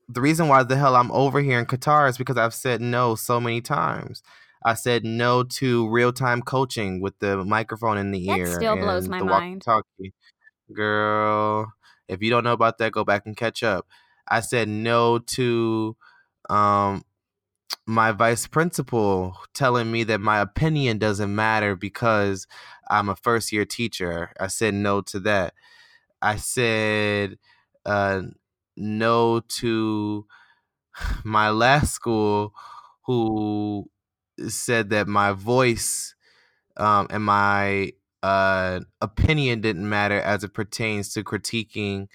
the 0.08 0.22
reason 0.22 0.48
why 0.48 0.64
the 0.64 0.78
hell 0.78 0.96
I'm 0.96 1.12
over 1.12 1.42
here 1.42 1.60
in 1.60 1.66
Qatar 1.66 2.08
is 2.08 2.18
because 2.18 2.38
I've 2.38 2.54
said 2.54 2.82
no 2.82 3.16
so 3.16 3.42
many 3.42 3.60
times. 3.62 4.22
I 4.64 4.76
said 4.76 5.04
no 5.04 5.44
to 5.44 5.90
real 5.90 6.14
time 6.14 6.44
coaching 6.44 7.02
with 7.02 7.18
the 7.20 7.44
microphone 7.44 7.98
in 7.98 8.12
the 8.12 8.30
ear. 8.30 8.46
That 8.46 8.52
ear 8.52 8.56
still 8.60 8.76
blows 8.76 9.10
my 9.10 9.20
the 9.20 9.26
mind. 9.26 9.64
walkie-talkie. 9.66 10.14
Girl, 10.74 11.74
if 12.08 12.22
you 12.22 12.30
don't 12.30 12.44
know 12.44 12.54
about 12.54 12.78
that, 12.78 12.92
go 12.92 13.04
back 13.04 13.24
and 13.26 13.36
catch 13.36 13.64
up. 13.64 13.88
I 14.28 14.42
said 14.42 14.70
no 14.70 15.20
to 15.20 15.98
um 16.50 17.04
my 17.88 18.12
vice 18.12 18.46
principal 18.48 19.36
telling 19.54 19.92
me 19.92 20.04
that 20.04 20.22
my 20.22 20.40
opinion 20.40 21.00
doesn't 21.00 21.34
matter 21.34 21.76
because 21.76 22.46
I'm 22.90 23.10
a 23.10 23.16
first 23.16 23.52
year 23.52 23.66
teacher. 23.66 24.32
I 24.40 24.48
said 24.48 24.76
no 24.76 25.02
to 25.02 25.20
that. 25.22 25.54
I 26.22 26.36
said 26.36 27.40
uh, 27.86 28.22
no 28.78 29.42
to 29.42 30.26
my 31.24 31.50
last 31.50 31.94
school 31.94 32.54
who 33.06 33.90
said 34.48 34.90
that 34.92 35.08
my 35.08 35.32
voice 35.34 36.16
um, 36.78 37.08
and 37.10 37.24
my 37.24 37.92
uh, 38.24 38.80
opinion 39.02 39.62
didn't 39.62 39.88
matter 39.88 40.20
as 40.20 40.44
it 40.44 40.54
pertains 40.54 41.14
to 41.14 41.24
critiquing 41.24 42.08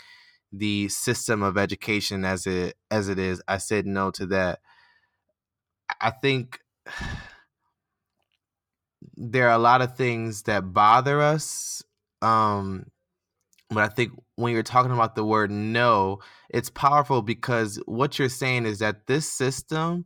the 0.53 0.89
system 0.89 1.43
of 1.43 1.59
education 1.59 2.25
as 2.25 2.47
it 2.47 2.77
as 2.91 3.09
it 3.09 3.19
is. 3.19 3.43
I 3.49 3.59
said 3.59 3.87
no 3.87 4.11
to 4.13 4.27
that. 4.27 4.61
I 6.01 6.11
think 6.11 6.61
there 9.17 9.49
are 9.49 9.55
a 9.55 9.59
lot 9.59 9.83
of 9.83 9.97
things 9.97 10.43
that 10.45 10.73
bother 10.73 11.21
us. 11.21 11.83
Um, 12.23 12.87
but 13.71 13.79
I 13.79 13.89
think 13.89 14.13
when 14.37 14.53
you're 14.53 14.63
talking 14.63 14.93
about 14.93 15.17
the 15.17 15.25
word 15.25 15.51
no, 15.51 16.21
it's 16.51 16.71
powerful 16.71 17.23
because 17.23 17.81
what 17.87 18.19
you're 18.19 18.29
saying 18.29 18.65
is 18.65 18.79
that 18.79 19.07
this 19.07 19.31
system, 19.31 20.05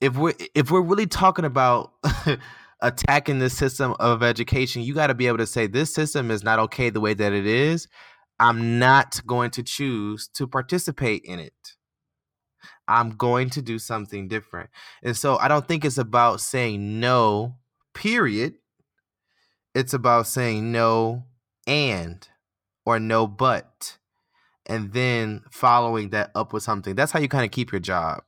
if 0.00 0.16
we're 0.16 0.34
if 0.54 0.70
we're 0.70 0.82
really 0.82 1.06
talking 1.06 1.46
about 1.46 1.92
attacking 2.82 3.38
this 3.38 3.56
system 3.56 3.94
of 3.98 4.22
education, 4.22 4.82
you 4.82 4.94
got 4.94 5.06
to 5.06 5.14
be 5.14 5.26
able 5.26 5.38
to 5.38 5.46
say 5.46 5.66
this 5.66 5.92
system 5.94 6.30
is 6.30 6.44
not 6.44 6.58
okay 6.58 6.90
the 6.90 7.00
way 7.00 7.14
that 7.14 7.32
it 7.32 7.46
is. 7.46 7.88
I'm 8.38 8.78
not 8.78 9.20
going 9.26 9.50
to 9.52 9.62
choose 9.62 10.28
to 10.34 10.46
participate 10.46 11.22
in 11.24 11.40
it. 11.40 11.74
I'm 12.86 13.10
going 13.10 13.50
to 13.50 13.62
do 13.62 13.78
something 13.78 14.28
different. 14.28 14.70
And 15.02 15.16
so 15.16 15.36
I 15.38 15.48
don't 15.48 15.66
think 15.66 15.84
it's 15.84 15.98
about 15.98 16.40
saying 16.40 17.00
no, 17.00 17.56
period. 17.94 18.54
It's 19.74 19.92
about 19.92 20.26
saying 20.26 20.70
no 20.70 21.24
and 21.66 22.26
or 22.88 22.98
no 22.98 23.26
but 23.26 23.98
and 24.64 24.94
then 24.94 25.42
following 25.50 26.08
that 26.08 26.30
up 26.34 26.54
with 26.54 26.62
something. 26.62 26.94
That's 26.94 27.12
how 27.12 27.20
you 27.20 27.28
kind 27.28 27.44
of 27.44 27.50
keep 27.50 27.70
your 27.70 27.80
job. 27.80 28.22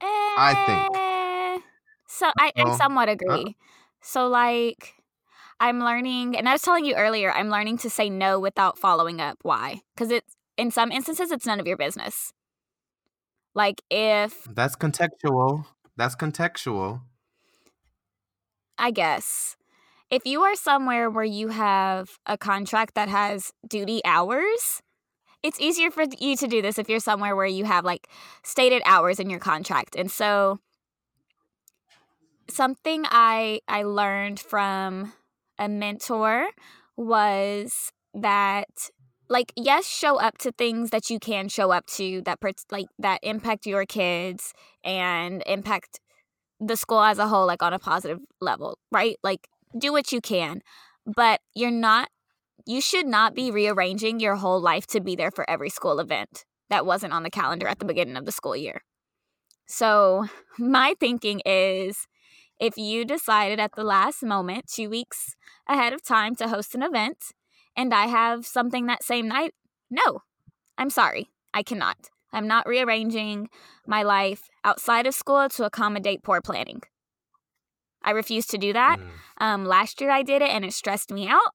I 0.00 0.54
think. 0.66 0.96
Eh, 0.96 1.58
So 2.06 2.30
I, 2.38 2.52
I 2.56 2.76
somewhat 2.76 3.08
agree. 3.08 3.56
So 4.00 4.28
like 4.28 4.94
I'm 5.58 5.80
learning 5.80 6.36
and 6.36 6.48
I 6.48 6.52
was 6.52 6.62
telling 6.62 6.84
you 6.84 6.94
earlier, 6.94 7.32
I'm 7.32 7.50
learning 7.50 7.78
to 7.78 7.90
say 7.90 8.08
no 8.08 8.38
without 8.38 8.78
following 8.78 9.20
up. 9.20 9.38
Why? 9.42 9.82
Because 9.94 10.12
it's 10.12 10.36
in 10.56 10.70
some 10.70 10.92
instances 10.92 11.32
it's 11.32 11.46
none 11.46 11.58
of 11.58 11.66
your 11.66 11.76
business. 11.76 12.32
Like 13.52 13.82
if 13.90 14.44
That's 14.44 14.76
contextual. 14.76 15.66
That's 15.96 16.14
contextual. 16.14 17.00
I 18.78 18.92
guess 18.92 19.56
if 20.10 20.26
you 20.26 20.42
are 20.42 20.54
somewhere 20.54 21.10
where 21.10 21.24
you 21.24 21.48
have 21.48 22.18
a 22.26 22.38
contract 22.38 22.94
that 22.94 23.08
has 23.08 23.52
duty 23.68 24.00
hours, 24.04 24.82
it's 25.42 25.60
easier 25.60 25.90
for 25.90 26.04
you 26.18 26.36
to 26.36 26.46
do 26.46 26.62
this 26.62 26.78
if 26.78 26.88
you're 26.88 27.00
somewhere 27.00 27.36
where 27.36 27.46
you 27.46 27.64
have 27.64 27.84
like 27.84 28.08
stated 28.42 28.82
hours 28.86 29.20
in 29.20 29.28
your 29.28 29.40
contract. 29.40 29.96
And 29.96 30.10
so 30.10 30.58
something 32.48 33.04
I 33.10 33.60
I 33.68 33.82
learned 33.82 34.40
from 34.40 35.12
a 35.58 35.68
mentor 35.68 36.48
was 36.96 37.92
that 38.14 38.68
like 39.28 39.52
yes 39.56 39.86
show 39.86 40.18
up 40.18 40.38
to 40.38 40.52
things 40.52 40.90
that 40.90 41.10
you 41.10 41.18
can 41.18 41.48
show 41.48 41.70
up 41.70 41.86
to 41.86 42.22
that 42.22 42.38
like 42.70 42.86
that 42.98 43.20
impact 43.22 43.66
your 43.66 43.86
kids 43.86 44.52
and 44.84 45.42
impact 45.46 46.00
the 46.60 46.76
school 46.76 47.00
as 47.00 47.18
a 47.18 47.26
whole 47.26 47.46
like 47.46 47.62
on 47.62 47.72
a 47.72 47.78
positive 47.78 48.20
level 48.40 48.78
right 48.92 49.16
like 49.22 49.48
do 49.78 49.92
what 49.92 50.12
you 50.12 50.20
can 50.20 50.60
but 51.06 51.40
you're 51.54 51.70
not 51.70 52.08
you 52.66 52.80
should 52.80 53.06
not 53.06 53.34
be 53.34 53.50
rearranging 53.50 54.20
your 54.20 54.36
whole 54.36 54.60
life 54.60 54.86
to 54.86 55.00
be 55.00 55.14
there 55.14 55.30
for 55.30 55.48
every 55.48 55.68
school 55.68 55.98
event 55.98 56.44
that 56.70 56.86
wasn't 56.86 57.12
on 57.12 57.22
the 57.22 57.30
calendar 57.30 57.66
at 57.66 57.78
the 57.78 57.84
beginning 57.84 58.16
of 58.16 58.24
the 58.24 58.32
school 58.32 58.56
year 58.56 58.80
so 59.66 60.26
my 60.58 60.94
thinking 60.98 61.40
is 61.44 62.06
if 62.60 62.76
you 62.76 63.04
decided 63.04 63.58
at 63.58 63.72
the 63.74 63.84
last 63.84 64.22
moment, 64.22 64.66
two 64.68 64.88
weeks 64.88 65.34
ahead 65.68 65.92
of 65.92 66.02
time, 66.02 66.34
to 66.36 66.48
host 66.48 66.74
an 66.74 66.82
event, 66.82 67.32
and 67.76 67.92
I 67.92 68.06
have 68.06 68.46
something 68.46 68.86
that 68.86 69.02
same 69.02 69.28
night, 69.28 69.52
no, 69.90 70.20
I'm 70.78 70.90
sorry, 70.90 71.30
I 71.52 71.62
cannot. 71.62 71.96
I'm 72.32 72.46
not 72.46 72.66
rearranging 72.66 73.48
my 73.86 74.02
life 74.02 74.48
outside 74.64 75.06
of 75.06 75.14
school 75.14 75.48
to 75.50 75.64
accommodate 75.64 76.22
poor 76.22 76.40
planning. 76.40 76.82
I 78.04 78.10
refuse 78.10 78.46
to 78.46 78.58
do 78.58 78.72
that. 78.72 79.00
Mm. 79.00 79.44
Um, 79.44 79.64
last 79.64 80.00
year 80.00 80.10
I 80.10 80.22
did 80.22 80.42
it 80.42 80.50
and 80.50 80.64
it 80.64 80.72
stressed 80.72 81.10
me 81.10 81.26
out. 81.26 81.54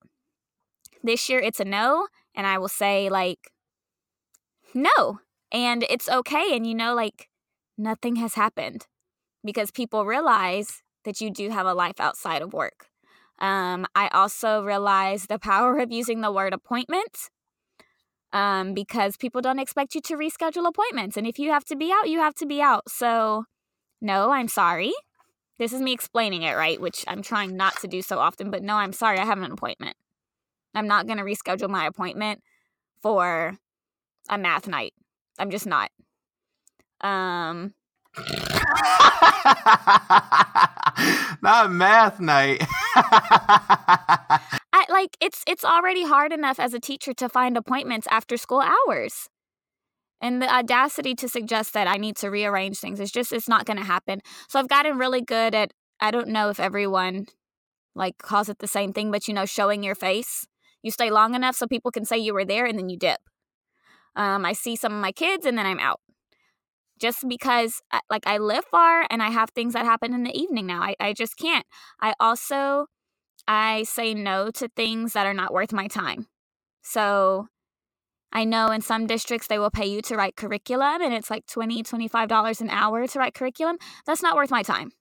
This 1.03 1.29
year 1.29 1.39
it's 1.39 1.59
a 1.59 1.65
no, 1.65 2.07
and 2.35 2.45
I 2.45 2.57
will 2.57 2.67
say, 2.67 3.09
like, 3.09 3.51
no. 4.73 5.19
And 5.51 5.85
it's 5.89 6.09
okay. 6.09 6.55
And 6.55 6.67
you 6.67 6.75
know, 6.75 6.93
like, 6.93 7.29
nothing 7.77 8.17
has 8.17 8.35
happened 8.35 8.87
because 9.43 9.71
people 9.71 10.05
realize 10.05 10.81
that 11.05 11.21
you 11.21 11.31
do 11.31 11.49
have 11.49 11.65
a 11.65 11.73
life 11.73 11.99
outside 11.99 12.41
of 12.41 12.53
work. 12.53 12.87
Um, 13.39 13.85
I 13.95 14.09
also 14.09 14.61
realize 14.63 15.27
the 15.27 15.39
power 15.39 15.77
of 15.79 15.91
using 15.91 16.21
the 16.21 16.31
word 16.31 16.53
appointment 16.53 17.29
um, 18.33 18.73
because 18.73 19.17
people 19.17 19.41
don't 19.41 19.59
expect 19.59 19.95
you 19.95 20.01
to 20.01 20.17
reschedule 20.17 20.67
appointments. 20.67 21.15
And 21.15 21.25
if 21.25 21.39
you 21.39 21.51
have 21.51 21.65
to 21.65 21.75
be 21.75 21.91
out, 21.91 22.09
you 22.09 22.19
have 22.19 22.35
to 22.35 22.45
be 22.45 22.61
out. 22.61 22.89
So, 22.89 23.45
no, 24.01 24.31
I'm 24.31 24.49
sorry. 24.49 24.91
This 25.59 25.73
is 25.73 25.81
me 25.81 25.91
explaining 25.91 26.43
it, 26.43 26.55
right? 26.55 26.79
Which 26.79 27.03
I'm 27.07 27.21
trying 27.21 27.57
not 27.57 27.79
to 27.81 27.87
do 27.87 28.01
so 28.01 28.17
often, 28.17 28.49
but 28.49 28.63
no, 28.63 28.75
I'm 28.75 28.93
sorry. 28.93 29.19
I 29.19 29.25
have 29.25 29.39
an 29.39 29.51
appointment. 29.51 29.97
I'm 30.73 30.87
not 30.87 31.05
going 31.05 31.17
to 31.17 31.23
reschedule 31.23 31.69
my 31.69 31.85
appointment 31.85 32.41
for 33.01 33.57
a 34.29 34.37
math 34.37 34.67
night. 34.67 34.93
I'm 35.37 35.51
just 35.51 35.67
not. 35.67 35.91
Um, 37.01 37.73
Not 41.41 41.71
math 41.71 42.19
night. 42.19 42.63
I 42.95 44.85
like 44.89 45.15
it's 45.21 45.43
it's 45.47 45.63
already 45.63 46.05
hard 46.05 46.33
enough 46.33 46.59
as 46.59 46.73
a 46.73 46.79
teacher 46.79 47.13
to 47.13 47.29
find 47.29 47.57
appointments 47.57 48.07
after 48.09 48.37
school 48.37 48.61
hours. 48.61 49.29
And 50.21 50.41
the 50.41 50.53
audacity 50.53 51.15
to 51.15 51.29
suggest 51.29 51.73
that 51.73 51.87
I 51.87 51.95
need 51.95 52.17
to 52.17 52.29
rearrange 52.29 52.79
things 52.79 52.99
is 52.99 53.11
just 53.11 53.31
it's 53.31 53.47
not 53.47 53.65
going 53.65 53.77
to 53.77 53.85
happen. 53.85 54.21
So 54.49 54.59
I've 54.59 54.67
gotten 54.67 54.97
really 54.97 55.21
good 55.21 55.55
at 55.55 55.73
I 55.99 56.11
don't 56.11 56.29
know 56.29 56.49
if 56.49 56.59
everyone 56.59 57.27
like 57.95 58.17
calls 58.17 58.49
it 58.49 58.59
the 58.59 58.67
same 58.67 58.93
thing, 58.93 59.11
but 59.11 59.27
you 59.27 59.33
know, 59.33 59.45
showing 59.45 59.83
your 59.83 59.95
face. 59.95 60.45
You 60.81 60.91
stay 60.91 61.09
long 61.09 61.35
enough 61.35 61.55
so 61.55 61.67
people 61.67 61.91
can 61.91 62.05
say 62.05 62.17
you 62.17 62.33
were 62.33 62.45
there 62.45 62.65
and 62.65 62.77
then 62.77 62.89
you 62.89 62.97
dip. 62.97 63.19
Um, 64.15 64.45
I 64.45 64.53
see 64.53 64.75
some 64.75 64.93
of 64.93 65.01
my 65.01 65.11
kids 65.11 65.45
and 65.45 65.57
then 65.57 65.65
I'm 65.65 65.79
out. 65.79 65.99
Just 66.99 67.27
because 67.27 67.81
like 68.09 68.27
I 68.27 68.37
live 68.37 68.65
far 68.69 69.05
and 69.09 69.23
I 69.23 69.29
have 69.29 69.51
things 69.51 69.73
that 69.73 69.85
happen 69.85 70.13
in 70.13 70.23
the 70.23 70.37
evening 70.37 70.65
now. 70.65 70.81
I, 70.81 70.95
I 70.99 71.13
just 71.13 71.37
can't. 71.37 71.65
I 72.01 72.13
also 72.19 72.87
I 73.47 73.83
say 73.83 74.13
no 74.13 74.51
to 74.51 74.67
things 74.75 75.13
that 75.13 75.25
are 75.25 75.33
not 75.33 75.53
worth 75.53 75.71
my 75.71 75.87
time. 75.87 76.27
So 76.81 77.47
I 78.31 78.43
know 78.43 78.67
in 78.71 78.81
some 78.81 79.07
districts 79.07 79.47
they 79.47 79.59
will 79.59 79.71
pay 79.71 79.87
you 79.87 80.01
to 80.03 80.15
write 80.15 80.35
curriculum 80.35 81.01
and 81.01 81.13
it's 81.13 81.29
like 81.29 81.45
$20, 81.47 81.81
$25 81.81 82.61
an 82.61 82.69
hour 82.69 83.07
to 83.07 83.19
write 83.19 83.33
curriculum. 83.33 83.77
That's 84.05 84.21
not 84.21 84.35
worth 84.35 84.51
my 84.51 84.63
time. 84.63 84.91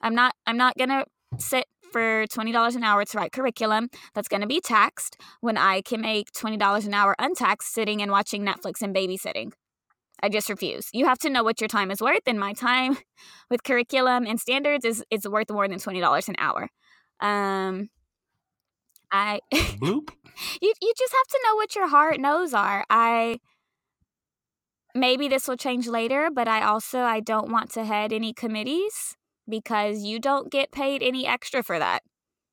I'm 0.00 0.14
not 0.14 0.34
I'm 0.46 0.56
not 0.56 0.76
going 0.76 0.90
to 0.90 1.04
sit 1.38 1.66
for 1.90 2.26
$20 2.26 2.76
an 2.76 2.84
hour 2.84 3.04
to 3.04 3.18
write 3.18 3.32
curriculum 3.32 3.88
that's 4.14 4.28
going 4.28 4.40
to 4.40 4.46
be 4.46 4.60
taxed 4.60 5.16
when 5.40 5.56
I 5.56 5.80
can 5.82 6.00
make 6.00 6.30
$20 6.32 6.86
an 6.86 6.94
hour 6.94 7.14
untaxed 7.18 7.72
sitting 7.72 8.02
and 8.02 8.10
watching 8.10 8.44
Netflix 8.44 8.82
and 8.82 8.94
babysitting. 8.94 9.52
I 10.22 10.28
just 10.28 10.48
refuse. 10.48 10.88
You 10.92 11.06
have 11.06 11.18
to 11.20 11.30
know 11.30 11.42
what 11.42 11.60
your 11.60 11.68
time 11.68 11.90
is 11.90 12.00
worth, 12.00 12.22
and 12.26 12.40
my 12.40 12.54
time 12.54 12.96
with 13.50 13.62
curriculum 13.64 14.26
and 14.26 14.40
standards 14.40 14.84
is 14.84 15.04
is 15.10 15.28
worth 15.28 15.50
more 15.50 15.68
than 15.68 15.78
twenty 15.78 16.00
dollars 16.00 16.28
an 16.28 16.36
hour. 16.38 16.68
Um, 17.20 17.90
I 19.10 19.40
Bloop. 19.52 20.10
you 20.60 20.72
you 20.80 20.92
just 20.96 21.12
have 21.12 21.26
to 21.28 21.40
know 21.44 21.56
what 21.56 21.74
your 21.74 21.88
heart 21.88 22.20
knows 22.20 22.54
are. 22.54 22.84
I 22.90 23.38
maybe 24.94 25.28
this 25.28 25.46
will 25.46 25.56
change 25.56 25.86
later, 25.86 26.30
but 26.32 26.48
I 26.48 26.62
also 26.62 27.00
I 27.00 27.20
don't 27.20 27.50
want 27.50 27.70
to 27.72 27.84
head 27.84 28.12
any 28.12 28.32
committees 28.32 29.16
because 29.48 30.02
you 30.02 30.18
don't 30.18 30.50
get 30.50 30.72
paid 30.72 31.02
any 31.02 31.26
extra 31.26 31.62
for 31.62 31.78
that. 31.78 32.02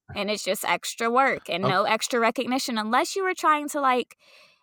Uh-huh. 0.10 0.20
And 0.20 0.30
it's 0.30 0.44
just 0.44 0.66
extra 0.66 1.10
work 1.10 1.50
and 1.50 1.66
Oh. 1.66 1.70
no 1.70 1.84
extra 1.84 2.20
recognition 2.20 2.78
unless 2.78 3.16
you 3.16 3.24
were 3.24 3.34
trying 3.34 3.70
to 3.70 3.82
like 3.82 4.18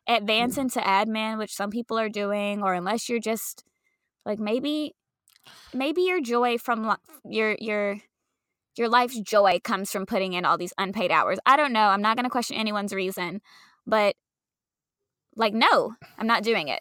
advance 0.06 0.56
mm. 0.56 0.62
into 0.62 0.80
admin, 0.80 1.38
which 1.38 1.54
some 1.54 1.70
people 1.70 1.98
are 1.98 2.08
doing, 2.08 2.62
or 2.62 2.74
unless 2.74 3.08
you're 3.08 3.20
just 3.20 3.64
like 4.24 4.38
maybe 4.38 4.94
maybe 5.74 6.02
your 6.02 6.20
joy 6.20 6.58
from 6.58 6.96
your 7.24 7.56
your 7.58 7.96
your 8.76 8.88
life's 8.88 9.18
joy 9.20 9.60
comes 9.62 9.90
from 9.90 10.06
putting 10.06 10.32
in 10.32 10.44
all 10.44 10.58
these 10.58 10.72
unpaid 10.78 11.10
hours. 11.10 11.38
I 11.46 11.56
don't 11.56 11.72
know. 11.72 11.80
I'm 11.80 12.02
not 12.02 12.16
going 12.16 12.24
to 12.24 12.30
question 12.30 12.56
anyone's 12.56 12.92
reason, 12.92 13.40
but 13.86 14.14
like 15.36 15.54
no, 15.54 15.94
I'm 16.18 16.26
not 16.26 16.42
doing 16.42 16.68
it. 16.68 16.80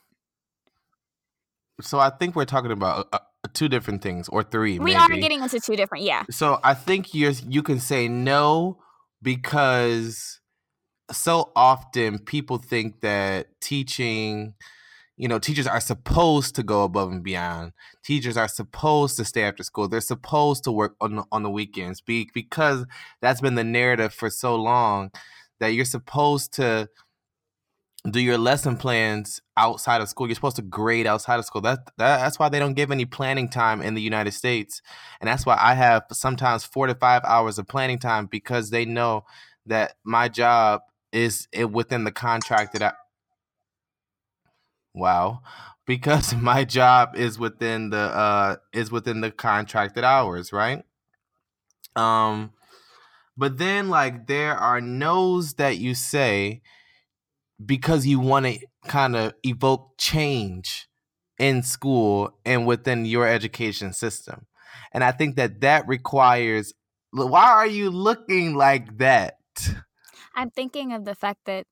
So 1.82 2.00
I 2.00 2.10
think 2.10 2.36
we're 2.36 2.46
talking 2.46 2.72
about 2.72 3.08
uh, 3.14 3.20
uh, 3.44 3.48
two 3.54 3.70
different 3.70 4.02
things, 4.02 4.28
or 4.30 4.44
three. 4.44 4.80
We 4.80 4.94
maybe. 4.94 4.96
are 4.96 5.18
getting 5.18 5.42
into 5.42 5.60
two 5.60 5.76
different. 5.76 6.04
Yeah. 6.04 6.24
So 6.30 6.60
I 6.64 6.74
think 6.74 7.14
you're 7.14 7.32
you 7.32 7.64
can 7.64 7.80
say 7.80 8.08
no 8.08 8.80
because 9.22 10.40
so 11.12 11.52
often 11.56 12.20
people 12.20 12.58
think 12.58 13.02
that 13.02 13.48
teaching, 13.62 14.56
you 15.20 15.28
know, 15.28 15.38
teachers 15.38 15.68
are 15.68 15.82
supposed 15.82 16.56
to 16.56 16.64
go 16.64 16.86
above 16.86 17.12
and 17.12 17.22
beyond. 17.22 17.74
Teachers 18.06 18.38
are 18.38 18.48
supposed 18.48 19.18
to 19.18 19.26
stay 19.26 19.44
after 19.44 19.64
school. 19.64 19.90
They're 19.90 20.00
supposed 20.00 20.64
to 20.64 20.72
work 20.72 20.96
on 21.02 21.18
the, 21.18 21.26
on 21.30 21.44
the 21.44 21.50
weekends 21.50 22.00
be, 22.00 22.30
because 22.34 22.86
that's 23.22 23.42
been 23.42 23.56
the 23.56 23.66
narrative 23.66 24.14
for 24.14 24.30
so 24.30 24.56
long 24.56 25.12
that 25.60 25.74
you're 25.74 25.84
supposed 25.84 26.54
to 26.54 26.88
do 28.10 28.22
your 28.22 28.38
lesson 28.38 28.78
plans 28.78 29.42
outside 29.58 30.00
of 30.00 30.08
school. 30.08 30.26
You're 30.28 30.36
supposed 30.36 30.56
to 30.56 30.62
grade 30.62 31.06
outside 31.06 31.38
of 31.38 31.44
school. 31.44 31.60
That, 31.60 31.80
that 31.98 32.20
that's 32.20 32.40
why 32.40 32.48
they 32.48 32.60
don't 32.60 32.76
give 32.76 32.90
any 32.90 33.04
planning 33.04 33.50
time 33.50 33.82
in 33.82 33.96
the 33.96 34.02
United 34.02 34.32
States, 34.32 34.82
and 35.20 35.28
that's 35.28 35.46
why 35.46 35.58
I 35.60 35.74
have 35.74 36.04
sometimes 36.14 36.64
four 36.64 36.88
to 36.88 36.96
five 36.96 37.24
hours 37.26 37.60
of 37.60 37.68
planning 37.68 38.00
time 38.00 38.26
because 38.26 38.70
they 38.70 38.86
know 38.86 39.26
that 39.66 39.96
my 40.06 40.30
job 40.30 40.80
is 41.12 41.50
it 41.52 41.72
within 41.72 42.06
the 42.06 42.12
contract 42.14 42.72
that 42.72 42.84
I. 42.84 42.94
Wow, 44.94 45.42
because 45.86 46.36
my 46.36 46.66
job 46.66 47.16
is 47.16 47.40
within 47.40 47.90
the 47.90 47.98
uh 47.98 48.56
is 48.74 48.92
within 48.92 49.22
the 49.22 49.32
contracted 49.32 50.04
hours, 50.04 50.52
right? 50.52 50.84
Um, 51.96 52.54
but 53.38 53.58
then 53.58 53.90
like 53.90 54.28
there 54.28 54.56
are 54.56 54.82
no's 54.82 55.54
that 55.56 55.78
you 55.78 55.96
say 55.96 56.62
because 57.64 58.06
you 58.06 58.20
want 58.20 58.46
to 58.46 58.60
kind 58.88 59.16
of 59.16 59.34
evoke 59.44 59.98
change 59.98 60.88
in 61.38 61.64
school 61.64 62.38
and 62.46 62.66
within 62.66 63.06
your 63.06 63.28
education 63.28 63.94
system. 63.94 64.46
And 64.92 65.04
I 65.04 65.12
think 65.12 65.36
that 65.38 65.62
that 65.62 65.88
requires 65.88 66.74
why 67.12 67.50
are 67.50 67.68
you 67.68 67.90
looking 67.90 68.56
like 68.56 68.98
that? 69.00 69.36
I'm 70.36 70.52
thinking 70.52 70.94
of 70.94 71.06
the 71.06 71.16
fact 71.16 71.40
that 71.46 71.66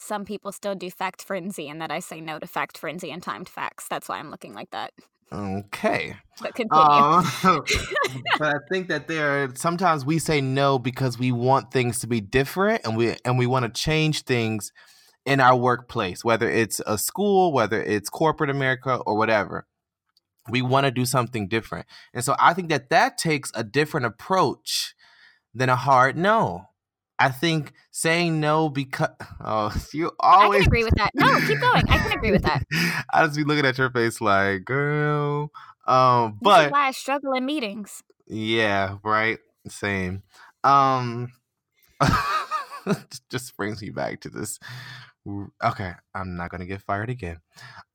some 0.00 0.24
people 0.24 0.50
still 0.50 0.74
do 0.74 0.90
fact 0.90 1.22
frenzy 1.22 1.68
and 1.68 1.80
that 1.80 1.90
I 1.90 2.00
say 2.00 2.20
no 2.20 2.38
to 2.38 2.46
fact 2.46 2.78
frenzy 2.78 3.10
and 3.10 3.22
timed 3.22 3.48
facts. 3.48 3.86
That's 3.88 4.08
why 4.08 4.18
I'm 4.18 4.30
looking 4.30 4.54
like 4.54 4.70
that. 4.70 4.92
Okay. 5.32 6.16
But 6.40 6.54
continue. 6.54 6.82
Um, 6.82 7.24
but 8.38 8.56
I 8.56 8.58
think 8.70 8.88
that 8.88 9.06
there 9.06 9.44
are 9.44 9.54
sometimes 9.54 10.04
we 10.04 10.18
say 10.18 10.40
no 10.40 10.78
because 10.78 11.18
we 11.18 11.30
want 11.30 11.70
things 11.70 12.00
to 12.00 12.06
be 12.06 12.20
different 12.20 12.82
and 12.84 12.96
we 12.96 13.16
and 13.24 13.38
we 13.38 13.46
want 13.46 13.66
to 13.72 13.80
change 13.80 14.22
things 14.22 14.72
in 15.26 15.38
our 15.38 15.54
workplace, 15.54 16.24
whether 16.24 16.48
it's 16.50 16.80
a 16.86 16.96
school, 16.96 17.52
whether 17.52 17.80
it's 17.80 18.08
corporate 18.08 18.50
America 18.50 18.96
or 19.06 19.16
whatever. 19.16 19.66
We 20.48 20.62
want 20.62 20.86
to 20.86 20.90
do 20.90 21.04
something 21.04 21.46
different. 21.46 21.86
And 22.14 22.24
so 22.24 22.34
I 22.40 22.54
think 22.54 22.70
that 22.70 22.88
that 22.88 23.18
takes 23.18 23.52
a 23.54 23.62
different 23.62 24.06
approach 24.06 24.94
than 25.54 25.68
a 25.68 25.76
hard 25.76 26.16
no. 26.16 26.69
I 27.20 27.28
think 27.28 27.72
saying 27.90 28.40
no 28.40 28.70
because 28.70 29.10
oh 29.44 29.72
you 29.92 30.10
always 30.18 30.62
I 30.62 30.64
can 30.64 30.66
agree 30.68 30.84
with 30.84 30.94
that. 30.96 31.10
No, 31.14 31.38
keep 31.46 31.60
going. 31.60 31.84
I 31.88 31.98
can 31.98 32.12
agree 32.12 32.32
with 32.32 32.42
that. 32.42 32.64
I 33.12 33.24
just 33.26 33.36
be 33.36 33.44
looking 33.44 33.66
at 33.66 33.76
your 33.78 33.90
face 33.90 34.20
like, 34.20 34.64
girl. 34.64 35.52
Um, 35.86 36.38
but 36.40 36.72
why 36.72 36.88
I 36.88 36.90
struggle 36.92 37.34
in 37.34 37.44
meetings. 37.44 38.02
yeah, 38.26 38.96
right. 39.04 39.38
Same. 39.68 40.22
Um 40.64 41.32
just 43.30 43.56
brings 43.56 43.82
me 43.82 43.90
back 43.90 44.20
to 44.22 44.30
this. 44.30 44.58
Okay, 45.62 45.92
I'm 46.14 46.36
not 46.36 46.50
gonna 46.50 46.66
get 46.66 46.80
fired 46.80 47.10
again. 47.10 47.40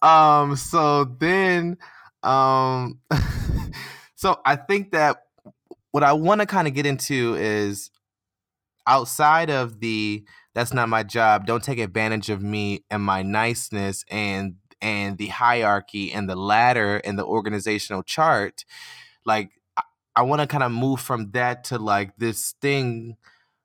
Um, 0.03 0.55
so 0.55 1.05
then 1.05 1.77
um 2.21 2.99
so 4.15 4.39
I 4.45 4.55
think 4.55 4.91
that 4.91 5.23
what 5.91 6.03
I 6.03 6.13
want 6.13 6.41
to 6.41 6.47
kind 6.47 6.67
of 6.67 6.73
get 6.73 6.85
into 6.85 7.35
is 7.35 7.89
outside 8.87 9.49
of 9.49 9.79
the 9.79 10.23
that's 10.53 10.73
not 10.73 10.87
my 10.87 11.03
job, 11.03 11.45
don't 11.45 11.63
take 11.63 11.79
advantage 11.79 12.29
of 12.29 12.41
me 12.41 12.85
and 12.89 13.03
my 13.03 13.23
niceness 13.23 14.05
and 14.09 14.55
and 14.81 15.17
the 15.17 15.27
hierarchy 15.27 16.11
and 16.13 16.29
the 16.29 16.35
ladder 16.35 16.97
and 16.97 17.17
the 17.17 17.25
organizational 17.25 18.03
chart 18.03 18.65
like 19.25 19.49
I, 19.77 19.83
I 20.15 20.21
want 20.21 20.41
to 20.41 20.47
kind 20.47 20.63
of 20.63 20.71
move 20.71 21.01
from 21.01 21.31
that 21.31 21.63
to 21.65 21.77
like 21.77 22.15
this 22.17 22.53
thing 22.61 23.17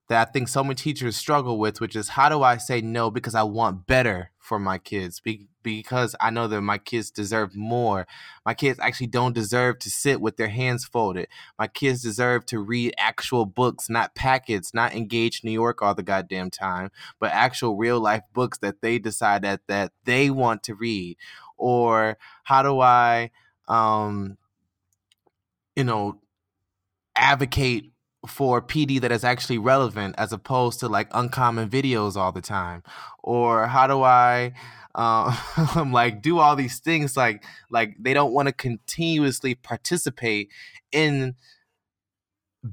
that 0.09 0.29
I 0.29 0.31
think 0.31 0.49
so 0.49 0.65
many 0.65 0.75
teachers 0.75 1.17
struggle 1.17 1.59
with, 1.59 1.81
which 1.81 1.95
is 1.95 2.09
how 2.09 2.29
do 2.29 2.43
I 2.43 2.57
say 2.57 2.81
no 2.81 3.11
because 3.11 3.35
I 3.35 3.45
want 3.45 3.87
better 3.87 4.31
for 4.51 4.59
my 4.59 4.79
kids, 4.79 5.21
Be- 5.21 5.47
because 5.63 6.17
I 6.21 6.31
know 6.31 6.49
that 6.49 6.61
my 6.61 6.77
kids 6.77 7.13
deserve 7.13 7.55
more. 7.55 8.05
My 8.45 8.53
kids 8.53 8.81
actually 8.81 9.07
don't 9.07 9.33
deserve 9.33 9.79
to 9.79 9.91
sit 9.91 10.21
with 10.21 10.39
their 10.39 10.49
hands 10.49 10.85
folded. 10.85 11.29
My 11.57 11.69
kids 11.69 12.03
deserve 12.03 12.47
to 12.47 12.59
read 12.59 12.93
actual 12.99 13.47
books, 13.47 13.89
not 13.89 14.17
packets, 14.17 14.75
not 14.75 14.93
engage 14.93 15.45
New 15.45 15.53
York 15.53 15.83
all 15.83 15.95
the 15.95 16.03
goddamn 16.03 16.51
time, 16.51 16.91
but 17.21 17.31
actual 17.31 17.77
real 17.77 18.01
life 18.01 18.25
books 18.33 18.59
that 18.59 18.83
they 18.83 18.99
decide 18.99 19.43
that 19.43 19.61
that 19.69 19.93
they 20.05 20.31
want 20.31 20.65
to 20.65 20.75
read. 20.75 21.17
Or 21.57 22.19
how 22.43 22.65
do 22.65 22.81
I, 22.81 23.31
um, 23.69 24.37
you 25.77 25.85
know, 25.85 26.19
advocate 27.15 27.90
for 28.27 28.61
PD 28.61 29.01
that 29.01 29.13
is 29.13 29.25
actually 29.25 29.59
relevant 29.59 30.15
as 30.19 30.33
opposed 30.33 30.81
to 30.81 30.89
like 30.89 31.09
uncommon 31.13 31.69
videos 31.69 32.17
all 32.17 32.33
the 32.33 32.43
time? 32.43 32.83
Or 33.23 33.67
how 33.67 33.87
do 33.87 34.03
I 34.03 34.53
um, 34.95 35.93
like 35.93 36.23
do 36.23 36.39
all 36.39 36.57
these 36.57 36.79
things 36.79 37.17
like 37.17 37.45
like 37.71 37.97
they 37.99 38.15
don't 38.15 38.33
want 38.33 38.49
to 38.49 38.53
continuously 38.53 39.55
participate 39.55 40.51
in 40.93 41.35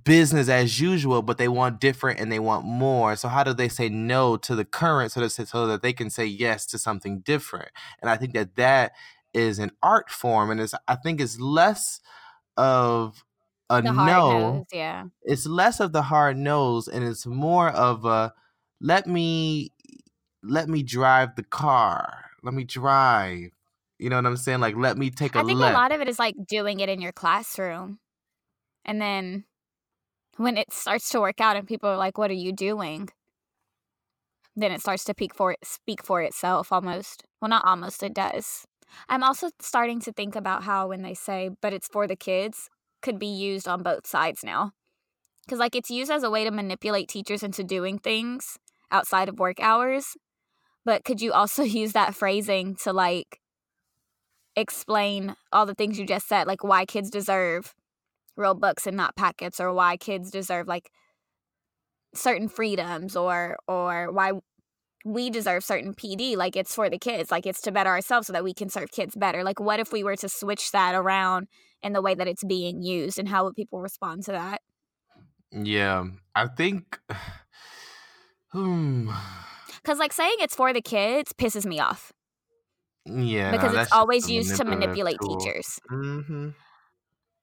business 0.03 0.49
as 0.49 0.81
usual, 0.81 1.21
but 1.21 1.37
they 1.37 1.47
want 1.47 1.79
different 1.79 2.19
and 2.19 2.31
they 2.31 2.39
want 2.39 2.65
more. 2.65 3.15
So 3.15 3.29
how 3.29 3.43
do 3.43 3.53
they 3.53 3.69
say 3.69 3.87
no 3.87 4.35
to 4.37 4.55
the 4.55 4.65
current 4.65 5.11
so 5.11 5.21
that 5.21 5.29
so 5.29 5.67
that 5.67 5.81
they 5.81 5.93
can 5.93 6.09
say 6.09 6.25
yes 6.25 6.65
to 6.67 6.77
something 6.77 7.19
different? 7.19 7.69
And 8.01 8.09
I 8.09 8.17
think 8.17 8.33
that 8.33 8.55
that 8.55 8.93
is 9.33 9.59
an 9.59 9.71
art 9.81 10.09
form, 10.09 10.49
and 10.51 10.59
it's 10.59 10.73
I 10.87 10.95
think 10.95 11.21
it's 11.21 11.39
less 11.39 12.01
of 12.57 13.23
a 13.69 13.81
The 13.81 13.91
no 13.91 14.05
nose, 14.05 14.65
yeah. 14.71 15.05
it's 15.23 15.45
less 15.45 15.79
of 15.79 15.91
the 15.91 16.03
hard 16.03 16.37
nose 16.37 16.87
and 16.87 17.03
it's 17.03 17.25
more 17.25 17.69
of 17.69 18.05
a 18.05 18.33
let 18.79 19.07
me 19.07 19.73
let 20.43 20.69
me 20.69 20.83
drive 20.83 21.35
the 21.35 21.43
car 21.43 22.25
let 22.43 22.53
me 22.53 22.63
drive 22.63 23.49
you 23.99 24.09
know 24.09 24.15
what 24.15 24.25
i'm 24.25 24.37
saying 24.37 24.59
like 24.59 24.75
let 24.77 24.97
me 24.97 25.09
take 25.09 25.35
a 25.35 25.39
I 25.39 25.43
think 25.43 25.59
left 25.59 25.73
a 25.73 25.77
lot 25.77 25.91
of 25.91 25.99
it 25.99 26.07
is 26.07 26.19
like 26.19 26.35
doing 26.47 26.79
it 26.79 26.89
in 26.89 27.01
your 27.01 27.11
classroom. 27.11 27.99
And 28.87 29.01
then 29.01 29.43
when 30.37 30.57
it 30.57 30.71
starts 30.71 31.09
to 31.09 31.19
work 31.19 31.41
out 31.41 31.57
and 31.57 31.67
people 31.67 31.89
are 31.89 31.97
like, 31.97 32.17
What 32.17 32.31
are 32.31 32.35
you 32.35 32.53
doing? 32.53 33.09
Then 34.55 34.71
it 34.71 34.81
starts 34.81 35.03
to 35.03 35.13
peak 35.13 35.35
for 35.35 35.51
it, 35.51 35.59
speak 35.63 36.03
for 36.03 36.21
itself 36.21 36.71
almost. 36.71 37.23
Well, 37.39 37.49
not 37.49 37.65
almost, 37.65 38.01
it 38.01 38.13
does. 38.13 38.65
I'm 39.09 39.21
also 39.21 39.51
starting 39.59 39.99
to 40.01 40.13
think 40.13 40.35
about 40.35 40.63
how 40.63 40.87
when 40.87 41.03
they 41.03 41.13
say, 41.13 41.51
but 41.61 41.73
it's 41.73 41.87
for 41.87 42.07
the 42.07 42.15
kids, 42.15 42.69
could 43.01 43.19
be 43.19 43.27
used 43.27 43.67
on 43.67 43.83
both 43.83 44.07
sides 44.07 44.43
now. 44.43 44.71
Because, 45.45 45.59
like, 45.59 45.75
it's 45.75 45.89
used 45.89 46.11
as 46.11 46.23
a 46.23 46.29
way 46.29 46.43
to 46.43 46.51
manipulate 46.51 47.07
teachers 47.07 47.43
into 47.43 47.63
doing 47.63 47.99
things 47.99 48.57
outside 48.91 49.29
of 49.29 49.39
work 49.39 49.59
hours. 49.59 50.17
But 50.83 51.03
could 51.03 51.21
you 51.21 51.31
also 51.31 51.63
use 51.81 51.93
that 51.93 52.15
phrasing 52.15 52.75
to, 52.83 52.93
like, 52.93 53.39
explain 54.55 55.35
all 55.51 55.65
the 55.65 55.75
things 55.75 55.99
you 55.99 56.05
just 56.05 56.27
said, 56.27 56.47
like 56.47 56.63
why 56.63 56.83
kids 56.83 57.11
deserve 57.11 57.75
real 58.35 58.55
books 58.55 58.87
and 58.87 58.97
not 58.97 59.15
packets, 59.15 59.59
or 59.59 59.71
why 59.71 59.97
kids 59.97 60.31
deserve, 60.31 60.67
like, 60.67 60.91
certain 62.13 62.47
freedoms 62.47 63.15
or 63.15 63.57
or 63.67 64.11
why 64.11 64.31
we 65.05 65.29
deserve 65.29 65.63
certain 65.63 65.93
PD 65.93 66.35
like 66.35 66.55
it's 66.55 66.73
for 66.73 66.89
the 66.89 66.97
kids 66.97 67.31
like 67.31 67.45
it's 67.45 67.61
to 67.61 67.71
better 67.71 67.89
ourselves 67.89 68.27
so 68.27 68.33
that 68.33 68.43
we 68.43 68.53
can 68.53 68.69
serve 68.69 68.91
kids 68.91 69.15
better 69.15 69.43
like 69.43 69.59
what 69.59 69.79
if 69.79 69.91
we 69.91 70.03
were 70.03 70.15
to 70.15 70.27
switch 70.27 70.71
that 70.71 70.95
around 70.95 71.47
in 71.83 71.93
the 71.93 72.01
way 72.01 72.15
that 72.15 72.27
it's 72.27 72.43
being 72.43 72.81
used 72.81 73.19
and 73.19 73.29
how 73.29 73.43
would 73.45 73.55
people 73.55 73.81
respond 73.81 74.23
to 74.25 74.31
that 74.31 74.61
Yeah, 75.51 76.05
I 76.35 76.47
think. 76.47 76.99
Hmm. 78.51 79.09
cuz 79.83 79.99
like 79.99 80.13
saying 80.13 80.35
it's 80.39 80.55
for 80.55 80.73
the 80.73 80.81
kids 80.81 81.33
pisses 81.33 81.65
me 81.65 81.79
off 81.79 82.11
Yeah, 83.05 83.51
because 83.51 83.73
no, 83.73 83.85
it's 83.85 83.87
always 83.91 84.29
used 84.29 84.55
to 84.57 84.65
manipulate 84.65 85.19
tool. 85.19 85.21
teachers 85.21 85.79
Mm-hmm. 85.91 86.49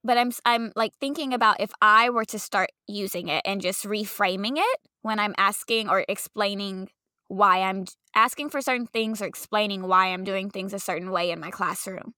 but 0.03 0.18
I'm 0.18 0.32
i'm 0.45 0.72
like 0.76 0.93
thinking 1.01 1.32
about 1.32 1.61
if 1.61 1.70
I 1.80 2.11
were 2.11 2.24
to 2.26 2.39
start 2.39 2.70
using 2.87 3.28
it 3.28 3.43
and 3.45 3.61
just 3.61 3.85
reframing 3.85 4.57
it 4.59 4.78
when 5.03 5.18
I'm 5.18 5.35
asking 5.39 5.89
or 5.89 6.05
explaining 6.09 6.89
why 7.28 7.62
I'm 7.62 7.85
asking 8.14 8.51
for 8.51 8.61
certain 8.61 8.87
things 8.87 9.22
or 9.22 9.26
explaining 9.26 9.82
why 9.89 10.07
I'm 10.09 10.24
doing 10.24 10.51
things 10.51 10.72
a 10.74 10.78
certain 10.78 11.11
way 11.11 11.30
in 11.30 11.41
my 11.41 11.51
classroom 11.51 12.14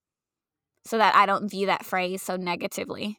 so 0.86 0.98
that 0.98 1.14
I 1.14 1.26
don't 1.26 1.50
view 1.50 1.66
that 1.66 1.84
phrase 1.84 2.22
so 2.22 2.36
negatively. 2.36 3.18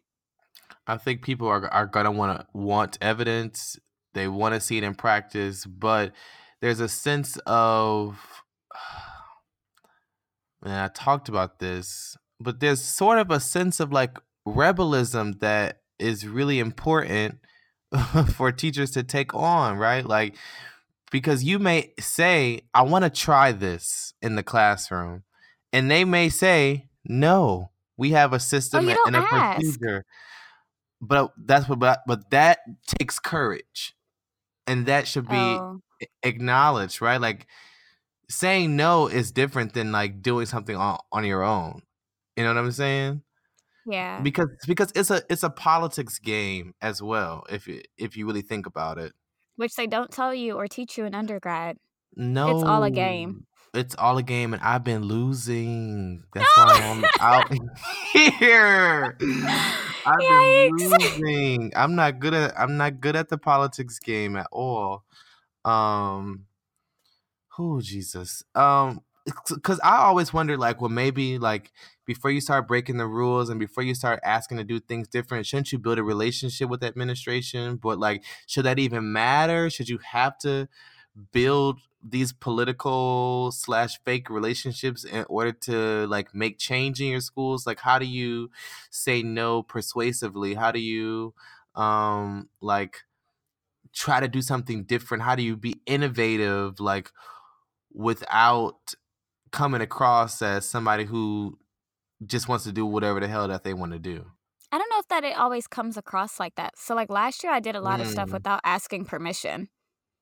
I 0.88 0.98
think 0.98 1.22
people 1.22 1.48
are 1.48 1.68
are 1.68 1.86
gonna 1.86 2.12
want 2.12 2.40
to 2.40 2.46
want 2.54 2.98
evidence. 3.02 3.78
They 4.14 4.28
want 4.28 4.56
to 4.56 4.62
see 4.62 4.78
it 4.78 4.84
in 4.84 4.96
practice, 4.96 5.66
but 5.66 6.14
there's 6.62 6.80
a 6.80 6.88
sense 6.88 7.38
of, 7.46 8.20
and 10.64 10.74
I 10.74 10.88
talked 10.88 11.30
about 11.30 11.60
this, 11.60 12.18
but 12.40 12.60
there's 12.60 12.82
sort 12.82 13.20
of 13.20 13.30
a 13.30 13.40
sense 13.40 13.80
of 13.80 13.92
like 13.92 14.18
rebelism 14.48 15.40
that 15.42 15.82
is 16.00 16.26
really 16.26 16.60
important 16.60 17.40
for 18.34 18.52
teachers 18.52 18.92
to 18.92 19.04
take 19.04 19.34
on, 19.36 19.78
right? 19.78 20.06
Like 20.06 20.36
because 21.12 21.44
you 21.44 21.60
may 21.60 21.94
say, 22.00 22.62
"I 22.74 22.84
want 22.84 23.04
to 23.04 23.10
try 23.10 23.52
this 23.52 24.14
in 24.22 24.36
the 24.36 24.44
classroom," 24.44 25.24
and 25.74 25.92
they 25.92 26.06
may 26.06 26.30
say, 26.30 26.88
"No, 27.08 27.72
we 27.98 28.12
have 28.12 28.34
a 28.34 28.40
system 28.40 28.86
oh, 28.88 28.92
you 28.92 29.04
and 29.06 29.16
a 29.16 29.20
ask. 29.20 29.60
procedure." 29.60 30.06
But 31.02 31.18
uh, 31.18 31.28
that's 31.46 31.70
what, 31.70 31.80
but, 31.80 32.02
but 32.08 32.30
that 32.32 32.60
takes 33.00 33.20
courage, 33.20 33.96
and 34.66 34.86
that 34.88 35.08
should 35.08 35.28
be 35.28 35.36
Oh, 35.36 35.82
acknowledged, 36.24 37.02
right? 37.02 37.20
Like 37.22 37.48
saying 38.30 38.76
no 38.76 39.08
is 39.08 39.32
different 39.32 39.74
than 39.74 39.92
like 39.92 40.22
doing 40.22 40.46
something 40.46 40.76
on, 40.76 40.98
on 41.12 41.26
your 41.26 41.44
own. 41.44 41.82
You 42.36 42.44
know 42.44 42.54
what 42.54 42.60
I'm 42.60 42.72
saying? 42.72 43.22
yeah. 43.88 44.22
Because 44.22 44.50
because 44.68 44.92
it's 44.96 45.10
a 45.10 45.22
it's 45.30 45.44
a 45.44 45.50
politics 45.50 46.20
game 46.20 46.74
as 46.82 47.02
well. 47.02 47.46
If 47.50 47.68
you 47.68 47.82
if 47.98 48.18
you 48.18 48.28
really 48.28 48.42
think 48.42 48.66
about 48.66 48.98
it. 48.98 49.14
Which 49.56 49.76
they 49.76 49.88
don't 49.88 50.12
tell 50.12 50.34
you 50.34 50.54
or 50.54 50.68
teach 50.68 50.98
you 50.98 51.06
in 51.06 51.16
undergrad. 51.16 51.78
No, 52.16 52.56
it's 52.56 52.64
all 52.64 52.84
a 52.84 52.92
game. 52.92 53.46
It's 53.74 53.96
all 53.96 54.18
a 54.18 54.24
game, 54.24 54.54
and 54.54 54.64
I've 54.64 54.84
been 54.84 55.04
losing. 55.04 56.24
That's 56.34 56.58
why 56.58 56.66
I'm 56.84 57.06
out 57.20 57.52
here. 58.14 59.18
I've 60.06 60.18
been 60.20 60.78
Yikes. 60.78 61.20
losing. 61.20 61.74
I'm 61.76 61.96
not 61.96 62.20
good 62.20 62.34
at. 62.34 62.60
I'm 62.60 62.78
not 62.78 63.00
good 63.02 63.16
at 63.16 63.30
the 63.30 63.38
politics 63.38 64.00
game 64.00 64.36
at 64.36 64.48
all. 64.52 65.04
Um, 65.66 66.46
oh 67.60 67.82
Jesus. 67.82 68.44
Um, 68.56 69.02
because 69.50 69.80
I 69.84 69.98
always 69.98 70.32
wonder, 70.34 70.58
like, 70.58 70.80
well, 70.80 70.90
maybe 70.90 71.38
like 71.38 71.72
before 72.06 72.32
you 72.32 72.40
start 72.40 72.68
breaking 72.68 72.98
the 72.98 73.08
rules 73.08 73.50
and 73.50 73.60
before 73.60 73.84
you 73.84 73.94
start 73.94 74.22
asking 74.24 74.58
to 74.58 74.64
do 74.64 74.80
things 74.80 75.08
different, 75.10 75.46
shouldn't 75.46 75.72
you 75.72 75.80
build 75.80 76.00
a 76.00 76.04
relationship 76.04 76.70
with 76.70 76.80
the 76.80 76.88
administration? 76.88 77.76
But 77.76 78.00
like, 78.00 78.24
should 78.46 78.66
that 78.66 78.80
even 78.80 79.12
matter? 79.12 79.70
Should 79.70 79.90
you 79.90 80.00
have 80.00 80.38
to 80.40 80.70
build 81.32 81.80
these 82.10 82.32
political 82.32 83.52
slash 83.52 84.00
fake 84.06 84.30
relationships 84.30 85.04
in 85.04 85.26
order 85.30 85.52
to 85.52 86.08
like 86.08 86.34
make 86.34 86.58
change 86.58 87.02
in 87.02 87.08
your 87.08 87.20
schools 87.20 87.66
like 87.68 87.80
how 87.80 88.00
do 88.00 88.06
you 88.06 88.50
say 88.90 89.22
no 89.24 89.62
persuasively 89.64 90.54
how 90.54 90.72
do 90.72 90.80
you 90.80 91.34
um 91.76 92.48
like 92.62 93.04
try 93.94 94.20
to 94.20 94.28
do 94.28 94.42
something 94.42 94.84
different 94.84 95.24
how 95.24 95.36
do 95.36 95.44
you 95.44 95.56
be 95.58 95.82
innovative 95.86 96.80
like 96.80 97.12
without 97.94 98.94
coming 99.52 99.82
across 99.82 100.42
as 100.42 100.68
somebody 100.68 101.04
who 101.06 101.58
just 102.26 102.48
wants 102.48 102.64
to 102.64 102.72
do 102.72 102.86
whatever 102.86 103.20
the 103.20 103.28
hell 103.28 103.48
that 103.48 103.64
they 103.64 103.74
want 103.74 103.92
to 103.92 104.00
do 104.00 104.26
I 104.72 104.78
don't 104.78 104.90
know 104.90 105.00
if 105.00 105.08
that 105.08 105.24
it 105.24 105.38
always 105.38 105.66
comes 105.66 105.96
across 105.96 106.42
like 106.42 106.56
that. 106.56 106.78
So 106.78 106.94
like 106.94 107.10
last 107.10 107.42
year 107.42 107.54
I 107.54 107.62
did 107.62 107.78
a 107.78 107.80
lot 107.82 108.02
of 108.02 108.08
stuff 108.08 108.30
Mm. 108.30 108.34
without 108.34 108.60
asking 108.66 109.06
permission. 109.06 109.70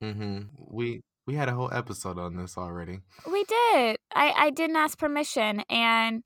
mm-hmm. 0.03 0.41
we 0.69 1.01
we 1.27 1.35
had 1.35 1.49
a 1.49 1.53
whole 1.53 1.69
episode 1.73 2.17
on 2.19 2.35
this 2.35 2.57
already 2.57 2.99
We 3.31 3.43
did. 3.43 3.97
I 4.13 4.31
I 4.37 4.49
didn't 4.51 4.75
ask 4.75 4.97
permission 4.97 5.63
and 5.69 6.23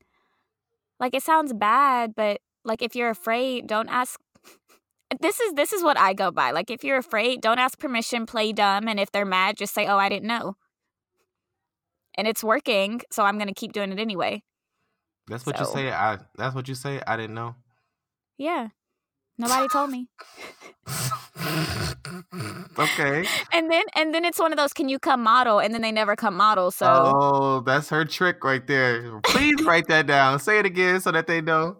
like 0.98 1.14
it 1.14 1.22
sounds 1.22 1.52
bad, 1.52 2.14
but 2.14 2.40
like 2.64 2.82
if 2.82 2.94
you're 2.94 3.10
afraid, 3.10 3.66
don't 3.66 3.88
ask 3.88 4.20
This 5.20 5.40
is 5.40 5.54
this 5.54 5.72
is 5.72 5.82
what 5.82 5.98
I 5.98 6.12
go 6.12 6.30
by. 6.30 6.50
Like 6.52 6.70
if 6.70 6.84
you're 6.84 6.98
afraid, 6.98 7.40
don't 7.40 7.58
ask 7.58 7.78
permission, 7.78 8.26
play 8.26 8.52
dumb, 8.52 8.86
and 8.88 9.00
if 9.00 9.10
they're 9.10 9.24
mad, 9.24 9.56
just 9.56 9.74
say, 9.74 9.86
"Oh, 9.86 9.96
I 9.98 10.08
didn't 10.08 10.28
know." 10.28 10.56
And 12.16 12.28
it's 12.28 12.44
working, 12.44 13.00
so 13.10 13.24
I'm 13.24 13.36
going 13.36 13.48
to 13.48 13.54
keep 13.54 13.72
doing 13.72 13.90
it 13.92 13.98
anyway. 13.98 14.42
that's 15.28 15.46
what 15.46 15.58
you 15.60 15.64
say 15.66 15.90
i 15.90 16.18
that's 16.36 16.54
what 16.56 16.66
you 16.68 16.74
say 16.74 17.00
i 17.06 17.16
didn't 17.16 17.34
know 17.34 17.54
Yeah. 18.36 18.68
Nobody 19.40 19.66
told 19.72 19.90
me. 19.90 20.06
okay. 22.78 23.26
And 23.52 23.70
then 23.70 23.82
and 23.96 24.14
then 24.14 24.24
it's 24.24 24.38
one 24.38 24.52
of 24.52 24.58
those 24.58 24.72
can 24.72 24.88
you 24.88 24.98
come 24.98 25.22
model 25.22 25.58
and 25.58 25.72
then 25.74 25.82
they 25.82 25.92
never 25.92 26.16
come 26.16 26.36
model, 26.36 26.70
so 26.70 26.86
Oh, 26.88 27.60
that's 27.60 27.88
her 27.90 28.04
trick 28.04 28.44
right 28.44 28.66
there. 28.66 29.20
Please 29.22 29.62
write 29.64 29.88
that 29.88 30.06
down. 30.06 30.38
Say 30.38 30.58
it 30.58 30.66
again 30.66 31.00
so 31.00 31.10
that 31.12 31.26
they 31.26 31.40
know. 31.40 31.78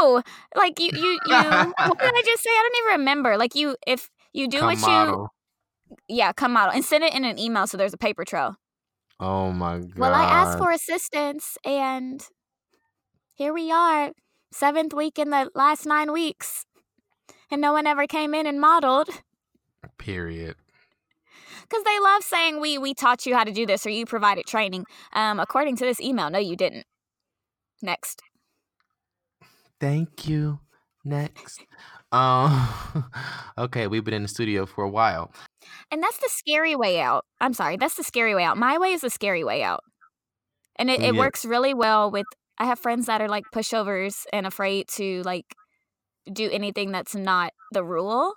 no. 0.00 0.22
Like 0.54 0.78
you 0.78 0.90
you 0.92 1.18
you 1.26 1.34
what 1.34 1.98
did 1.98 2.14
I 2.14 2.22
just 2.24 2.42
say? 2.42 2.50
I 2.50 2.68
don't 2.70 2.86
even 2.86 3.00
remember. 3.00 3.36
Like 3.36 3.54
you 3.54 3.76
if 3.86 4.08
you 4.32 4.48
do 4.48 4.58
Come 4.60 4.66
what 4.68 4.80
model. 4.80 5.14
you 5.14 5.28
yeah, 6.16 6.32
come 6.32 6.52
model 6.52 6.72
and 6.74 6.84
send 6.84 7.04
it 7.04 7.14
in 7.14 7.24
an 7.24 7.38
email 7.38 7.66
so 7.66 7.76
there's 7.76 7.94
a 7.94 7.98
paper 7.98 8.24
trail. 8.24 8.56
Oh 9.20 9.52
my 9.52 9.78
god. 9.78 9.98
Well, 9.98 10.14
I 10.14 10.24
asked 10.24 10.58
for 10.58 10.70
assistance 10.70 11.56
and 11.64 12.22
here 13.34 13.52
we 13.52 13.70
are, 13.70 14.12
seventh 14.56 14.94
week 14.94 15.18
in 15.18 15.30
the 15.30 15.50
last 15.54 15.86
nine 15.86 16.12
weeks. 16.12 16.64
And 17.50 17.60
no 17.60 17.72
one 17.72 17.86
ever 17.86 18.06
came 18.06 18.34
in 18.34 18.46
and 18.46 18.60
modeled. 18.60 19.08
period. 19.98 20.56
Because 21.62 21.84
they 21.84 21.98
love 22.00 22.22
saying 22.22 22.60
we 22.60 22.78
we 22.78 22.94
taught 22.94 23.26
you 23.26 23.34
how 23.36 23.44
to 23.44 23.52
do 23.52 23.66
this 23.66 23.84
or 23.86 23.90
you 23.90 24.06
provided 24.06 24.46
training. 24.46 24.84
Um, 25.12 25.40
according 25.40 25.76
to 25.76 25.84
this 25.84 26.00
email, 26.00 26.30
no, 26.30 26.38
you 26.38 26.56
didn't. 26.56 26.86
Next. 27.82 28.22
Thank 29.80 30.28
you. 30.28 30.60
Next. 31.04 31.64
Um 32.12 32.68
okay, 33.58 33.86
we've 33.86 34.04
been 34.04 34.14
in 34.14 34.22
the 34.22 34.28
studio 34.28 34.66
for 34.66 34.84
a 34.84 34.88
while. 34.88 35.32
And 35.90 36.02
that's 36.02 36.18
the 36.18 36.28
scary 36.30 36.74
way 36.76 37.00
out. 37.00 37.24
I'm 37.40 37.52
sorry, 37.52 37.76
that's 37.76 37.96
the 37.96 38.04
scary 38.04 38.34
way 38.34 38.44
out. 38.44 38.56
My 38.56 38.78
way 38.78 38.92
is 38.92 39.00
the 39.02 39.10
scary 39.10 39.44
way 39.44 39.62
out. 39.62 39.80
And 40.76 40.90
it, 40.90 41.00
it 41.02 41.14
Yeah. 41.14 41.20
works 41.20 41.44
really 41.44 41.74
well 41.74 42.10
with 42.10 42.26
I 42.58 42.66
have 42.66 42.78
friends 42.78 43.06
that 43.06 43.20
are 43.20 43.28
like 43.28 43.44
pushovers 43.52 44.24
and 44.32 44.46
afraid 44.46 44.88
to 44.96 45.22
like 45.22 45.54
do 46.32 46.50
anything 46.50 46.92
that's 46.92 47.14
not 47.14 47.52
the 47.72 47.84
rule. 47.84 48.34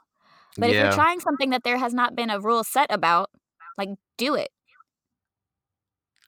But 0.58 0.70
if 0.70 0.76
you're 0.76 0.92
trying 0.92 1.20
something 1.20 1.52
that 1.52 1.64
there 1.64 1.78
has 1.78 1.94
not 1.94 2.16
been 2.16 2.30
a 2.30 2.40
rule 2.40 2.64
set 2.64 2.88
about, 2.90 3.30
like 3.78 3.90
do 4.18 4.36
it. 4.36 4.50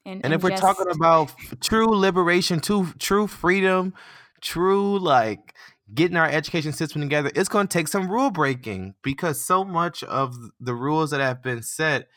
and 0.06 0.34
if 0.34 0.42
we're 0.42 0.58
talking 0.58 0.90
about 0.90 1.34
true 1.60 1.90
liberation, 1.90 2.60
true 2.60 2.88
true 2.98 3.28
freedom, 3.28 3.94
true 4.40 4.98
like 4.98 5.54
getting 5.94 6.16
our 6.16 6.30
education 6.30 6.72
system 6.72 7.02
together, 7.02 7.30
it's 7.36 7.50
going 7.50 7.68
to 7.68 7.78
take 7.78 7.90
some 7.90 8.10
rule 8.10 8.32
breaking 8.32 8.96
because 9.04 9.44
so 9.44 9.66
much 9.66 10.04
of 10.04 10.36
the 10.60 10.74
rules 10.74 11.12
that 11.12 11.20
have 11.20 11.44
been 11.44 11.62
set, 11.62 12.08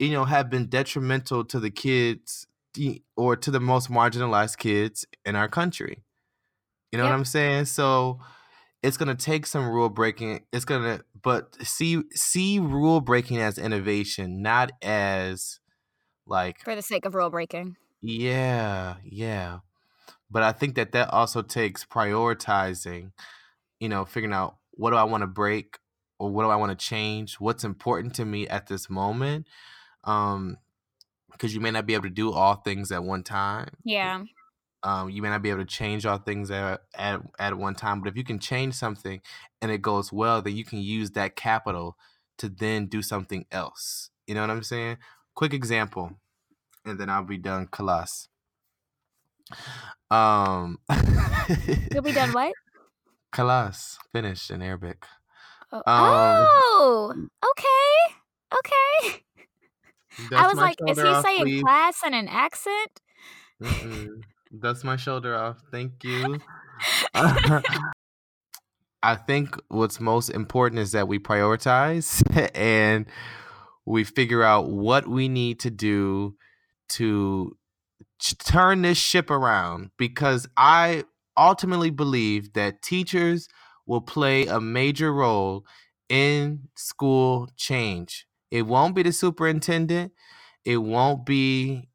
you 0.00 0.10
know, 0.10 0.24
have 0.24 0.50
been 0.50 0.66
detrimental 0.66 1.44
to 1.44 1.60
the 1.60 1.70
kids 1.70 2.47
or 3.16 3.36
to 3.36 3.50
the 3.50 3.60
most 3.60 3.90
marginalized 3.90 4.58
kids 4.58 5.06
in 5.24 5.36
our 5.36 5.48
country. 5.48 6.04
You 6.92 6.98
know 6.98 7.04
what 7.04 7.12
I'm 7.12 7.24
saying? 7.24 7.66
So 7.66 8.20
it's 8.82 8.96
going 8.96 9.14
to 9.14 9.24
take 9.24 9.46
some 9.46 9.68
rule 9.68 9.88
breaking. 9.88 10.44
It's 10.52 10.64
going 10.64 10.82
to 10.82 11.04
but 11.22 11.54
see 11.66 12.02
see 12.12 12.58
rule 12.58 13.00
breaking 13.00 13.38
as 13.38 13.58
innovation, 13.58 14.42
not 14.42 14.70
as 14.82 15.60
like 16.26 16.60
for 16.64 16.74
the 16.74 16.82
sake 16.82 17.04
of 17.04 17.14
rule 17.14 17.30
breaking. 17.30 17.76
yeah, 18.00 18.96
yeah. 19.04 19.58
But 20.30 20.42
I 20.42 20.52
think 20.52 20.74
that 20.76 20.92
that 20.92 21.10
also 21.10 21.42
takes 21.42 21.84
prioritizing, 21.84 23.12
you 23.80 23.88
know, 23.88 24.04
figuring 24.04 24.34
out 24.34 24.56
what 24.72 24.90
do 24.90 24.96
I 24.96 25.04
want 25.04 25.22
to 25.22 25.26
break 25.26 25.78
or 26.18 26.30
what 26.30 26.44
do 26.44 26.50
I 26.50 26.56
want 26.56 26.78
to 26.78 26.86
change? 26.86 27.36
What's 27.36 27.64
important 27.64 28.14
to 28.16 28.24
me 28.24 28.46
at 28.48 28.66
this 28.66 28.88
moment? 28.88 29.46
Um 30.04 30.58
because 31.38 31.54
you 31.54 31.60
may 31.60 31.70
not 31.70 31.86
be 31.86 31.94
able 31.94 32.04
to 32.04 32.10
do 32.10 32.32
all 32.32 32.56
things 32.56 32.90
at 32.90 33.04
one 33.04 33.22
time. 33.22 33.68
Yeah. 33.84 34.24
Um, 34.82 35.10
you 35.10 35.22
may 35.22 35.28
not 35.28 35.42
be 35.42 35.50
able 35.50 35.60
to 35.60 35.66
change 35.66 36.04
all 36.04 36.18
things 36.18 36.50
at, 36.50 36.80
at 36.94 37.20
at 37.38 37.56
one 37.56 37.74
time, 37.74 38.00
but 38.00 38.08
if 38.08 38.16
you 38.16 38.24
can 38.24 38.38
change 38.38 38.74
something 38.74 39.20
and 39.62 39.70
it 39.70 39.82
goes 39.82 40.12
well, 40.12 40.42
then 40.42 40.56
you 40.56 40.64
can 40.64 40.78
use 40.80 41.12
that 41.12 41.36
capital 41.36 41.96
to 42.38 42.48
then 42.48 42.86
do 42.86 43.02
something 43.02 43.44
else. 43.50 44.10
You 44.26 44.34
know 44.34 44.42
what 44.42 44.50
I'm 44.50 44.62
saying? 44.62 44.98
Quick 45.34 45.52
example, 45.54 46.12
and 46.84 46.98
then 46.98 47.10
I'll 47.10 47.24
be 47.24 47.38
done. 47.38 47.66
Kalas. 47.66 48.28
Um, 50.10 50.78
You'll 51.92 52.02
be 52.02 52.12
done 52.12 52.32
what? 52.32 52.52
Kalas, 53.32 53.96
finished 54.12 54.50
in 54.50 54.62
Arabic. 54.62 55.04
Oh, 55.72 55.78
Um, 55.78 56.46
oh, 56.50 57.14
okay. 57.50 58.14
Okay. 58.56 59.24
I 60.34 60.46
was 60.46 60.56
like, 60.56 60.78
is 60.86 60.98
he 60.98 61.04
off, 61.04 61.24
saying 61.24 61.44
please. 61.44 61.62
class 61.62 62.02
in 62.04 62.14
an 62.14 62.28
accent? 62.28 63.00
Mm-mm. 63.62 64.22
Dust 64.58 64.84
my 64.84 64.96
shoulder 64.96 65.36
off. 65.36 65.58
Thank 65.70 66.04
you. 66.04 66.38
I 69.02 69.14
think 69.14 69.56
what's 69.68 70.00
most 70.00 70.28
important 70.30 70.80
is 70.80 70.92
that 70.92 71.06
we 71.08 71.18
prioritize 71.18 72.22
and 72.54 73.06
we 73.86 74.04
figure 74.04 74.42
out 74.42 74.70
what 74.70 75.06
we 75.08 75.28
need 75.28 75.60
to 75.60 75.70
do 75.70 76.36
to 76.90 77.56
turn 78.38 78.82
this 78.82 78.98
ship 78.98 79.30
around 79.30 79.90
because 79.98 80.48
I 80.56 81.04
ultimately 81.36 81.90
believe 81.90 82.52
that 82.54 82.82
teachers 82.82 83.48
will 83.86 84.00
play 84.00 84.46
a 84.46 84.60
major 84.60 85.12
role 85.12 85.64
in 86.08 86.68
school 86.74 87.48
change. 87.56 88.26
It 88.50 88.62
won't 88.62 88.94
be 88.94 89.02
the 89.02 89.12
superintendent, 89.12 90.12
it 90.64 90.78
won't 90.78 91.26
be 91.26 91.88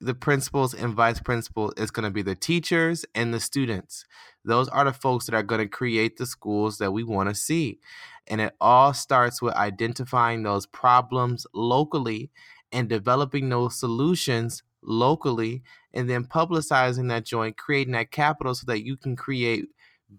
the 0.00 0.14
principals 0.14 0.74
and 0.74 0.94
vice 0.94 1.20
principals. 1.20 1.72
it's 1.76 1.90
going 1.90 2.04
to 2.04 2.10
be 2.10 2.22
the 2.22 2.36
teachers 2.36 3.04
and 3.14 3.34
the 3.34 3.40
students. 3.40 4.04
Those 4.44 4.68
are 4.68 4.84
the 4.84 4.92
folks 4.92 5.26
that 5.26 5.34
are 5.34 5.42
going 5.42 5.60
to 5.60 5.68
create 5.68 6.16
the 6.16 6.26
schools 6.26 6.78
that 6.78 6.92
we 6.92 7.02
want 7.02 7.28
to 7.28 7.34
see. 7.34 7.80
And 8.28 8.40
it 8.40 8.54
all 8.60 8.94
starts 8.94 9.42
with 9.42 9.54
identifying 9.54 10.42
those 10.42 10.66
problems 10.66 11.46
locally 11.52 12.30
and 12.70 12.88
developing 12.88 13.48
those 13.48 13.78
solutions 13.78 14.62
locally 14.82 15.62
and 15.92 16.08
then 16.08 16.24
publicizing 16.24 17.08
that 17.08 17.24
joint 17.24 17.56
creating 17.56 17.94
that 17.94 18.10
capital 18.12 18.54
so 18.54 18.64
that 18.66 18.84
you 18.84 18.96
can 18.96 19.16
create 19.16 19.66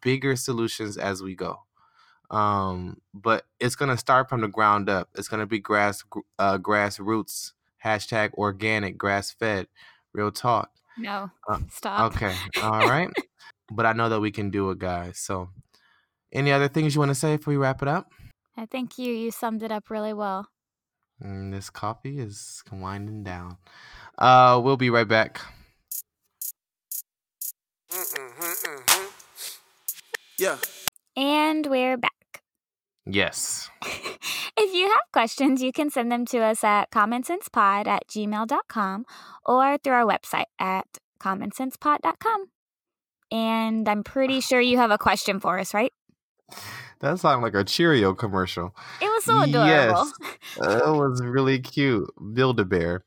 bigger 0.02 0.36
solutions 0.36 0.98
as 0.98 1.24
we 1.24 1.34
go 1.36 1.60
um 2.32 2.98
but 3.14 3.46
it's 3.60 3.76
going 3.76 3.90
to 3.90 3.98
start 3.98 4.30
from 4.30 4.42
the 4.42 4.48
ground 4.48 4.88
up 4.90 5.10
it's 5.16 5.28
going 5.28 5.40
to 5.40 5.46
be 5.48 5.60
grass 5.60 6.04
uh, 6.38 6.58
grassroots 6.58 7.54
hashtag 7.84 8.34
organic 8.36 8.98
grass 8.98 9.32
fed 9.32 9.68
real 10.14 10.32
talk 10.32 10.70
No. 10.98 11.32
Uh, 11.50 11.60
Stop. 11.72 12.14
okay 12.14 12.36
all 12.62 12.88
right 12.88 13.10
but 13.72 13.86
i 13.86 13.94
know 13.94 14.10
that 14.10 14.20
we 14.20 14.32
can 14.32 14.50
do 14.52 14.70
it 14.72 14.80
guys 14.80 15.18
so 15.18 15.50
any 16.32 16.52
other 16.52 16.68
things 16.68 16.94
you 16.94 17.00
want 17.00 17.10
to 17.10 17.16
say 17.16 17.38
before 17.38 17.52
we 17.54 17.58
wrap 17.58 17.82
it 17.82 17.88
up 17.88 18.12
I 18.58 18.66
think 18.66 18.98
you 18.98 19.14
you 19.14 19.32
summed 19.32 19.64
it 19.64 19.72
up 19.72 19.90
really 19.90 20.12
well. 20.14 20.50
Mm, 21.24 21.50
this 21.52 21.70
coffee 21.70 22.20
is 22.20 22.62
winding 22.72 23.24
down 23.24 23.58
uh 24.18 24.60
we'll 24.64 24.78
be 24.78 24.90
right 24.90 25.08
back 25.08 25.40
Yeah. 30.38 30.58
And 31.18 31.66
we're 31.66 31.98
back. 31.98 32.12
Yes 33.10 33.70
if 34.60 34.74
you 34.74 34.88
have 34.88 35.12
questions, 35.12 35.62
you 35.62 35.72
can 35.72 35.90
send 35.90 36.12
them 36.12 36.26
to 36.28 36.40
us 36.40 36.64
at 36.64 36.92
commonsensepod 36.92 37.88
at 37.88 38.08
gmail.com 38.08 39.06
or 39.46 39.78
through 39.78 39.94
our 39.94 40.06
website 40.06 40.46
at 40.60 40.86
commonsensepod.com. 41.22 42.46
And 43.32 43.88
I'm 43.88 44.04
pretty 44.04 44.42
sure 44.48 44.60
you 44.60 44.78
have 44.78 44.92
a 44.92 44.98
question 44.98 45.40
for 45.40 45.60
us, 45.60 45.74
right? 45.74 45.94
that 47.00 47.20
sounded 47.20 47.44
like 47.44 47.54
a 47.54 47.64
cheerio 47.64 48.14
commercial 48.16 48.76
It 49.00 49.06
was 49.06 49.24
so 49.24 49.40
adorable. 49.40 49.68
Yes. 49.68 50.14
That 50.58 50.88
was 50.88 51.22
really 51.24 51.60
cute. 51.60 52.10
Build 52.34 52.60
a 52.60 52.66
bear. 52.66 53.06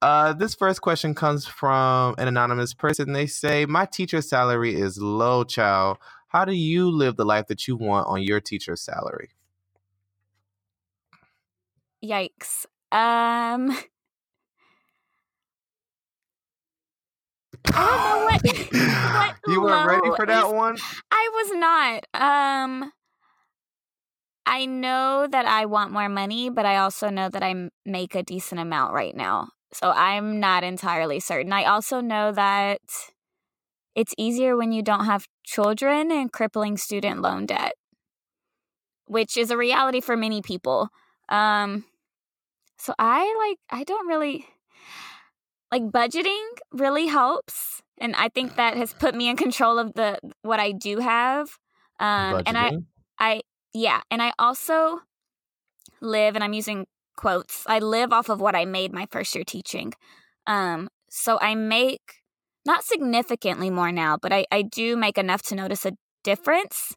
Uh, 0.00 0.32
this 0.32 0.54
first 0.54 0.80
question 0.80 1.14
comes 1.14 1.46
from 1.46 2.14
an 2.16 2.28
anonymous 2.28 2.72
person. 2.72 3.12
They 3.12 3.26
say, 3.26 3.66
My 3.66 3.84
teacher 3.84 4.22
salary 4.22 4.74
is 4.74 4.98
low, 4.98 5.44
child. 5.44 5.98
How 6.30 6.44
do 6.44 6.52
you 6.52 6.88
live 6.90 7.16
the 7.16 7.24
life 7.24 7.48
that 7.48 7.66
you 7.66 7.74
want 7.76 8.06
on 8.06 8.22
your 8.22 8.40
teacher's 8.40 8.80
salary? 8.80 9.30
Yikes. 12.04 12.66
Um, 12.92 13.72
I 17.72 17.74
don't 17.74 18.04
know 18.04 18.24
what. 18.30 18.42
what 19.42 19.52
you 19.52 19.60
weren't 19.60 19.88
ready 19.88 20.10
for 20.14 20.24
that 20.24 20.46
is- 20.46 20.52
one? 20.52 20.76
I 21.10 21.30
was 21.34 21.52
not. 21.52 22.06
Um, 22.14 22.92
I 24.46 24.66
know 24.66 25.26
that 25.30 25.46
I 25.46 25.66
want 25.66 25.90
more 25.90 26.08
money, 26.08 26.48
but 26.48 26.64
I 26.64 26.76
also 26.76 27.10
know 27.10 27.28
that 27.28 27.42
I 27.42 27.70
make 27.84 28.14
a 28.14 28.22
decent 28.22 28.60
amount 28.60 28.94
right 28.94 29.16
now. 29.16 29.48
So 29.72 29.90
I'm 29.90 30.38
not 30.38 30.62
entirely 30.62 31.18
certain. 31.18 31.52
I 31.52 31.64
also 31.64 32.00
know 32.00 32.30
that 32.32 32.80
it's 33.96 34.14
easier 34.16 34.56
when 34.56 34.70
you 34.70 34.82
don't 34.82 35.06
have 35.06 35.26
children 35.50 36.10
and 36.12 36.32
crippling 36.32 36.76
student 36.76 37.20
loan 37.20 37.46
debt, 37.46 37.72
which 39.06 39.36
is 39.36 39.50
a 39.50 39.56
reality 39.56 40.00
for 40.00 40.16
many 40.16 40.42
people. 40.42 40.88
Um, 41.28 41.84
so 42.78 42.94
I 42.98 43.48
like, 43.48 43.58
I 43.80 43.84
don't 43.84 44.06
really 44.06 44.46
like 45.72 45.82
budgeting 45.82 46.42
really 46.72 47.06
helps. 47.06 47.82
And 47.98 48.14
I 48.16 48.28
think 48.28 48.56
that 48.56 48.76
has 48.76 48.92
put 48.94 49.14
me 49.14 49.28
in 49.28 49.36
control 49.36 49.78
of 49.78 49.94
the 49.94 50.18
what 50.42 50.60
I 50.60 50.72
do 50.72 50.98
have. 50.98 51.58
Um, 51.98 52.42
and 52.46 52.56
I, 52.56 52.72
I 53.18 53.42
yeah, 53.74 54.00
and 54.10 54.22
I 54.22 54.32
also 54.38 55.00
live 56.00 56.34
and 56.34 56.42
I'm 56.42 56.54
using 56.54 56.86
quotes. 57.16 57.64
I 57.66 57.78
live 57.80 58.12
off 58.12 58.28
of 58.30 58.40
what 58.40 58.56
I 58.56 58.64
made 58.64 58.92
my 58.92 59.06
first 59.10 59.34
year 59.34 59.44
teaching. 59.44 59.92
Um 60.46 60.88
so 61.10 61.38
I 61.40 61.54
make 61.54 62.19
not 62.64 62.84
significantly 62.84 63.70
more 63.70 63.92
now, 63.92 64.18
but 64.20 64.32
I, 64.32 64.46
I 64.50 64.62
do 64.62 64.96
make 64.96 65.18
enough 65.18 65.42
to 65.44 65.54
notice 65.54 65.86
a 65.86 65.92
difference. 66.24 66.94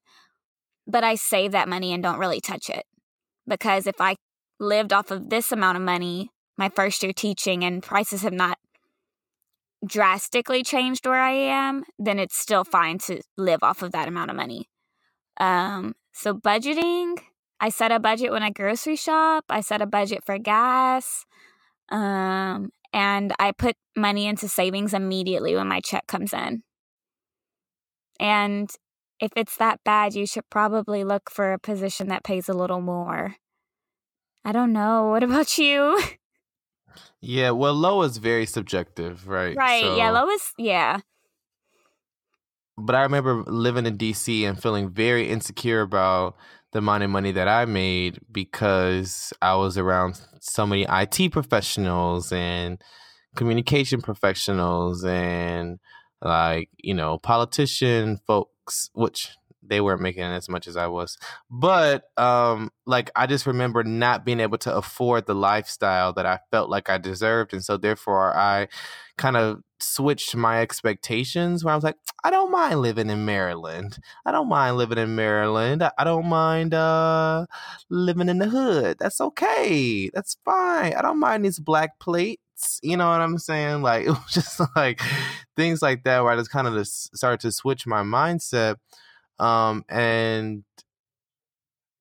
But 0.85 1.03
I 1.03 1.15
save 1.15 1.53
that 1.53 1.69
money 1.69 1.93
and 1.93 2.03
don't 2.03 2.19
really 2.19 2.41
touch 2.41 2.69
it. 2.69 2.83
Because 3.47 3.87
if 3.87 4.01
I 4.01 4.15
lived 4.59 4.91
off 4.91 5.11
of 5.11 5.29
this 5.29 5.51
amount 5.51 5.77
of 5.77 5.83
money 5.83 6.29
my 6.57 6.69
first 6.69 7.01
year 7.03 7.13
teaching 7.13 7.63
and 7.63 7.81
prices 7.81 8.21
have 8.21 8.33
not 8.33 8.57
drastically 9.85 10.63
changed 10.63 11.05
where 11.05 11.19
I 11.19 11.31
am, 11.31 11.83
then 11.99 12.19
it's 12.19 12.37
still 12.37 12.63
fine 12.63 12.99
to 12.99 13.21
live 13.37 13.63
off 13.63 13.81
of 13.81 13.91
that 13.91 14.07
amount 14.07 14.29
of 14.29 14.37
money. 14.37 14.69
Um, 15.39 15.95
so 16.13 16.33
budgeting, 16.33 17.17
I 17.59 17.69
set 17.69 17.91
a 17.91 17.99
budget 17.99 18.31
when 18.31 18.43
I 18.43 18.49
grocery 18.49 18.95
shop. 18.95 19.45
I 19.49 19.61
set 19.61 19.81
a 19.81 19.85
budget 19.85 20.23
for 20.25 20.37
gas. 20.37 21.25
Um, 21.89 22.71
and 22.93 23.33
I 23.39 23.51
put 23.51 23.75
money 23.97 24.27
into 24.27 24.47
savings 24.47 24.93
immediately 24.93 25.55
when 25.55 25.67
my 25.67 25.81
check 25.81 26.07
comes 26.07 26.31
in. 26.33 26.63
And 28.19 28.69
if 29.19 29.31
it's 29.35 29.57
that 29.57 29.79
bad, 29.83 30.13
you 30.13 30.25
should 30.27 30.49
probably 30.49 31.03
look 31.03 31.29
for 31.29 31.53
a 31.53 31.59
position 31.59 32.07
that 32.09 32.23
pays 32.23 32.47
a 32.47 32.53
little 32.53 32.81
more. 32.81 33.35
I 34.45 34.51
don't 34.51 34.73
know. 34.73 35.07
What 35.09 35.23
about 35.23 35.57
you? 35.57 35.99
Yeah, 37.21 37.51
well, 37.51 37.73
low 37.73 38.03
is 38.03 38.17
very 38.17 38.45
subjective, 38.45 39.27
right? 39.27 39.55
right. 39.55 39.83
Yeah. 39.83 40.09
So- 40.13 40.25
Lois. 40.25 40.53
Yeah. 40.57 40.99
but 42.77 42.95
I 42.95 43.01
remember 43.03 43.43
living 43.47 43.85
in 43.85 43.97
DC 43.97 44.43
and 44.47 44.61
feeling 44.61 44.89
very 44.89 45.29
insecure 45.29 45.81
about 45.81 46.35
the 46.73 46.79
amount 46.79 47.03
of 47.03 47.09
money 47.09 47.31
that 47.31 47.47
I 47.47 47.65
made 47.65 48.19
because 48.31 49.31
I 49.41 49.55
was 49.55 49.77
around 49.77 50.19
so 50.41 50.65
many 50.65 50.85
IT 50.89 51.31
professionals 51.31 52.31
and 52.31 52.81
communication 53.35 54.01
professionals 54.01 55.05
and 55.05 55.79
like, 56.21 56.69
you 56.77 56.93
know, 56.93 57.19
politician 57.19 58.19
folks, 58.25 58.89
which 58.93 59.29
they 59.65 59.79
weren't 59.81 60.01
making 60.01 60.23
as 60.23 60.49
much 60.49 60.67
as 60.67 60.75
I 60.75 60.87
was. 60.87 61.17
But 61.49 62.05
um 62.17 62.71
like 62.85 63.11
I 63.15 63.27
just 63.27 63.45
remember 63.45 63.83
not 63.83 64.25
being 64.25 64.39
able 64.39 64.57
to 64.59 64.75
afford 64.75 65.25
the 65.25 65.35
lifestyle 65.35 66.11
that 66.13 66.25
I 66.25 66.39
felt 66.51 66.69
like 66.69 66.89
I 66.89 66.97
deserved 66.97 67.53
and 67.53 67.63
so 67.63 67.77
therefore 67.77 68.35
I 68.35 68.67
kind 69.17 69.37
of 69.37 69.61
switched 69.79 70.35
my 70.35 70.61
expectations 70.61 71.63
where 71.63 71.73
I 71.73 71.75
was 71.75 71.83
like, 71.83 71.97
I 72.23 72.29
don't 72.29 72.51
mind 72.51 72.81
living 72.81 73.09
in 73.09 73.25
Maryland. 73.25 73.97
I 74.25 74.31
don't 74.31 74.47
mind 74.47 74.77
living 74.77 74.97
in 74.97 75.15
Maryland. 75.15 75.83
I, 75.83 75.91
I 75.97 76.03
don't 76.03 76.27
mind 76.27 76.73
uh 76.73 77.45
living 77.89 78.29
in 78.29 78.39
the 78.39 78.49
hood. 78.49 78.97
That's 78.99 79.19
okay. 79.21 80.09
That's 80.13 80.37
fine. 80.45 80.93
I 80.93 81.01
don't 81.01 81.19
mind 81.19 81.45
these 81.45 81.59
black 81.59 81.99
plates. 81.99 82.79
You 82.81 82.97
know 82.97 83.09
what 83.09 83.21
I'm 83.21 83.37
saying? 83.37 83.81
Like 83.81 84.05
it 84.05 84.11
was 84.11 84.23
just 84.31 84.61
like 84.75 85.01
things 85.55 85.81
like 85.81 86.03
that 86.05 86.23
where 86.23 86.33
I 86.33 86.37
just 86.37 86.51
kind 86.51 86.67
of 86.67 86.73
just 86.73 87.15
started 87.15 87.41
to 87.41 87.51
switch 87.51 87.85
my 87.85 88.03
mindset. 88.03 88.75
Um 89.39 89.83
and 89.89 90.63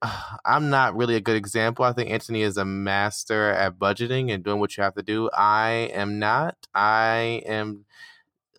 I'm 0.44 0.70
not 0.70 0.96
really 0.96 1.16
a 1.16 1.20
good 1.20 1.36
example. 1.36 1.84
I 1.84 1.92
think 1.92 2.10
Anthony 2.10 2.42
is 2.42 2.56
a 2.56 2.64
master 2.64 3.50
at 3.50 3.78
budgeting 3.78 4.32
and 4.32 4.44
doing 4.44 4.60
what 4.60 4.76
you 4.76 4.82
have 4.82 4.94
to 4.94 5.02
do. 5.02 5.30
I 5.32 5.90
am 5.92 6.18
not. 6.18 6.56
I 6.74 7.42
am 7.46 7.84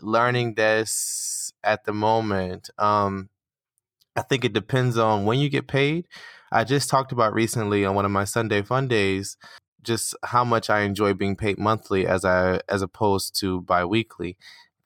learning 0.02 0.56
this 0.56 1.54
at 1.64 1.86
the 1.86 1.94
moment. 1.94 2.70
Um, 2.78 3.30
I 4.16 4.22
think 4.22 4.46
it 4.46 4.54
depends 4.54 4.98
on 4.98 5.26
when 5.26 5.40
you 5.40 5.50
get 5.50 5.68
paid. 5.68 6.08
I 6.52 6.64
just 6.64 6.90
talked 6.90 7.12
about 7.12 7.34
recently 7.34 7.84
on 7.84 7.96
one 7.96 8.06
of 8.06 8.12
my 8.12 8.26
Sunday 8.26 8.62
fun 8.62 8.88
days 8.88 9.38
just 9.82 10.16
how 10.24 10.44
much 10.44 10.70
I 10.70 10.82
enjoy 10.82 11.14
being 11.14 11.36
paid 11.36 11.60
monthly 11.60 12.08
as 12.08 12.24
I 12.24 12.62
as 12.70 12.82
opposed 12.82 13.38
to 13.42 13.62
biweekly. 13.62 14.38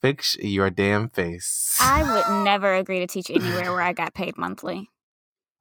Fix 0.01 0.37
your 0.39 0.69
damn 0.69 1.09
face. 1.09 1.77
I 1.79 2.03
would 2.03 2.43
never 2.43 2.75
agree 2.75 2.99
to 2.99 3.07
teach 3.07 3.29
anywhere 3.29 3.71
where 3.71 3.81
I 3.81 3.93
got 3.93 4.13
paid 4.13 4.37
monthly. 4.37 4.89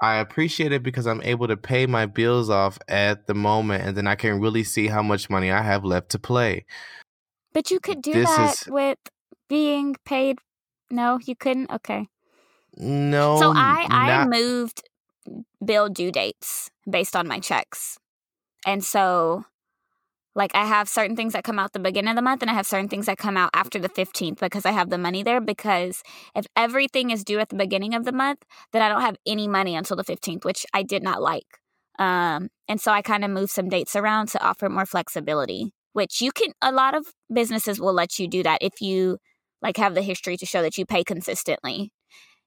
I 0.01 0.17
appreciate 0.17 0.73
it 0.73 0.83
because 0.83 1.07
I'm 1.07 1.23
able 1.23 1.49
to 1.49 1.57
pay 1.57 1.87
my 1.87 2.07
bills 2.07 2.51
off 2.51 2.79
at 2.89 3.27
the 3.27 3.35
moment 3.35 3.85
and 3.85 3.97
then 3.97 4.07
I 4.07 4.15
can 4.15 4.41
really 4.41 4.63
see 4.65 4.89
how 4.89 5.03
much 5.03 5.31
money 5.31 5.51
I 5.51 5.63
have 5.63 5.85
left 5.85 6.11
to 6.11 6.19
play. 6.19 6.67
But 7.55 7.71
you 7.71 7.81
could 7.81 8.03
do 8.03 8.13
This 8.13 8.29
that 8.37 8.53
is- 8.53 8.67
with 8.69 8.99
being 9.49 9.97
paid. 10.05 10.39
No, 10.91 11.19
you 11.25 11.35
couldn't. 11.35 11.71
Okay. 11.71 12.09
No. 12.77 13.39
So 13.41 13.53
I 13.55 13.87
I 13.91 14.07
not- 14.09 14.29
moved 14.29 14.83
bill 15.65 15.89
due 15.89 16.13
dates 16.13 16.71
based 16.89 17.17
on 17.17 17.27
my 17.27 17.41
checks. 17.41 17.99
And 18.67 18.85
so 18.85 19.45
like 20.37 20.55
I 20.55 20.67
have 20.67 20.89
certain 20.89 21.17
things 21.17 21.33
that 21.33 21.45
come 21.45 21.59
out 21.59 21.73
the 21.73 21.79
beginning 21.79 22.11
of 22.11 22.17
the 22.17 22.23
month 22.23 22.43
and 22.43 22.51
I 22.51 22.55
have 22.55 22.67
certain 22.67 22.89
things 22.89 23.07
that 23.07 23.17
come 23.17 23.39
out 23.39 23.51
after 23.55 23.79
the 23.79 23.89
15th 23.89 24.39
because 24.39 24.67
I 24.67 24.71
have 24.71 24.91
the 24.91 24.99
money 24.99 25.23
there 25.23 25.41
because 25.41 26.03
if 26.37 26.47
everything 26.55 27.11
is 27.11 27.25
due 27.25 27.41
at 27.41 27.49
the 27.49 27.57
beginning 27.57 27.95
of 27.95 28.05
the 28.05 28.13
month, 28.13 28.45
then 28.73 28.83
I 28.83 28.89
don't 28.91 29.01
have 29.01 29.17
any 29.27 29.49
money 29.49 29.75
until 29.75 29.97
the 29.97 30.05
15th, 30.05 30.45
which 30.45 30.67
I 30.75 30.83
did 30.83 31.03
not 31.03 31.23
like. 31.23 31.47
Um 31.99 32.51
and 32.69 32.81
so 32.81 32.93
I 32.93 33.01
kind 33.03 33.25
of 33.25 33.31
moved 33.31 33.51
some 33.51 33.71
dates 33.71 33.97
around 33.97 34.29
to 34.29 34.45
offer 34.45 34.69
more 34.69 34.87
flexibility, 34.87 35.73
which 35.95 36.21
you 36.21 36.31
can 36.33 36.53
a 36.61 36.71
lot 36.71 36.95
of 36.95 37.07
businesses 37.33 37.81
will 37.81 37.95
let 37.95 38.19
you 38.19 38.29
do 38.29 38.43
that 38.43 38.59
if 38.61 38.83
you 38.83 39.19
like 39.63 39.79
have 39.79 39.95
the 39.95 40.03
history 40.03 40.37
to 40.37 40.47
show 40.47 40.61
that 40.63 40.77
you 40.77 40.85
pay 40.85 41.03
consistently. 41.03 41.93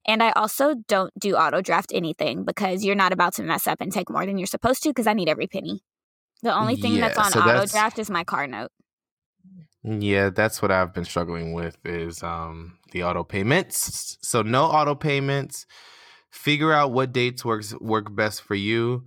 And 0.08 0.24
I 0.24 0.32
also 0.32 0.76
don't 0.88 1.12
do 1.20 1.36
auto 1.36 1.62
draft 1.62 1.92
anything 1.94 2.46
because 2.46 2.86
you're 2.86 2.96
not 2.96 3.14
about 3.14 3.34
to 3.36 3.44
mess 3.44 3.68
up 3.68 3.82
and 3.82 3.92
take 3.92 4.10
more 4.10 4.26
than 4.26 4.38
you're 4.38 4.48
supposed 4.48 4.84
to 4.84 4.90
because 4.90 5.08
I 5.08 5.14
need 5.14 5.30
every 5.30 5.48
penny. 5.48 5.82
The 6.42 6.56
only 6.56 6.76
thing 6.76 7.00
that's 7.00 7.18
on 7.18 7.32
so 7.32 7.40
auto 7.40 7.48
that's- 7.50 7.72
draft 7.72 8.00
is 8.00 8.10
my 8.10 8.24
car 8.24 8.48
note. 8.48 8.72
Yeah, 9.84 10.30
that's 10.30 10.62
what 10.62 10.72
I've 10.72 10.94
been 10.94 11.06
struggling 11.06 11.54
with 11.54 11.78
is 11.86 12.22
um 12.22 12.78
the 12.92 13.04
auto 13.04 13.24
payments. 13.24 14.18
So 14.22 14.42
no 14.42 14.66
auto 14.66 14.94
payments. 14.94 15.66
Figure 16.32 16.74
out 16.74 16.92
what 16.92 17.12
dates 17.14 17.44
works 17.46 17.74
work 17.80 18.14
best 18.14 18.42
for 18.42 18.56
you. 18.56 19.06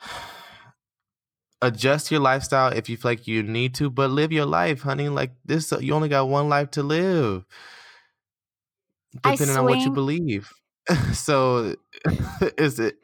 Adjust 1.60 2.10
your 2.10 2.20
lifestyle 2.20 2.72
if 2.72 2.88
you 2.88 2.96
feel 2.96 3.10
like 3.10 3.26
you 3.26 3.42
need 3.42 3.74
to, 3.74 3.90
but 3.90 4.10
live 4.10 4.30
your 4.32 4.46
life, 4.46 4.82
honey. 4.82 5.08
Like 5.08 5.32
this, 5.44 5.72
you 5.80 5.92
only 5.92 6.08
got 6.08 6.28
one 6.28 6.48
life 6.48 6.70
to 6.72 6.82
live. 6.82 7.44
Depending 9.12 9.56
on 9.56 9.64
what 9.64 9.80
you 9.80 9.90
believe. 9.90 10.52
so, 11.12 11.74
is 12.56 12.78
it? 12.78 12.96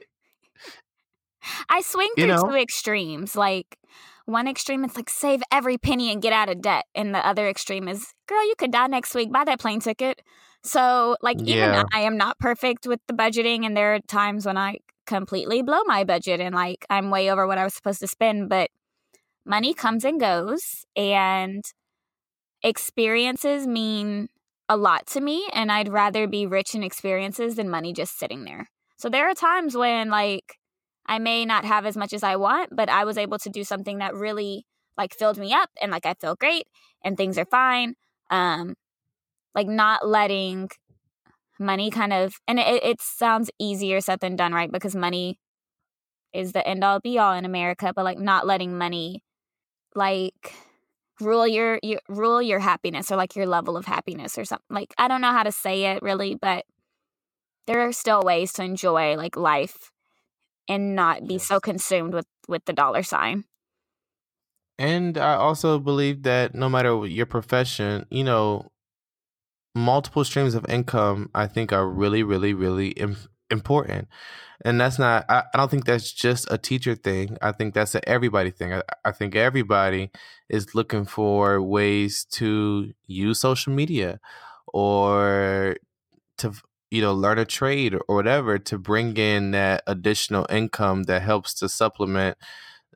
I 1.69 1.81
swing 1.83 2.11
You 2.17 2.25
through 2.27 2.35
know? 2.35 2.43
two 2.45 2.57
extremes. 2.57 3.37
Like 3.37 3.79
one 4.27 4.49
extreme 4.49 4.85
is 4.85 4.97
like 4.97 5.11
save 5.11 5.43
every 5.53 5.77
penny 5.79 6.11
and 6.13 6.23
get 6.23 6.33
out 6.33 6.49
of 6.49 6.63
debt, 6.63 6.85
and 6.95 7.15
the 7.15 7.27
other 7.27 7.49
extreme 7.49 7.89
is 7.89 8.13
girl, 8.27 8.45
you 8.47 8.55
could 8.57 8.73
die 8.73 8.87
next 8.87 9.15
week. 9.15 9.33
Buy 9.33 9.45
that 9.45 9.61
plane 9.61 9.81
ticket. 9.81 10.23
So 10.63 11.17
like 11.21 11.41
even 11.41 11.57
Yeah. 11.57 11.85
I 11.93 12.01
am 12.01 12.17
not 12.17 12.39
perfect 12.39 12.87
with 12.87 13.01
the 13.07 13.15
budgeting, 13.15 13.67
and 13.67 13.77
there 13.77 13.95
are 13.95 14.01
times 14.09 14.47
when 14.47 14.57
I 14.57 14.79
completely 15.07 15.61
blow 15.61 15.81
my 15.85 16.03
budget 16.05 16.41
and 16.41 16.55
like 16.55 16.87
I'm 16.89 17.11
way 17.11 17.31
over 17.31 17.47
what 17.47 17.59
I 17.59 17.65
was 17.65 17.75
supposed 17.75 18.01
to 18.01 18.07
spend. 18.07 18.49
But 18.49 18.71
money 19.45 19.75
comes 19.75 20.05
and 20.05 20.19
goes, 20.19 20.87
and 20.97 21.63
experiences 22.63 23.67
mean 23.67 24.29
a 24.69 24.77
lot 24.77 25.07
to 25.09 25.21
me, 25.21 25.47
and 25.53 25.71
I'd 25.71 25.89
rather 25.93 26.27
be 26.27 26.47
rich 26.47 26.75
in 26.75 26.83
experiences 26.83 27.57
than 27.57 27.69
money 27.69 27.93
just 27.93 28.19
sitting 28.19 28.45
there. 28.45 28.69
So 28.97 29.11
there 29.11 29.29
are 29.29 29.35
times 29.35 29.77
when 29.77 30.09
like 30.09 30.57
I 31.07 31.19
may 31.19 31.45
not 31.45 31.65
have 31.65 31.87
as 31.87 31.97
much 31.97 32.13
as 32.13 32.23
I 32.23 32.37
want, 32.37 32.71
but 32.75 32.89
I 32.89 33.05
was 33.05 33.19
able 33.19 33.39
to 33.39 33.51
do 33.51 33.65
something 33.65 33.99
that 33.99 34.15
really 34.15 34.67
like 34.97 35.15
filled 35.15 35.39
me 35.39 35.53
up 35.53 35.71
and 35.81 35.91
like 35.91 36.07
I 36.07 36.15
feel 36.15 36.37
great 36.37 36.67
and 37.05 37.17
things 37.17 37.39
are 37.39 37.45
fine. 37.45 37.95
Um 38.31 38.75
like 39.55 39.67
not 39.67 40.07
letting 40.07 40.71
money 41.59 41.91
kind 41.91 42.13
of 42.13 42.35
and 42.49 42.59
it, 42.59 42.83
it 42.83 43.01
sounds 43.01 43.51
easier 43.59 44.01
said 44.01 44.21
than 44.21 44.37
done, 44.37 44.53
right? 44.53 44.71
Because 44.71 44.95
money 44.97 45.39
is 46.33 46.53
the 46.53 46.67
end 46.67 46.83
all 46.83 47.01
be 47.01 47.19
all 47.19 47.33
in 47.33 47.45
America, 47.45 47.93
but 47.95 48.05
like 48.05 48.19
not 48.19 48.47
letting 48.47 48.77
money 48.77 49.23
like 49.95 50.55
rule 51.21 51.47
your, 51.47 51.79
your 51.83 52.01
rule 52.09 52.43
your 52.43 52.59
happiness 52.59 53.13
or 53.13 53.17
like 53.17 53.37
your 53.37 53.47
level 53.47 53.77
of 53.77 53.85
happiness 53.85 54.37
or 54.37 54.45
something. 54.45 54.65
Like 54.71 54.95
I 54.99 55.07
don't 55.09 55.21
know 55.21 55.33
how 55.33 55.45
to 55.45 55.53
say 55.53 55.85
it 55.85 56.03
really, 56.03 56.35
but 56.35 56.65
there 57.67 57.81
are 57.87 57.93
still 57.93 58.23
ways 58.23 58.53
to 58.55 58.65
enjoy 58.65 59.17
like 59.17 59.37
life 59.37 59.91
and 60.69 60.95
not 60.95 61.27
be 61.27 61.39
so 61.39 61.61
consumed 61.61 62.15
with 62.15 62.27
with 62.49 62.65
the 62.65 62.73
dollar 62.73 63.03
sign. 63.03 63.45
And 64.79 65.17
I 65.17 65.35
also 65.35 65.79
believe 65.79 66.25
that 66.25 66.55
no 66.55 66.69
matter 66.69 67.07
your 67.07 67.27
profession, 67.27 68.07
you 68.11 68.25
know, 68.25 68.73
multiple 69.75 70.25
streams 70.25 70.55
of 70.55 70.67
income, 70.69 71.31
I 71.35 71.47
think, 71.47 71.73
are 71.73 71.89
really, 71.89 72.23
really, 72.23 72.55
really 72.55 72.89
Im- 72.89 73.17
important. 73.51 74.09
And 74.65 74.81
that's 74.81 74.99
not, 74.99 75.27
I, 75.29 75.45
I 75.53 75.59
don't 75.59 75.71
think 75.71 75.85
that's 75.85 76.13
just 76.13 76.51
a 76.51 76.59
teacher 76.59 76.95
thing. 76.95 77.37
I 77.43 77.53
think 77.53 77.75
that's 77.75 77.95
an 77.95 78.03
everybody 78.07 78.51
thing. 78.51 78.73
I, 78.73 78.83
I 79.05 79.13
think 79.13 79.37
everybody 79.37 80.11
is 80.49 80.75
looking 80.75 81.05
for 81.05 81.61
ways 81.61 82.25
to 82.33 82.93
use 83.07 83.41
social 83.41 83.73
media 83.73 84.21
or 84.73 85.77
to, 86.39 86.53
you 86.95 87.03
know, 87.03 87.13
learn 87.15 87.39
a 87.39 87.45
trade 87.45 87.95
or 87.95 88.17
whatever 88.17 88.59
to 88.59 88.79
bring 88.79 89.17
in 89.17 89.53
that 89.53 89.83
additional 89.87 90.47
income 90.51 91.05
that 91.05 91.23
helps 91.23 91.55
to 91.55 91.69
supplement, 91.69 92.39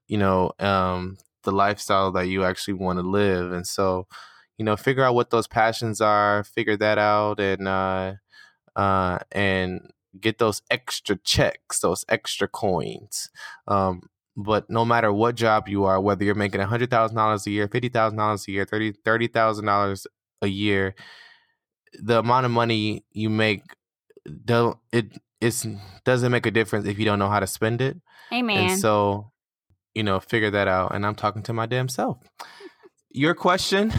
you 0.08 0.18
know, 0.18 0.52
um, 0.60 1.18
the 1.44 1.52
lifestyle 1.52 2.12
that 2.12 2.28
you 2.28 2.44
actually 2.44 2.74
want 2.74 2.98
to 2.98 3.02
live. 3.08 3.52
And 3.52 3.66
so, 3.66 4.06
you 4.58 4.64
know, 4.64 4.76
figure 4.76 5.04
out 5.04 5.14
what 5.14 5.30
those 5.30 5.46
passions 5.48 6.00
are, 6.00 6.44
figure 6.44 6.76
that 6.78 6.98
out 6.98 7.40
and 7.40 7.68
uh 7.68 8.14
uh 8.76 9.18
and 9.32 9.90
get 10.20 10.38
those 10.38 10.62
extra 10.70 11.16
checks, 11.24 11.80
those 11.80 12.04
extra 12.08 12.48
coins. 12.48 13.30
Um 13.68 14.02
but 14.36 14.70
no 14.70 14.84
matter 14.84 15.12
what 15.12 15.34
job 15.36 15.68
you 15.68 15.84
are, 15.84 16.00
whether 16.00 16.24
you're 16.24 16.34
making 16.36 16.60
hundred 16.60 16.90
thousand 16.90 17.16
dollars 17.16 17.46
a 17.46 17.50
year, 17.50 17.68
fifty 17.68 17.88
thousand 17.88 18.18
dollars 18.18 18.46
a 18.48 18.52
year, 18.52 18.64
thirty 18.64 18.92
thirty 19.04 19.28
thousand 19.28 19.66
dollars 19.66 20.06
a 20.42 20.48
year, 20.48 20.94
the 21.94 22.18
amount 22.18 22.46
of 22.46 22.52
money 22.52 23.04
you 23.12 23.30
make 23.30 23.62
don't 24.28 24.78
it 24.92 25.18
it's 25.40 25.66
doesn't 26.04 26.32
make 26.32 26.46
a 26.46 26.50
difference 26.50 26.86
if 26.86 26.98
you 26.98 27.04
don't 27.04 27.18
know 27.18 27.28
how 27.28 27.40
to 27.40 27.46
spend 27.46 27.80
it. 27.80 27.96
Amen. 28.32 28.70
And 28.70 28.80
so, 28.80 29.30
you 29.94 30.02
know, 30.02 30.20
figure 30.20 30.50
that 30.50 30.68
out. 30.68 30.94
And 30.94 31.06
I'm 31.06 31.14
talking 31.14 31.42
to 31.44 31.52
my 31.52 31.66
damn 31.66 31.88
self. 31.88 32.18
Your 33.10 33.34
question? 33.34 33.92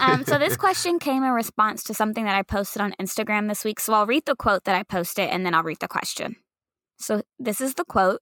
um, 0.00 0.24
so 0.24 0.38
this 0.38 0.56
question 0.58 0.98
came 0.98 1.24
in 1.24 1.32
response 1.32 1.82
to 1.84 1.94
something 1.94 2.24
that 2.24 2.36
I 2.36 2.42
posted 2.42 2.80
on 2.80 2.94
Instagram 3.00 3.48
this 3.48 3.64
week. 3.64 3.80
So 3.80 3.92
I'll 3.92 4.06
read 4.06 4.24
the 4.26 4.36
quote 4.36 4.64
that 4.64 4.76
I 4.76 4.82
posted 4.82 5.28
and 5.28 5.44
then 5.44 5.54
I'll 5.54 5.64
read 5.64 5.80
the 5.80 5.88
question. 5.88 6.36
So 6.98 7.22
this 7.38 7.60
is 7.60 7.74
the 7.74 7.84
quote. 7.84 8.20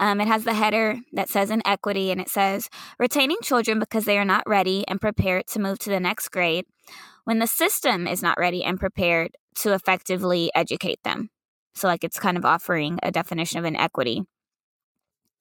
Um, 0.00 0.20
it 0.20 0.28
has 0.28 0.44
the 0.44 0.54
header 0.54 1.00
that 1.12 1.28
says 1.28 1.50
inequity 1.50 2.10
and 2.10 2.20
it 2.20 2.28
says 2.28 2.70
retaining 2.98 3.38
children 3.42 3.80
because 3.80 4.04
they 4.04 4.18
are 4.18 4.24
not 4.24 4.44
ready 4.46 4.86
and 4.86 5.00
prepared 5.00 5.48
to 5.48 5.58
move 5.58 5.78
to 5.80 5.90
the 5.90 6.00
next 6.00 6.28
grade 6.28 6.64
when 7.24 7.40
the 7.40 7.46
system 7.46 8.06
is 8.06 8.22
not 8.22 8.38
ready 8.38 8.64
and 8.64 8.78
prepared 8.80 9.36
to 9.62 9.74
effectively 9.74 10.50
educate 10.54 11.02
them. 11.04 11.30
So, 11.74 11.86
like, 11.88 12.04
it's 12.04 12.18
kind 12.18 12.36
of 12.36 12.44
offering 12.44 12.98
a 13.02 13.10
definition 13.10 13.58
of 13.58 13.64
inequity. 13.64 14.22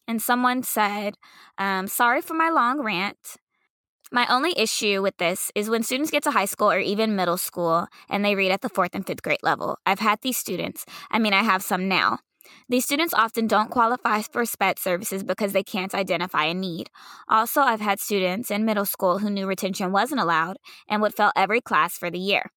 And 0.08 0.22
someone 0.22 0.64
said, 0.64 1.16
um, 1.58 1.88
Sorry 1.88 2.22
for 2.22 2.34
my 2.34 2.50
long 2.50 2.82
rant. 2.82 3.38
My 4.12 4.26
only 4.28 4.58
issue 4.58 5.02
with 5.02 5.18
this 5.18 5.52
is 5.54 5.70
when 5.70 5.84
students 5.84 6.12
get 6.12 6.24
to 6.24 6.32
high 6.32 6.46
school 6.46 6.72
or 6.72 6.80
even 6.80 7.18
middle 7.18 7.36
school 7.38 7.88
and 8.10 8.24
they 8.24 8.36
read 8.36 8.52
at 8.52 8.62
the 8.62 8.70
fourth 8.70 8.96
and 8.96 9.06
fifth 9.06 9.22
grade 9.22 9.44
level. 9.44 9.78
I've 9.86 10.00
had 10.00 10.20
these 10.22 10.38
students. 10.38 10.86
I 11.12 11.20
mean, 11.20 11.34
I 11.34 11.44
have 11.44 11.62
some 11.62 11.90
now. 11.90 12.20
These 12.70 12.86
students 12.86 13.14
often 13.14 13.48
don't 13.48 13.70
qualify 13.70 14.22
for 14.22 14.46
SPED 14.46 14.80
services 14.80 15.24
because 15.26 15.52
they 15.52 15.64
can't 15.64 15.94
identify 15.94 16.46
a 16.46 16.54
need. 16.54 16.90
Also, 17.28 17.60
I've 17.60 17.82
had 17.82 18.00
students 18.00 18.50
in 18.50 18.64
middle 18.64 18.86
school 18.86 19.20
who 19.20 19.30
knew 19.30 19.46
retention 19.46 19.92
wasn't 19.92 20.22
allowed 20.22 20.56
and 20.88 21.02
would 21.02 21.14
fail 21.14 21.32
every 21.36 21.60
class 21.60 21.98
for 21.98 22.10
the 22.10 22.20
year. 22.20 22.52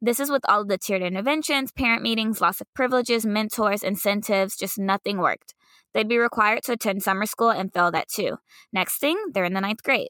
This 0.00 0.20
is 0.20 0.30
with 0.30 0.42
all 0.48 0.62
of 0.62 0.68
the 0.68 0.78
tiered 0.78 1.02
interventions, 1.02 1.72
parent 1.72 2.02
meetings, 2.02 2.40
loss 2.40 2.60
of 2.60 2.72
privileges, 2.74 3.24
mentors, 3.24 3.82
incentives, 3.82 4.56
just 4.56 4.78
nothing 4.78 5.18
worked. 5.18 5.54
They'd 5.92 6.08
be 6.08 6.18
required 6.18 6.62
to 6.64 6.72
attend 6.72 7.02
summer 7.02 7.26
school 7.26 7.50
and 7.50 7.72
fail 7.72 7.90
that 7.92 8.08
too. 8.08 8.38
Next 8.72 8.98
thing, 8.98 9.16
they're 9.32 9.44
in 9.44 9.54
the 9.54 9.60
ninth 9.60 9.82
grade. 9.82 10.08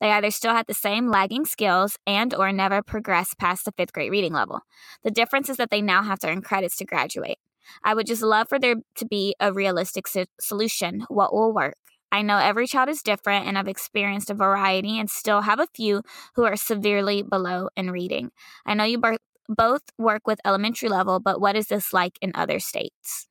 They 0.00 0.10
either 0.10 0.30
still 0.30 0.52
had 0.52 0.66
the 0.66 0.74
same 0.74 1.08
lagging 1.08 1.44
skills 1.44 1.96
and 2.06 2.34
or 2.34 2.52
never 2.52 2.82
progressed 2.82 3.38
past 3.38 3.64
the 3.64 3.72
fifth 3.72 3.92
grade 3.92 4.10
reading 4.10 4.32
level. 4.32 4.60
The 5.04 5.12
difference 5.12 5.48
is 5.48 5.56
that 5.58 5.70
they 5.70 5.80
now 5.80 6.02
have 6.02 6.18
to 6.20 6.28
earn 6.28 6.42
credits 6.42 6.76
to 6.78 6.84
graduate. 6.84 7.38
I 7.84 7.94
would 7.94 8.06
just 8.06 8.22
love 8.22 8.48
for 8.48 8.58
there 8.58 8.76
to 8.96 9.06
be 9.06 9.36
a 9.38 9.52
realistic 9.52 10.08
so- 10.08 10.26
solution. 10.40 11.06
What 11.08 11.32
will 11.32 11.52
work? 11.52 11.76
I 12.12 12.22
know 12.22 12.36
every 12.36 12.66
child 12.66 12.88
is 12.90 13.02
different, 13.02 13.46
and 13.48 13.56
I've 13.58 13.66
experienced 13.68 14.30
a 14.30 14.34
variety 14.34 14.98
and 15.00 15.08
still 15.10 15.40
have 15.40 15.58
a 15.58 15.66
few 15.74 16.02
who 16.36 16.44
are 16.44 16.56
severely 16.56 17.22
below 17.22 17.70
in 17.76 17.90
reading. 17.90 18.30
I 18.66 18.74
know 18.74 18.84
you 18.84 18.98
bar- 18.98 19.18
both 19.48 19.82
work 19.98 20.26
with 20.26 20.38
elementary 20.44 20.88
level, 20.90 21.18
but 21.18 21.40
what 21.40 21.56
is 21.56 21.66
this 21.68 21.92
like 21.92 22.18
in 22.20 22.30
other 22.34 22.60
states? 22.60 23.26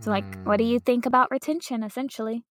So, 0.00 0.10
like, 0.10 0.24
what 0.44 0.56
do 0.56 0.64
you 0.64 0.80
Mm. 0.80 0.84
think 0.84 1.06
about 1.06 1.30
retention? 1.30 1.84
Essentially, 1.84 2.42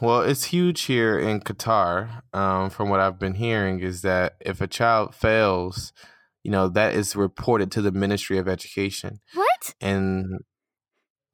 Well, 0.00 0.20
it's 0.20 0.44
huge 0.44 0.82
here 0.82 1.18
in 1.18 1.40
Qatar. 1.40 2.22
Um, 2.32 2.70
from 2.70 2.88
what 2.90 3.00
I've 3.00 3.18
been 3.18 3.34
hearing, 3.34 3.80
is 3.80 4.02
that 4.02 4.36
if 4.40 4.60
a 4.60 4.68
child 4.68 5.14
fails, 5.16 5.92
you 6.44 6.52
know 6.52 6.68
that 6.68 6.94
is 6.94 7.16
reported 7.16 7.72
to 7.72 7.82
the 7.82 7.90
Ministry 7.90 8.38
of 8.38 8.46
Education, 8.46 9.18
what? 9.34 9.74
and 9.80 10.26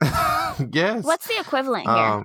yes, 0.72 1.04
What's 1.04 1.26
the 1.28 1.38
equivalent 1.40 1.86
here? 1.86 2.24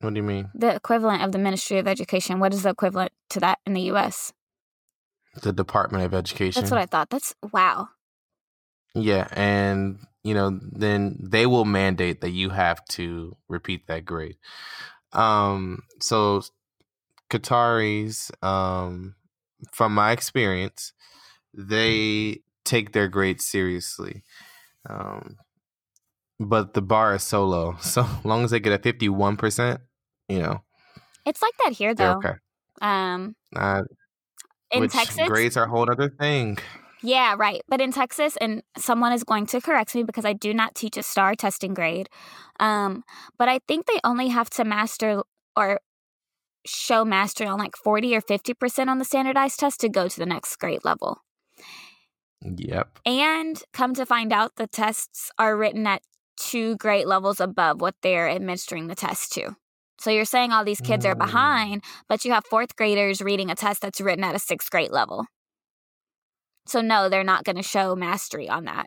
What 0.00 0.14
do 0.14 0.16
you 0.16 0.22
mean? 0.22 0.50
the 0.54 0.74
equivalent 0.74 1.22
of 1.22 1.32
the 1.32 1.38
Ministry 1.38 1.78
of 1.78 1.88
Education. 1.88 2.38
What 2.38 2.54
is 2.54 2.62
the 2.62 2.70
equivalent 2.70 3.12
to 3.30 3.40
that 3.40 3.58
in 3.66 3.74
the 3.74 3.82
U.S.? 3.82 4.32
The 5.42 5.52
Department 5.52 6.04
of 6.04 6.14
Education. 6.14 6.62
That's 6.62 6.70
what 6.70 6.80
I 6.80 6.86
thought. 6.86 7.10
That's 7.10 7.34
wow. 7.52 7.88
Yeah, 8.94 9.28
and 9.32 9.98
you 10.24 10.34
know, 10.34 10.58
then 10.62 11.18
they 11.20 11.46
will 11.46 11.64
mandate 11.64 12.20
that 12.20 12.30
you 12.30 12.50
have 12.50 12.84
to 12.86 13.36
repeat 13.48 13.86
that 13.86 14.04
grade. 14.04 14.36
Um, 15.12 15.82
so 16.00 16.42
Qataris, 17.30 18.30
um, 18.42 19.14
from 19.72 19.94
my 19.94 20.12
experience, 20.12 20.92
they 21.54 22.40
take 22.64 22.92
their 22.92 23.08
grades 23.08 23.46
seriously. 23.46 24.22
Um, 24.88 25.36
but 26.40 26.74
the 26.74 26.82
bar 26.82 27.14
is 27.14 27.22
so 27.22 27.44
low. 27.46 27.76
So 27.80 28.06
long 28.24 28.44
as 28.44 28.50
they 28.50 28.60
get 28.60 28.72
a 28.72 28.82
fifty-one 28.82 29.36
percent, 29.36 29.80
you 30.28 30.38
know, 30.38 30.62
It's 31.24 31.42
like 31.42 31.54
that 31.64 31.72
here, 31.72 31.94
though. 31.94 32.16
okay. 32.16 32.34
Um, 32.80 33.34
Uh, 33.54 33.82
in 34.70 34.88
Texas, 34.88 35.26
grades 35.28 35.56
are 35.56 35.64
a 35.64 35.68
whole 35.68 35.90
other 35.90 36.08
thing. 36.08 36.58
Yeah, 37.02 37.36
right. 37.38 37.62
But 37.68 37.80
in 37.80 37.92
Texas, 37.92 38.36
and 38.38 38.62
someone 38.76 39.12
is 39.12 39.24
going 39.24 39.46
to 39.46 39.60
correct 39.60 39.94
me 39.94 40.02
because 40.02 40.24
I 40.24 40.32
do 40.32 40.52
not 40.52 40.74
teach 40.74 40.96
a 40.96 41.02
STAAR 41.02 41.34
testing 41.36 41.72
grade. 41.74 42.08
Um, 42.60 43.04
but 43.38 43.48
I 43.48 43.60
think 43.68 43.86
they 43.86 44.00
only 44.04 44.28
have 44.28 44.50
to 44.50 44.64
master 44.64 45.22
or 45.56 45.80
show 46.66 47.04
mastery 47.04 47.46
on 47.46 47.58
like 47.58 47.76
40 47.76 48.16
or 48.16 48.20
50% 48.20 48.88
on 48.88 48.98
the 48.98 49.04
standardized 49.04 49.60
test 49.60 49.80
to 49.80 49.88
go 49.88 50.08
to 50.08 50.18
the 50.18 50.26
next 50.26 50.56
grade 50.56 50.84
level. 50.84 51.22
Yep. 52.42 52.98
And 53.06 53.62
come 53.72 53.94
to 53.94 54.04
find 54.06 54.32
out, 54.32 54.56
the 54.56 54.66
tests 54.66 55.30
are 55.38 55.56
written 55.56 55.86
at 55.86 56.02
two 56.36 56.76
grade 56.76 57.06
levels 57.06 57.40
above 57.40 57.80
what 57.80 57.94
they're 58.02 58.28
administering 58.28 58.86
the 58.88 58.94
test 58.94 59.32
to. 59.32 59.56
So 60.00 60.10
you're 60.10 60.24
saying 60.24 60.52
all 60.52 60.64
these 60.64 60.80
kids 60.80 61.04
are 61.04 61.14
Mm. 61.14 61.18
behind, 61.18 61.84
but 62.08 62.24
you 62.24 62.32
have 62.32 62.44
fourth 62.46 62.76
graders 62.76 63.20
reading 63.20 63.50
a 63.50 63.54
test 63.54 63.80
that's 63.82 64.00
written 64.00 64.24
at 64.24 64.34
a 64.34 64.38
sixth 64.38 64.70
grade 64.70 64.90
level. 64.92 65.26
So 66.66 66.80
no, 66.80 67.08
they're 67.08 67.24
not 67.24 67.44
going 67.44 67.56
to 67.56 67.62
show 67.62 67.96
mastery 67.96 68.48
on 68.48 68.64
that. 68.66 68.86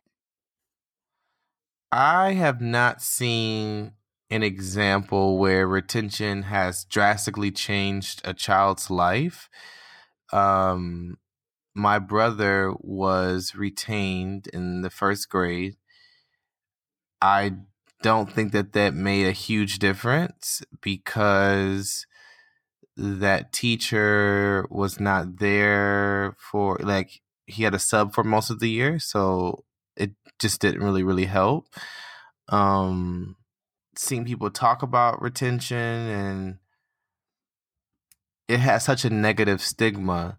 I 1.92 2.34
have 2.34 2.62
not 2.62 3.02
seen 3.02 3.94
an 4.30 4.44
example 4.44 5.38
where 5.38 5.68
retention 5.68 6.44
has 6.44 6.86
drastically 6.86 7.52
changed 7.52 8.22
a 8.24 8.34
child's 8.34 8.90
life. 8.90 9.50
Um, 10.32 11.18
my 11.76 12.00
brother 12.00 12.74
was 12.80 13.56
retained 13.56 14.48
in 14.48 14.82
the 14.82 14.90
first 14.90 15.30
grade. 15.30 15.76
I 17.22 17.56
don't 18.02 18.32
think 18.32 18.52
that 18.52 18.74
that 18.74 18.94
made 18.94 19.28
a 19.28 19.32
huge 19.32 19.80
difference 19.80 20.62
because 20.82 22.06
that 22.98 23.54
teacher 23.54 24.66
was 24.70 25.00
not 25.00 25.38
there 25.40 26.36
for 26.38 26.78
like 26.82 27.22
he 27.46 27.64
had 27.64 27.74
a 27.74 27.80
sub 27.80 28.14
for 28.14 28.24
most 28.24 28.50
of 28.50 28.60
the 28.60 28.70
year 28.70 29.00
so 29.00 29.64
it 29.96 30.12
just 30.40 30.62
didn't 30.62 30.84
really 30.84 31.04
really 31.04 31.26
help. 31.26 31.68
Um 32.50 33.38
seeing 33.96 34.26
people 34.26 34.50
talk 34.50 34.84
about 34.84 35.22
retention 35.22 35.78
and 35.78 36.58
it 38.48 38.60
has 38.60 38.84
such 38.84 39.06
a 39.06 39.10
negative 39.10 39.62
stigma 39.62 40.38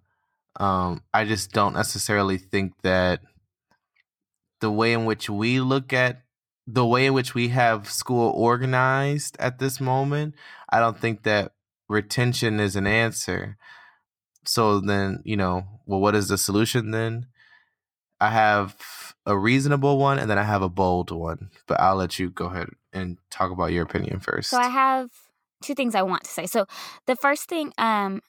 um 0.58 1.02
i 1.14 1.24
just 1.24 1.52
don't 1.52 1.74
necessarily 1.74 2.38
think 2.38 2.72
that 2.82 3.20
the 4.60 4.70
way 4.70 4.92
in 4.92 5.04
which 5.04 5.28
we 5.28 5.60
look 5.60 5.92
at 5.92 6.21
the 6.66 6.86
way 6.86 7.06
in 7.06 7.12
which 7.12 7.34
we 7.34 7.48
have 7.48 7.90
school 7.90 8.30
organized 8.30 9.36
at 9.40 9.58
this 9.58 9.80
moment 9.80 10.34
i 10.68 10.78
don't 10.78 10.98
think 10.98 11.22
that 11.22 11.52
retention 11.92 12.58
is 12.58 12.74
an 12.74 12.86
answer. 12.86 13.56
So 14.44 14.80
then 14.80 15.20
you 15.24 15.36
know 15.36 15.64
well 15.86 16.00
what 16.00 16.16
is 16.16 16.28
the 16.28 16.38
solution 16.38 16.90
then? 16.90 17.26
I 18.20 18.30
have 18.30 18.76
a 19.26 19.38
reasonable 19.38 19.98
one 19.98 20.18
and 20.18 20.28
then 20.28 20.38
i 20.38 20.42
have 20.42 20.62
a 20.62 20.68
bold 20.68 21.12
one 21.12 21.50
but 21.68 21.78
i'll 21.78 21.94
let 21.94 22.18
you 22.18 22.28
go 22.28 22.46
ahead 22.46 22.68
and 22.92 23.18
talk 23.30 23.52
about 23.52 23.70
your 23.70 23.84
opinion 23.84 24.18
first 24.18 24.50
So 24.50 24.58
I 24.58 24.68
have 24.68 25.10
two 25.62 25.74
things 25.74 25.94
I 25.94 26.02
want 26.02 26.24
to 26.24 26.30
say. 26.30 26.46
So 26.46 26.66
the 27.06 27.14
first 27.14 27.48
thing, 27.48 27.72
um, 27.78 28.20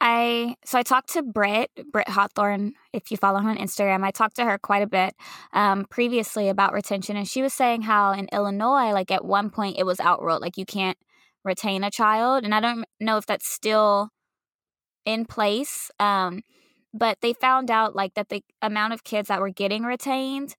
I 0.00 0.54
so 0.64 0.78
I 0.78 0.82
talked 0.82 1.10
to 1.14 1.22
Britt, 1.22 1.70
Britt 1.92 2.08
Hawthorne. 2.08 2.74
If 2.92 3.10
you 3.10 3.16
follow 3.16 3.40
her 3.40 3.50
on 3.50 3.56
Instagram, 3.58 4.04
I 4.04 4.10
talked 4.12 4.36
to 4.36 4.44
her 4.44 4.58
quite 4.58 4.82
a 4.82 4.86
bit 4.86 5.14
um, 5.52 5.86
previously 5.90 6.48
about 6.48 6.72
retention, 6.72 7.16
and 7.16 7.26
she 7.28 7.42
was 7.42 7.52
saying 7.52 7.82
how 7.82 8.12
in 8.12 8.28
Illinois, 8.32 8.92
like 8.92 9.10
at 9.10 9.24
one 9.24 9.50
point, 9.50 9.76
it 9.78 9.84
was 9.86 9.98
outruled, 10.00 10.40
like 10.42 10.56
you 10.56 10.64
can't 10.66 10.96
retain 11.44 11.82
a 11.84 11.90
child, 11.90 12.44
and 12.44 12.54
I 12.54 12.60
don't 12.60 12.84
know 13.00 13.16
if 13.16 13.26
that's 13.26 13.48
still 13.48 14.10
in 15.04 15.24
place. 15.26 15.90
Um, 16.00 16.42
but 16.94 17.18
they 17.20 17.32
found 17.32 17.70
out 17.70 17.96
like 17.96 18.14
that 18.14 18.28
the 18.28 18.42
amount 18.62 18.92
of 18.94 19.04
kids 19.04 19.28
that 19.28 19.40
were 19.40 19.50
getting 19.50 19.82
retained, 19.84 20.56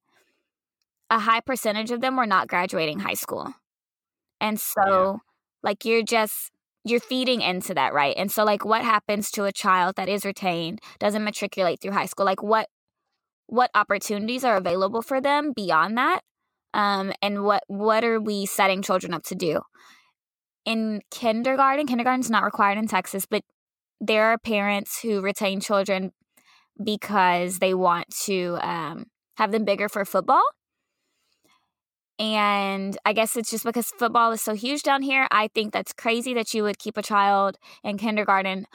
a 1.10 1.18
high 1.18 1.40
percentage 1.40 1.90
of 1.90 2.00
them 2.00 2.16
were 2.16 2.26
not 2.26 2.48
graduating 2.48 3.00
high 3.00 3.14
school, 3.14 3.54
and 4.40 4.60
so 4.60 4.82
Yeah. 4.86 5.16
like 5.62 5.84
you're 5.84 6.02
just 6.02 6.52
you're 6.84 7.00
feeding 7.00 7.40
into 7.40 7.74
that 7.74 7.92
right? 7.92 8.14
And 8.16 8.30
so 8.30 8.44
like 8.44 8.64
what 8.64 8.82
happens 8.82 9.30
to 9.32 9.44
a 9.44 9.52
child 9.52 9.96
that 9.96 10.08
is 10.08 10.24
retained 10.24 10.80
doesn't 10.98 11.24
matriculate 11.24 11.80
through 11.80 11.92
high 11.92 12.06
school? 12.06 12.26
Like 12.26 12.42
what 12.42 12.68
what 13.46 13.70
opportunities 13.74 14.44
are 14.44 14.56
available 14.56 15.02
for 15.02 15.20
them 15.20 15.52
beyond 15.54 15.98
that? 15.98 16.20
Um 16.74 17.12
and 17.22 17.44
what 17.44 17.62
what 17.66 18.04
are 18.04 18.20
we 18.20 18.46
setting 18.46 18.82
children 18.82 19.14
up 19.14 19.24
to 19.24 19.34
do? 19.34 19.60
In 20.64 21.00
kindergarten 21.10 21.86
kindergarten's 21.86 22.30
not 22.30 22.44
required 22.44 22.78
in 22.78 22.86
texas 22.86 23.26
but 23.26 23.42
there 24.00 24.26
are 24.26 24.38
parents 24.38 25.00
who 25.02 25.20
retain 25.20 25.60
children 25.60 26.12
because 26.82 27.58
they 27.58 27.74
want 27.74 28.08
to 28.24 28.58
um, 28.62 29.04
have 29.36 29.52
them 29.52 29.64
bigger 29.64 29.88
for 29.88 30.04
football 30.04 30.42
and 32.20 32.98
I 33.06 33.14
guess 33.14 33.34
it's 33.34 33.50
just 33.50 33.64
because 33.64 33.86
football 33.98 34.30
is 34.32 34.42
so 34.42 34.52
huge 34.52 34.82
down 34.82 35.00
here. 35.00 35.26
I 35.30 35.48
think 35.48 35.72
that's 35.72 35.94
crazy 35.94 36.34
that 36.34 36.52
you 36.52 36.62
would 36.62 36.78
keep 36.78 36.98
a 36.98 37.02
child 37.02 37.56
in 37.82 37.96
kindergarten 37.96 38.66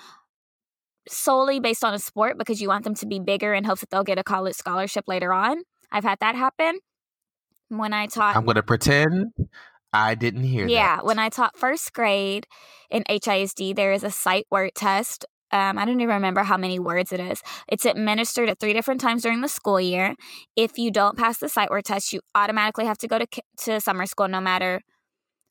solely 1.08 1.60
based 1.60 1.84
on 1.84 1.94
a 1.94 2.00
sport 2.00 2.40
because 2.40 2.60
you 2.60 2.68
want 2.68 2.84
them 2.84 2.96
to 2.96 3.06
be 3.06 3.20
bigger 3.20 3.54
in 3.54 3.64
hopes 3.64 3.82
that 3.82 3.92
they'll 3.92 4.04
get 4.04 4.18
a 4.18 4.24
college 4.24 4.56
scholarship 4.56 5.06
later 5.08 5.32
on. 5.32 5.62
I've 5.92 6.04
had 6.04 6.18
that 6.22 6.34
happen. 6.34 6.80
When 7.70 7.94
I 7.94 8.08
taught 8.08 8.36
i'm 8.36 8.46
gonna 8.46 8.62
pretend 8.62 9.34
i 9.92 10.14
didn't 10.14 10.44
hear 10.44 10.66
that. 10.66 10.72
yeah, 10.72 10.96
that 10.98 11.06
when 11.06 11.18
I 11.18 11.30
taught 11.30 11.58
first 11.58 11.94
grade 11.94 12.46
in 12.92 13.04
HISD, 13.10 13.76
there 13.76 13.92
is 13.92 14.04
a 14.04 14.12
sight 14.12 14.46
word 14.52 14.72
test. 14.76 15.26
Um, 15.52 15.78
I 15.78 15.86
don't 15.86 16.02
even 16.02 16.16
remember 16.16 16.44
how 16.44 16.58
many 16.58 16.80
words 16.80 17.12
it 17.12 17.20
is. 17.20 17.42
It's 17.68 17.86
administered 17.86 18.50
at 18.50 18.60
three 18.60 18.74
different 18.74 19.00
times 19.00 19.22
during 19.24 19.42
the 19.42 19.48
school 19.48 19.80
year. 19.80 20.16
If 20.56 20.78
you 20.78 20.92
don't 20.92 21.18
pass 21.18 21.38
the 21.38 21.50
sight 21.50 21.70
word 21.70 21.86
test, 21.86 22.12
you 22.12 22.22
automatically 22.34 22.86
have 22.86 22.98
to 23.00 23.08
go 23.08 23.20
to 23.20 23.28
to 23.66 23.80
summer 23.80 24.06
school, 24.06 24.28
no 24.28 24.42
matter 24.42 24.82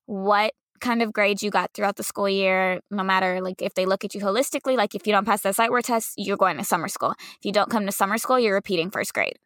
what 0.07 0.53
kind 0.81 1.01
of 1.01 1.13
grades 1.13 1.43
you 1.43 1.51
got 1.51 1.73
throughout 1.73 1.97
the 1.97 2.03
school 2.03 2.29
year. 2.29 2.81
No 2.91 3.03
matter 3.03 3.41
like 3.41 3.63
if 3.63 3.75
they 3.75 3.87
look 3.87 4.05
at 4.05 4.15
you 4.15 4.21
holistically, 4.21 4.77
like 4.77 4.95
if 4.95 5.07
you 5.07 5.13
don't 5.13 5.25
pass 5.25 5.43
the 5.43 5.53
sight 5.53 5.71
word 5.71 5.85
test, 5.85 6.15
you're 6.17 6.37
going 6.37 6.59
to 6.59 6.65
summer 6.65 6.89
school. 6.89 7.15
If 7.39 7.45
you 7.45 7.53
don't 7.53 7.71
come 7.71 7.87
to 7.87 7.93
summer 7.93 8.19
school, 8.19 8.39
you're 8.39 8.55
repeating 8.55 8.91
first 8.91 9.15
grade 9.15 9.39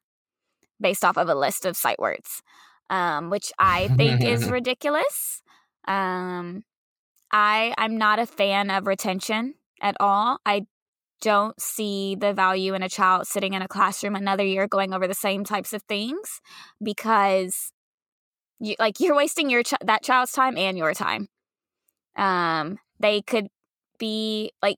based 0.81 1.05
off 1.05 1.17
of 1.17 1.29
a 1.29 1.35
list 1.35 1.67
of 1.67 1.77
sight 1.77 1.99
words, 1.99 2.43
um, 2.89 3.31
which 3.31 3.53
I 3.59 3.89
think 3.89 4.23
is 4.23 4.51
ridiculous. 4.51 5.43
Um, 5.87 6.65
I 7.33 7.75
I'm 7.77 7.99
not 7.99 8.19
a 8.19 8.27
fan 8.27 8.71
of 8.71 8.87
retention 8.87 9.55
at 9.81 9.97
all. 10.01 10.39
I 10.47 10.67
don't 11.21 11.61
see 11.61 12.15
the 12.15 12.33
value 12.33 12.75
in 12.75 12.83
a 12.83 12.89
child 12.89 13.27
sitting 13.27 13.55
in 13.55 13.63
a 13.63 13.69
classroom 13.69 14.15
another 14.15 14.45
year 14.45 14.69
going 14.69 14.95
over 14.95 15.09
the 15.09 15.15
same 15.15 15.45
types 15.45 15.73
of 15.73 15.83
things 15.83 16.41
because 16.83 17.73
you 18.61 18.77
like 18.79 19.01
you're 19.01 19.17
wasting 19.17 19.51
your 19.51 19.63
ch- 19.63 19.75
that 19.85 20.03
child's 20.03 20.33
time 20.33 20.57
and 20.57 20.79
your 20.79 20.95
time. 20.95 21.29
Um, 22.17 22.79
they 23.01 23.23
could 23.23 23.49
be 23.99 24.53
like 24.63 24.77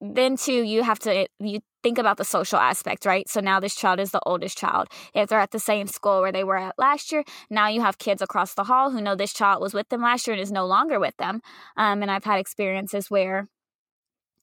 then 0.00 0.36
too 0.36 0.62
you 0.62 0.82
have 0.82 0.98
to 0.98 1.26
you 1.40 1.60
think 1.82 1.98
about 1.98 2.16
the 2.16 2.24
social 2.24 2.58
aspect 2.58 3.04
right 3.06 3.28
so 3.28 3.40
now 3.40 3.60
this 3.60 3.74
child 3.74 4.00
is 4.00 4.10
the 4.10 4.20
oldest 4.26 4.56
child 4.56 4.88
if 5.14 5.28
they're 5.28 5.40
at 5.40 5.50
the 5.50 5.58
same 5.58 5.86
school 5.86 6.20
where 6.20 6.32
they 6.32 6.44
were 6.44 6.56
at 6.56 6.74
last 6.78 7.12
year 7.12 7.24
now 7.50 7.68
you 7.68 7.80
have 7.80 7.98
kids 7.98 8.22
across 8.22 8.54
the 8.54 8.64
hall 8.64 8.90
who 8.90 9.00
know 9.00 9.14
this 9.14 9.32
child 9.32 9.60
was 9.60 9.74
with 9.74 9.88
them 9.88 10.02
last 10.02 10.26
year 10.26 10.34
and 10.34 10.42
is 10.42 10.52
no 10.52 10.66
longer 10.66 10.98
with 10.98 11.16
them 11.18 11.40
um, 11.76 12.02
and 12.02 12.10
i've 12.10 12.24
had 12.24 12.38
experiences 12.38 13.10
where 13.10 13.48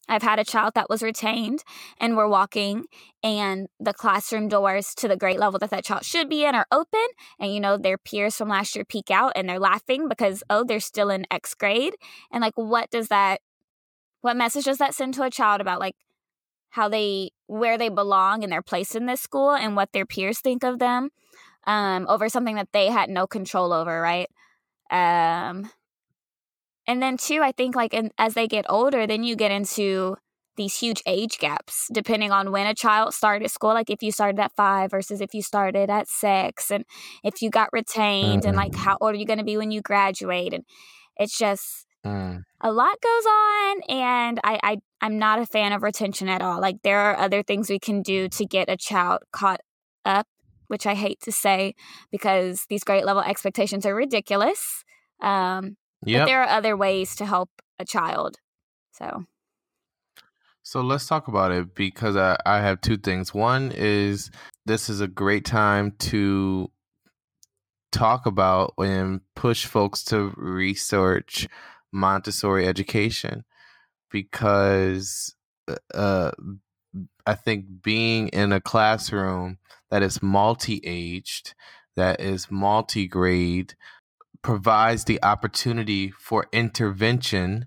I've 0.08 0.24
had 0.24 0.40
a 0.40 0.44
child 0.44 0.74
that 0.76 0.90
was 0.90 1.04
retained 1.04 1.64
and 2.00 2.18
we're 2.18 2.28
walking 2.28 2.86
and 3.24 3.68
the 3.80 3.94
classroom 3.94 4.48
doors 4.48 4.94
to 4.96 5.08
the 5.08 5.16
grade 5.16 5.40
level 5.40 5.60
that 5.60 5.70
that 5.70 5.86
child 5.86 6.04
should 6.04 6.30
be 6.30 6.44
in 6.44 6.56
are 6.56 6.68
open 6.72 7.06
and 7.40 7.54
you 7.54 7.60
know 7.60 7.78
their 7.78 7.98
peers 7.98 8.36
from 8.36 8.50
last 8.50 8.76
year 8.76 8.84
peek 8.84 9.10
out 9.12 9.32
and 9.36 9.48
they're 9.48 9.60
laughing 9.60 10.10
because 10.10 10.44
oh 10.50 10.64
they're 10.64 10.80
still 10.80 11.10
in 11.10 11.26
X 11.32 11.54
grade 11.54 11.96
and 12.32 12.42
like 12.42 12.54
what 12.56 12.90
does 12.90 13.08
that 13.08 13.42
what 14.22 14.36
message 14.36 14.66
does 14.66 14.78
that 14.78 14.94
send 14.94 15.14
to 15.14 15.24
a 15.24 15.30
child 15.30 15.62
about 15.62 15.80
like 15.80 15.96
how 16.72 16.90
they 16.90 17.32
where 17.48 17.78
they 17.78 17.90
belong 17.90 18.44
and 18.44 18.52
their 18.52 18.62
place 18.62 18.96
in 18.96 19.06
this 19.06 19.22
school 19.22 19.52
and 19.52 19.76
what 19.76 19.92
their 19.92 20.06
peers 20.06 20.40
think 20.40 20.64
of 20.64 20.80
them 20.80 21.10
um, 21.68 22.06
over 22.10 22.28
something 22.30 22.56
that 22.56 22.70
they 22.72 22.88
had 22.88 23.10
no 23.10 23.28
control 23.28 23.72
over 23.72 24.02
right? 24.02 24.30
Um, 24.90 25.70
and 26.92 27.02
then 27.02 27.16
too, 27.16 27.42
i 27.42 27.52
think 27.52 27.76
like 27.76 27.94
in, 27.94 28.12
as 28.18 28.34
they 28.34 28.48
get 28.48 28.66
older 28.70 29.08
then 29.08 29.24
you 29.24 29.36
get 29.36 29.52
into 29.52 30.18
these 30.58 30.78
huge 30.78 31.02
age 31.06 31.40
gaps 31.40 31.88
depending 31.94 32.32
on 32.32 32.52
when 32.52 32.68
a 32.68 32.76
child 32.76 33.14
started 33.14 33.50
school 33.50 33.74
like 33.74 33.90
if 33.90 34.04
you 34.04 34.12
started 34.12 34.40
at 34.40 34.52
five 34.56 34.92
versus 34.92 35.22
if 35.22 35.34
you 35.34 35.42
started 35.42 35.90
at 35.90 36.08
six 36.08 36.70
and 36.70 36.84
if 37.24 37.42
you 37.42 37.50
got 37.50 37.70
retained 37.72 38.42
mm-hmm. 38.42 38.50
and 38.50 38.58
like 38.58 38.76
how 38.76 38.98
old 39.00 39.14
are 39.14 39.18
you 39.18 39.26
going 39.26 39.40
to 39.40 39.46
be 39.46 39.56
when 39.56 39.72
you 39.72 39.82
graduate 39.82 40.54
and 40.54 40.66
it's 41.16 41.38
just 41.38 41.88
mm. 42.06 42.44
a 42.60 42.72
lot 42.72 42.98
goes 43.02 43.26
on 43.26 43.82
and 43.88 44.40
I, 44.44 44.60
I 44.62 44.78
i'm 45.00 45.18
not 45.18 45.40
a 45.40 45.46
fan 45.46 45.72
of 45.72 45.84
retention 45.84 46.28
at 46.28 46.42
all 46.42 46.60
like 46.60 46.82
there 46.84 47.00
are 47.00 47.18
other 47.18 47.42
things 47.42 47.70
we 47.70 47.80
can 47.80 48.02
do 48.02 48.28
to 48.28 48.46
get 48.46 48.70
a 48.70 48.76
child 48.76 49.22
caught 49.32 49.62
up 50.04 50.28
which 50.68 50.86
i 50.86 50.96
hate 50.96 51.22
to 51.22 51.32
say 51.32 51.74
because 52.12 52.66
these 52.70 52.84
grade 52.84 53.06
level 53.06 53.24
expectations 53.24 53.86
are 53.86 53.96
ridiculous 53.96 54.84
um 55.22 55.78
Yep. 56.06 56.22
But 56.22 56.26
there 56.26 56.42
are 56.42 56.50
other 56.50 56.76
ways 56.76 57.16
to 57.18 57.26
help 57.26 57.50
a 57.80 57.86
child. 57.86 58.38
So 58.92 59.26
so 60.64 60.82
let's 60.82 61.08
talk 61.08 61.28
about 61.28 61.52
it 61.52 61.74
because 61.74 62.16
I, 62.16 62.38
I 62.46 62.60
have 62.60 62.82
two 62.82 62.98
things. 62.98 63.34
One 63.34 63.72
is 63.76 64.30
this 64.66 64.90
is 64.90 65.02
a 65.02 65.08
great 65.08 65.44
time 65.44 65.94
to 66.00 66.72
talk 67.92 68.26
about 68.26 68.74
and 68.78 69.22
push 69.36 69.66
folks 69.66 70.04
to 70.06 70.32
research 70.38 71.48
Montessori 71.92 72.68
education 72.68 73.44
because 74.10 75.36
uh, 75.68 75.76
uh 75.94 76.32
I 77.26 77.36
think 77.36 77.66
being 77.82 78.28
in 78.30 78.52
a 78.52 78.62
classroom 78.62 79.58
that 79.90 80.04
is 80.04 80.22
multi 80.22 80.82
aged, 80.84 81.54
that 81.96 82.20
is 82.20 82.52
multi 82.52 83.08
grade, 83.08 83.76
provides 84.42 85.06
the 85.06 85.22
opportunity 85.24 86.12
for 86.12 86.48
intervention 86.52 87.66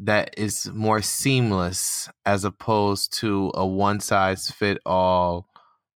that 0.00 0.34
is 0.36 0.70
more 0.72 1.00
seamless 1.00 2.08
as 2.26 2.44
opposed 2.44 3.12
to 3.20 3.52
a 3.54 3.66
one 3.66 4.00
size 4.00 4.50
fit 4.50 4.78
all 4.84 5.48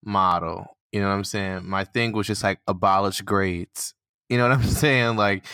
model. 0.03 0.77
You 0.91 1.01
know 1.01 1.07
what 1.07 1.15
I'm 1.15 1.23
saying? 1.23 1.67
My 1.67 1.83
thing 1.83 2.11
was 2.11 2.27
just 2.27 2.43
like 2.43 2.59
abolish 2.67 3.21
grades. 3.21 3.93
You 4.29 4.37
know 4.37 4.49
what 4.49 4.57
I'm 4.57 4.63
saying? 4.69 5.15
Like 5.15 5.45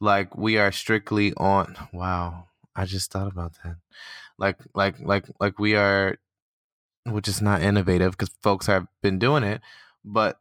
like 0.00 0.36
we 0.36 0.58
are 0.58 0.72
strictly 0.72 1.32
on 1.34 1.76
wow. 1.92 2.46
I 2.74 2.86
just 2.86 3.12
thought 3.12 3.30
about 3.30 3.52
that. 3.64 3.76
Like 4.38 4.58
like 4.74 4.98
like 5.00 5.26
like 5.38 5.58
we 5.58 5.76
are 5.76 6.18
which 7.06 7.28
is 7.28 7.40
not 7.40 7.62
innovative 7.62 8.12
because 8.12 8.34
folks 8.42 8.66
have 8.66 8.86
been 9.02 9.18
doing 9.18 9.42
it, 9.42 9.60
but 10.04 10.38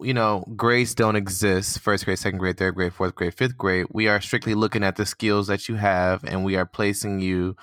you 0.00 0.14
know, 0.14 0.44
grades 0.56 0.94
don't 0.94 1.16
exist 1.16 1.80
first 1.80 2.04
grade, 2.04 2.18
second 2.18 2.38
grade, 2.38 2.58
third 2.58 2.74
grade, 2.74 2.92
fourth 2.92 3.14
grade, 3.14 3.34
fifth 3.34 3.56
grade. 3.56 3.86
We 3.90 4.08
are 4.08 4.20
strictly 4.20 4.54
looking 4.54 4.82
at 4.82 4.96
the 4.96 5.06
skills 5.06 5.46
that 5.46 5.68
you 5.68 5.76
have 5.76 6.24
and 6.24 6.44
we 6.44 6.56
are 6.56 6.66
placing 6.66 7.20
you 7.20 7.56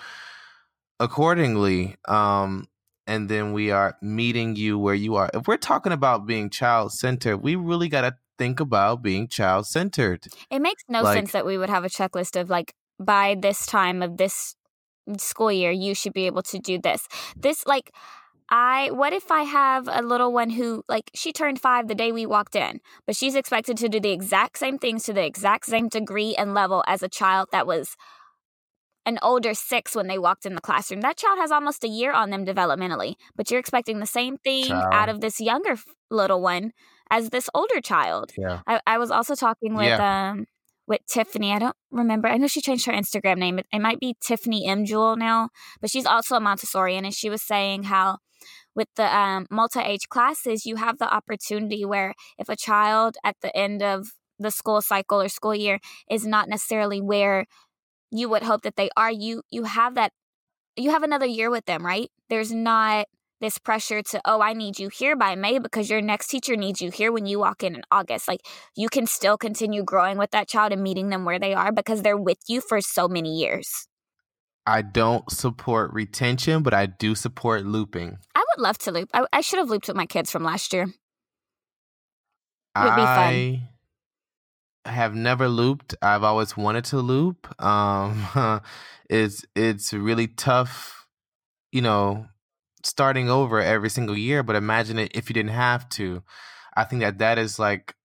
accordingly. 0.99 1.95
Um, 2.07 2.67
and 3.05 3.29
then 3.29 3.53
we 3.53 3.71
are 3.71 3.97
meeting 4.01 4.55
you 4.55 4.79
where 4.79 4.95
you 4.95 5.15
are. 5.15 5.29
If 5.33 5.47
we're 5.47 5.57
talking 5.57 5.91
about 5.91 6.25
being 6.25 6.49
child 6.49 6.93
centered, 6.93 7.37
we 7.37 7.55
really 7.55 7.89
got 7.89 8.01
to 8.01 8.15
think 8.37 8.59
about 8.59 9.01
being 9.01 9.27
child 9.27 9.67
centered. 9.67 10.25
It 10.49 10.59
makes 10.59 10.83
no 10.87 11.01
like, 11.03 11.17
sense 11.17 11.31
that 11.33 11.45
we 11.45 11.57
would 11.57 11.69
have 11.69 11.83
a 11.83 11.89
checklist 11.89 12.39
of 12.39 12.49
like, 12.49 12.73
by 12.99 13.35
this 13.39 13.65
time 13.65 14.01
of 14.01 14.17
this 14.17 14.55
school 15.17 15.51
year, 15.51 15.71
you 15.71 15.93
should 15.93 16.13
be 16.13 16.25
able 16.27 16.43
to 16.43 16.59
do 16.59 16.79
this. 16.79 17.07
This, 17.35 17.65
like, 17.65 17.91
I 18.55 18.91
what 18.91 19.13
if 19.13 19.31
I 19.31 19.41
have 19.41 19.89
a 19.91 20.03
little 20.03 20.31
one 20.31 20.51
who 20.51 20.83
like 20.87 21.09
she 21.15 21.33
turned 21.33 21.59
5 21.59 21.87
the 21.87 21.95
day 21.95 22.11
we 22.11 22.27
walked 22.27 22.55
in, 22.55 22.81
but 23.07 23.15
she's 23.15 23.33
expected 23.33 23.77
to 23.77 23.89
do 23.89 23.99
the 23.99 24.11
exact 24.11 24.59
same 24.59 24.77
things 24.77 25.05
to 25.05 25.13
the 25.13 25.25
exact 25.25 25.65
same 25.65 25.89
degree 25.89 26.35
and 26.35 26.53
level 26.53 26.83
as 26.85 27.01
a 27.01 27.09
child 27.09 27.49
that 27.51 27.65
was 27.65 27.95
an 29.07 29.17
older 29.23 29.55
6 29.55 29.95
when 29.95 30.05
they 30.05 30.19
walked 30.19 30.45
in 30.45 30.53
the 30.53 30.61
classroom. 30.61 31.01
That 31.01 31.17
child 31.17 31.39
has 31.39 31.51
almost 31.51 31.83
a 31.83 31.87
year 31.87 32.13
on 32.13 32.29
them 32.29 32.45
developmentally, 32.45 33.15
but 33.35 33.49
you're 33.49 33.59
expecting 33.59 33.99
the 33.99 34.05
same 34.05 34.37
thing 34.37 34.65
child. 34.65 34.93
out 34.93 35.09
of 35.09 35.19
this 35.19 35.41
younger 35.41 35.75
little 36.11 36.39
one 36.39 36.73
as 37.09 37.31
this 37.31 37.49
older 37.55 37.81
child. 37.81 38.33
Yeah. 38.37 38.59
I, 38.67 38.81
I 38.85 38.99
was 38.99 39.09
also 39.09 39.33
talking 39.33 39.73
with 39.73 39.87
yeah. 39.87 40.29
um 40.29 40.45
with 40.85 40.99
Tiffany. 41.09 41.53
I 41.53 41.57
don't 41.57 41.75
remember. 41.89 42.27
I 42.27 42.37
know 42.37 42.45
she 42.45 42.61
changed 42.61 42.85
her 42.85 42.93
Instagram 42.93 43.37
name. 43.37 43.57
It, 43.57 43.65
it 43.73 43.79
might 43.79 43.99
be 43.99 44.15
Tiffany 44.23 44.67
M 44.67 44.85
Jewell 44.85 45.15
now, 45.15 45.49
but 45.81 45.89
she's 45.89 46.05
also 46.05 46.35
a 46.35 46.39
Montessorian, 46.39 47.03
and 47.03 47.15
she 47.15 47.31
was 47.31 47.41
saying 47.41 47.83
how 47.83 48.19
with 48.75 48.87
the 48.95 49.15
um, 49.15 49.45
multi-age 49.51 50.09
classes, 50.09 50.65
you 50.65 50.77
have 50.77 50.97
the 50.97 51.13
opportunity 51.13 51.85
where 51.85 52.13
if 52.37 52.49
a 52.49 52.55
child 52.55 53.17
at 53.23 53.35
the 53.41 53.55
end 53.55 53.81
of 53.83 54.07
the 54.39 54.51
school 54.51 54.81
cycle 54.81 55.21
or 55.21 55.29
school 55.29 55.55
year 55.55 55.79
is 56.09 56.25
not 56.25 56.49
necessarily 56.49 57.01
where 57.01 57.45
you 58.11 58.29
would 58.29 58.43
hope 58.43 58.61
that 58.63 58.75
they 58.75 58.89
are, 58.97 59.11
you 59.11 59.41
you 59.49 59.63
have 59.63 59.95
that 59.95 60.11
you 60.75 60.91
have 60.91 61.03
another 61.03 61.25
year 61.25 61.49
with 61.49 61.65
them, 61.65 61.85
right? 61.85 62.09
There's 62.29 62.51
not 62.51 63.07
this 63.41 63.57
pressure 63.57 64.01
to, 64.01 64.21
oh, 64.25 64.41
I 64.41 64.53
need 64.53 64.79
you 64.79 64.89
here 64.89 65.15
by 65.15 65.35
May 65.35 65.59
because 65.59 65.89
your 65.89 66.01
next 66.01 66.27
teacher 66.27 66.55
needs 66.55 66.81
you 66.81 66.91
here 66.91 67.11
when 67.11 67.25
you 67.25 67.39
walk 67.39 67.61
in 67.63 67.75
in 67.75 67.83
August. 67.91 68.27
Like 68.27 68.41
you 68.75 68.89
can 68.89 69.05
still 69.05 69.37
continue 69.37 69.83
growing 69.83 70.17
with 70.17 70.31
that 70.31 70.47
child 70.47 70.71
and 70.71 70.81
meeting 70.81 71.09
them 71.09 71.25
where 71.25 71.39
they 71.39 71.53
are 71.53 71.71
because 71.71 72.01
they're 72.01 72.17
with 72.17 72.39
you 72.47 72.61
for 72.61 72.79
so 72.81 73.07
many 73.07 73.35
years. 73.37 73.87
I 74.65 74.81
don't 74.81 75.29
support 75.29 75.91
retention, 75.93 76.63
but 76.63 76.73
I 76.73 76.85
do 76.85 77.15
support 77.15 77.65
looping. 77.65 78.17
I 78.35 78.39
would 78.39 78.61
love 78.61 78.77
to 78.79 78.91
loop. 78.91 79.09
I, 79.13 79.25
I 79.33 79.41
should 79.41 79.59
have 79.59 79.69
looped 79.69 79.87
with 79.87 79.97
my 79.97 80.05
kids 80.05 80.31
from 80.31 80.43
last 80.43 80.71
year. 80.71 80.83
It 82.75 82.79
would 82.79 82.95
be 82.95 83.01
fun. 83.01 83.67
I 84.85 84.91
have 84.91 85.13
never 85.15 85.47
looped. 85.47 85.95
I've 86.01 86.23
always 86.23 86.57
wanted 86.57 86.85
to 86.85 86.97
loop. 86.97 87.61
Um, 87.61 88.61
it's 89.09 89.45
it's 89.55 89.93
really 89.93 90.27
tough, 90.27 91.07
you 91.71 91.81
know, 91.81 92.27
starting 92.83 93.29
over 93.29 93.61
every 93.61 93.89
single 93.89 94.17
year. 94.17 94.43
But 94.43 94.55
imagine 94.55 94.97
it 94.97 95.11
if 95.13 95.29
you 95.29 95.33
didn't 95.33 95.51
have 95.51 95.87
to. 95.89 96.23
I 96.75 96.85
think 96.85 97.01
that 97.01 97.19
that 97.19 97.37
is 97.37 97.59
like 97.59 97.95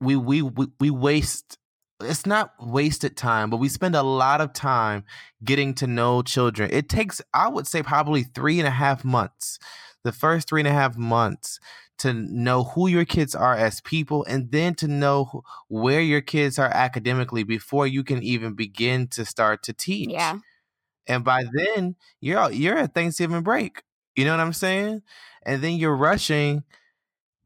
we 0.00 0.16
we 0.16 0.42
we, 0.42 0.66
we 0.78 0.90
waste 0.90 1.56
it's 2.02 2.26
not 2.26 2.52
wasted 2.60 3.16
time, 3.16 3.50
but 3.50 3.58
we 3.58 3.68
spend 3.68 3.94
a 3.94 4.02
lot 4.02 4.40
of 4.40 4.52
time 4.52 5.04
getting 5.44 5.74
to 5.74 5.86
know 5.86 6.22
children. 6.22 6.70
It 6.72 6.88
takes, 6.88 7.20
I 7.32 7.48
would 7.48 7.66
say, 7.66 7.82
probably 7.82 8.22
three 8.22 8.58
and 8.58 8.68
a 8.68 8.72
half 8.72 9.04
months, 9.04 9.58
the 10.04 10.12
first 10.12 10.48
three 10.48 10.60
and 10.60 10.68
a 10.68 10.72
half 10.72 10.96
months 10.96 11.60
to 11.98 12.14
know 12.14 12.64
who 12.64 12.88
your 12.88 13.04
kids 13.04 13.34
are 13.34 13.54
as 13.54 13.82
people 13.82 14.24
and 14.24 14.50
then 14.50 14.74
to 14.74 14.88
know 14.88 15.42
where 15.68 16.00
your 16.00 16.22
kids 16.22 16.58
are 16.58 16.70
academically 16.72 17.42
before 17.42 17.86
you 17.86 18.02
can 18.02 18.22
even 18.22 18.54
begin 18.54 19.06
to 19.08 19.24
start 19.24 19.62
to 19.64 19.74
teach. 19.74 20.08
Yeah. 20.08 20.38
And 21.06 21.24
by 21.24 21.44
then, 21.52 21.96
you're 22.20 22.50
you're 22.50 22.78
at 22.78 22.94
Thanksgiving 22.94 23.42
break. 23.42 23.82
You 24.16 24.24
know 24.24 24.30
what 24.30 24.40
I'm 24.40 24.54
saying? 24.54 25.02
And 25.44 25.62
then 25.62 25.74
you're 25.74 25.96
rushing 25.96 26.64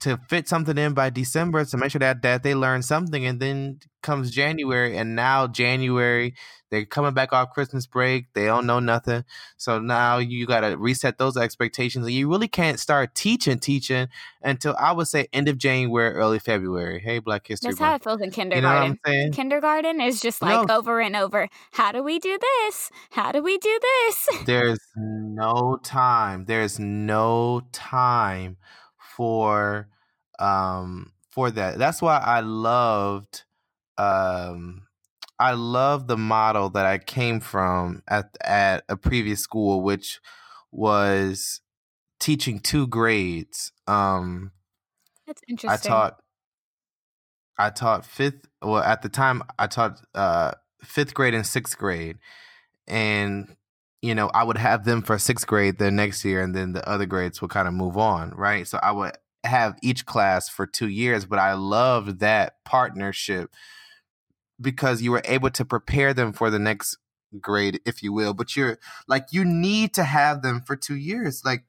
to 0.00 0.18
fit 0.28 0.48
something 0.48 0.76
in 0.76 0.92
by 0.92 1.10
December 1.10 1.64
to 1.64 1.76
make 1.76 1.90
sure 1.90 1.98
that 1.98 2.22
that 2.22 2.42
they 2.42 2.54
learn 2.54 2.82
something, 2.82 3.24
and 3.24 3.40
then 3.40 3.78
comes 4.02 4.30
January, 4.30 4.96
and 4.96 5.16
now 5.16 5.46
January 5.46 6.34
they're 6.70 6.84
coming 6.84 7.14
back 7.14 7.32
off 7.32 7.50
Christmas 7.50 7.86
break, 7.86 8.26
they 8.34 8.46
don't 8.46 8.66
know 8.66 8.80
nothing, 8.80 9.24
so 9.56 9.78
now 9.78 10.18
you 10.18 10.46
got 10.46 10.60
to 10.60 10.76
reset 10.76 11.18
those 11.18 11.36
expectations, 11.36 12.04
and 12.04 12.14
you 12.14 12.28
really 12.28 12.48
can't 12.48 12.80
start 12.80 13.14
teaching 13.14 13.58
teaching 13.58 14.08
until 14.42 14.74
I 14.78 14.92
would 14.92 15.06
say 15.06 15.28
end 15.32 15.48
of 15.48 15.56
January, 15.56 16.14
early 16.14 16.38
February. 16.38 17.00
Hey, 17.00 17.20
Black 17.20 17.46
History. 17.46 17.70
That's 17.70 17.78
how 17.78 17.94
it 17.94 18.04
feels 18.04 18.20
in 18.20 18.30
kindergarten. 18.30 18.98
You 19.06 19.24
know 19.24 19.30
kindergarten 19.30 20.00
is 20.00 20.20
just 20.20 20.42
like 20.42 20.68
no. 20.68 20.76
over 20.76 21.00
and 21.00 21.16
over. 21.16 21.48
How 21.72 21.92
do 21.92 22.02
we 22.02 22.18
do 22.18 22.38
this? 22.38 22.90
How 23.10 23.32
do 23.32 23.42
we 23.42 23.56
do 23.58 23.78
this? 23.80 24.28
There's 24.44 24.80
no 24.96 25.78
time. 25.82 26.44
There's 26.46 26.78
no 26.78 27.62
time 27.72 28.56
for 29.16 29.88
um 30.38 31.12
for 31.30 31.50
that. 31.50 31.78
That's 31.78 32.00
why 32.02 32.18
I 32.18 32.40
loved 32.40 33.44
um 33.98 34.82
I 35.38 35.52
love 35.52 36.06
the 36.06 36.16
model 36.16 36.70
that 36.70 36.86
I 36.86 36.98
came 36.98 37.40
from 37.40 38.02
at 38.08 38.36
at 38.42 38.84
a 38.88 38.96
previous 38.96 39.40
school 39.40 39.82
which 39.82 40.20
was 40.70 41.60
teaching 42.20 42.58
two 42.60 42.86
grades. 42.86 43.72
Um 43.86 44.52
That's 45.26 45.42
interesting. 45.48 45.92
I 45.92 45.94
taught 45.94 46.20
I 47.58 47.70
taught 47.70 48.02
5th 48.02 48.44
well 48.62 48.82
at 48.82 49.02
the 49.02 49.08
time 49.08 49.42
I 49.58 49.66
taught 49.66 50.00
uh 50.14 50.52
5th 50.84 51.14
grade 51.14 51.34
and 51.34 51.44
6th 51.44 51.76
grade 51.76 52.18
and 52.86 53.56
you 54.04 54.14
know, 54.14 54.30
I 54.34 54.44
would 54.44 54.58
have 54.58 54.84
them 54.84 55.00
for 55.00 55.18
sixth 55.18 55.46
grade 55.46 55.78
the 55.78 55.90
next 55.90 56.26
year, 56.26 56.42
and 56.42 56.54
then 56.54 56.72
the 56.74 56.86
other 56.86 57.06
grades 57.06 57.40
would 57.40 57.50
kind 57.50 57.66
of 57.66 57.72
move 57.72 57.96
on, 57.96 58.32
right? 58.32 58.68
So 58.68 58.78
I 58.82 58.92
would 58.92 59.12
have 59.44 59.78
each 59.82 60.04
class 60.04 60.46
for 60.46 60.66
two 60.66 60.88
years, 60.88 61.24
but 61.24 61.38
I 61.38 61.54
loved 61.54 62.20
that 62.20 62.62
partnership 62.66 63.50
because 64.60 65.00
you 65.00 65.10
were 65.10 65.22
able 65.24 65.48
to 65.48 65.64
prepare 65.64 66.12
them 66.12 66.34
for 66.34 66.50
the 66.50 66.58
next 66.58 66.98
grade, 67.40 67.80
if 67.86 68.02
you 68.02 68.12
will. 68.12 68.34
But 68.34 68.54
you're 68.54 68.78
like, 69.08 69.28
you 69.30 69.42
need 69.42 69.94
to 69.94 70.04
have 70.04 70.42
them 70.42 70.60
for 70.60 70.76
two 70.76 70.96
years, 70.96 71.42
like 71.42 71.64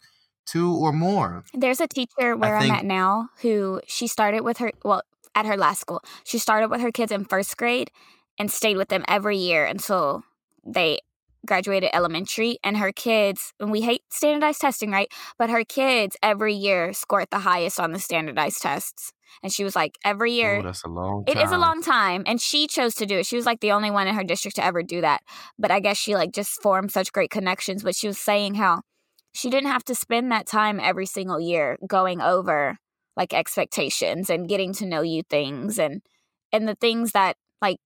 two 0.46 0.76
or 0.76 0.92
more. 0.92 1.46
There's 1.54 1.80
a 1.80 1.88
teacher 1.88 2.36
where 2.36 2.60
think- 2.60 2.74
I'm 2.74 2.80
at 2.80 2.86
now 2.86 3.30
who 3.44 3.80
she 3.88 4.08
started 4.08 4.42
with 4.42 4.58
her, 4.58 4.74
well, 4.84 5.04
at 5.36 5.46
her 5.46 5.56
last 5.56 5.80
school, 5.80 6.04
she 6.26 6.38
started 6.38 6.70
with 6.70 6.82
her 6.82 6.92
kids 6.92 7.14
in 7.14 7.24
first 7.24 7.56
grade 7.56 7.92
and 8.38 8.52
stayed 8.52 8.76
with 8.76 8.90
them 8.90 9.06
every 9.08 9.38
year 9.38 9.64
until 9.64 10.26
they 10.66 11.00
graduated 11.46 11.90
elementary. 11.94 12.58
And 12.64 12.78
her 12.78 12.92
kids, 12.92 13.54
and 13.60 13.72
we 13.72 13.82
hate 13.82 14.02
standardized 14.10 14.62
testing, 14.62 14.92
right? 14.92 15.12
But 15.38 15.50
her 15.50 15.64
kids 15.64 16.18
every 16.22 16.54
year 16.54 16.94
scored 16.94 17.28
the 17.32 17.40
highest 17.40 17.80
on 17.80 17.92
the 17.92 18.00
standardized 18.00 18.62
tests. 18.62 19.14
And 19.44 19.52
she 19.52 19.64
was 19.64 19.76
like, 19.76 19.98
every 20.06 20.32
year, 20.32 20.60
Oh, 20.60 20.64
that's 20.64 20.84
a 20.84 20.88
long. 20.88 21.24
It 21.28 21.38
is 21.38 21.52
a 21.52 21.58
long 21.58 21.82
time, 21.82 22.24
and 22.26 22.40
she 22.40 22.68
chose 22.68 22.96
to 22.96 23.06
do 23.06 23.18
it. 23.18 23.26
She 23.26 23.36
was 23.36 23.46
like 23.46 23.60
the 23.60 23.72
only 23.72 23.92
one 23.92 24.08
in 24.08 24.16
her 24.16 24.24
district 24.24 24.56
to 24.58 24.64
ever 24.64 24.82
do 24.82 25.02
that. 25.02 25.22
But 25.60 25.72
I 25.72 25.80
guess 25.80 25.98
she 25.98 26.16
like 26.16 26.32
just 26.32 26.62
formed 26.62 26.92
such 26.92 27.12
great 27.12 27.32
connections. 27.32 27.84
But 27.84 27.96
she 27.96 28.08
was 28.08 28.18
saying 28.18 28.56
how 28.56 28.82
she 29.34 29.50
didn't 29.50 29.72
have 29.72 29.84
to 29.86 29.96
spend 29.96 30.32
that 30.32 30.48
time 30.48 30.80
every 30.80 31.06
single 31.06 31.40
year 31.40 31.78
going 31.86 32.22
over 32.22 32.78
like 33.18 33.34
expectations 33.34 34.30
and 34.30 34.48
getting 34.48 34.74
to 34.74 34.86
know 34.86 35.02
you 35.02 35.24
things 35.30 35.78
and 35.80 36.02
and 36.52 36.68
the 36.68 36.76
things 36.76 37.12
that 37.12 37.36
like 37.62 37.78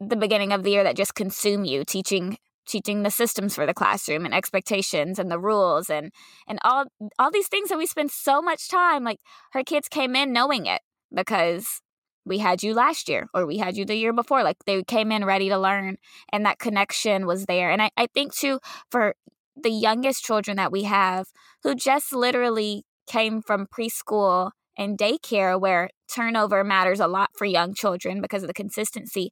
the 0.00 0.16
beginning 0.16 0.52
of 0.52 0.62
the 0.62 0.70
year 0.70 0.84
that 0.84 0.96
just 0.96 1.14
consume 1.14 1.64
you, 1.64 1.84
teaching 1.84 2.38
teaching 2.66 3.02
the 3.02 3.10
systems 3.10 3.54
for 3.54 3.66
the 3.66 3.74
classroom 3.74 4.24
and 4.24 4.34
expectations 4.34 5.18
and 5.18 5.30
the 5.30 5.38
rules 5.38 5.90
and 5.90 6.12
and 6.46 6.58
all 6.62 6.86
all 7.18 7.30
these 7.30 7.48
things 7.48 7.68
that 7.68 7.78
we 7.78 7.86
spend 7.86 8.10
so 8.10 8.40
much 8.40 8.68
time 8.68 9.04
like 9.04 9.18
her 9.52 9.64
kids 9.64 9.88
came 9.88 10.14
in 10.14 10.32
knowing 10.32 10.66
it 10.66 10.80
because 11.14 11.80
we 12.24 12.38
had 12.38 12.62
you 12.62 12.74
last 12.74 13.08
year 13.08 13.28
or 13.34 13.46
we 13.46 13.58
had 13.58 13.76
you 13.76 13.84
the 13.84 13.96
year 13.96 14.12
before. 14.12 14.42
Like 14.42 14.58
they 14.66 14.82
came 14.84 15.10
in 15.10 15.24
ready 15.24 15.48
to 15.48 15.58
learn 15.58 15.96
and 16.32 16.44
that 16.44 16.58
connection 16.58 17.26
was 17.26 17.46
there. 17.46 17.70
And 17.70 17.82
I, 17.82 17.90
I 17.96 18.06
think 18.06 18.34
too, 18.34 18.60
for 18.90 19.14
the 19.56 19.70
youngest 19.70 20.24
children 20.24 20.56
that 20.56 20.72
we 20.72 20.84
have 20.84 21.26
who 21.62 21.74
just 21.74 22.12
literally 22.14 22.84
came 23.06 23.42
from 23.42 23.66
preschool 23.66 24.52
and 24.78 24.96
daycare 24.96 25.60
where 25.60 25.90
turnover 26.12 26.64
matters 26.64 27.00
a 27.00 27.06
lot 27.06 27.30
for 27.36 27.44
young 27.44 27.74
children 27.74 28.20
because 28.20 28.42
of 28.42 28.46
the 28.46 28.54
consistency, 28.54 29.30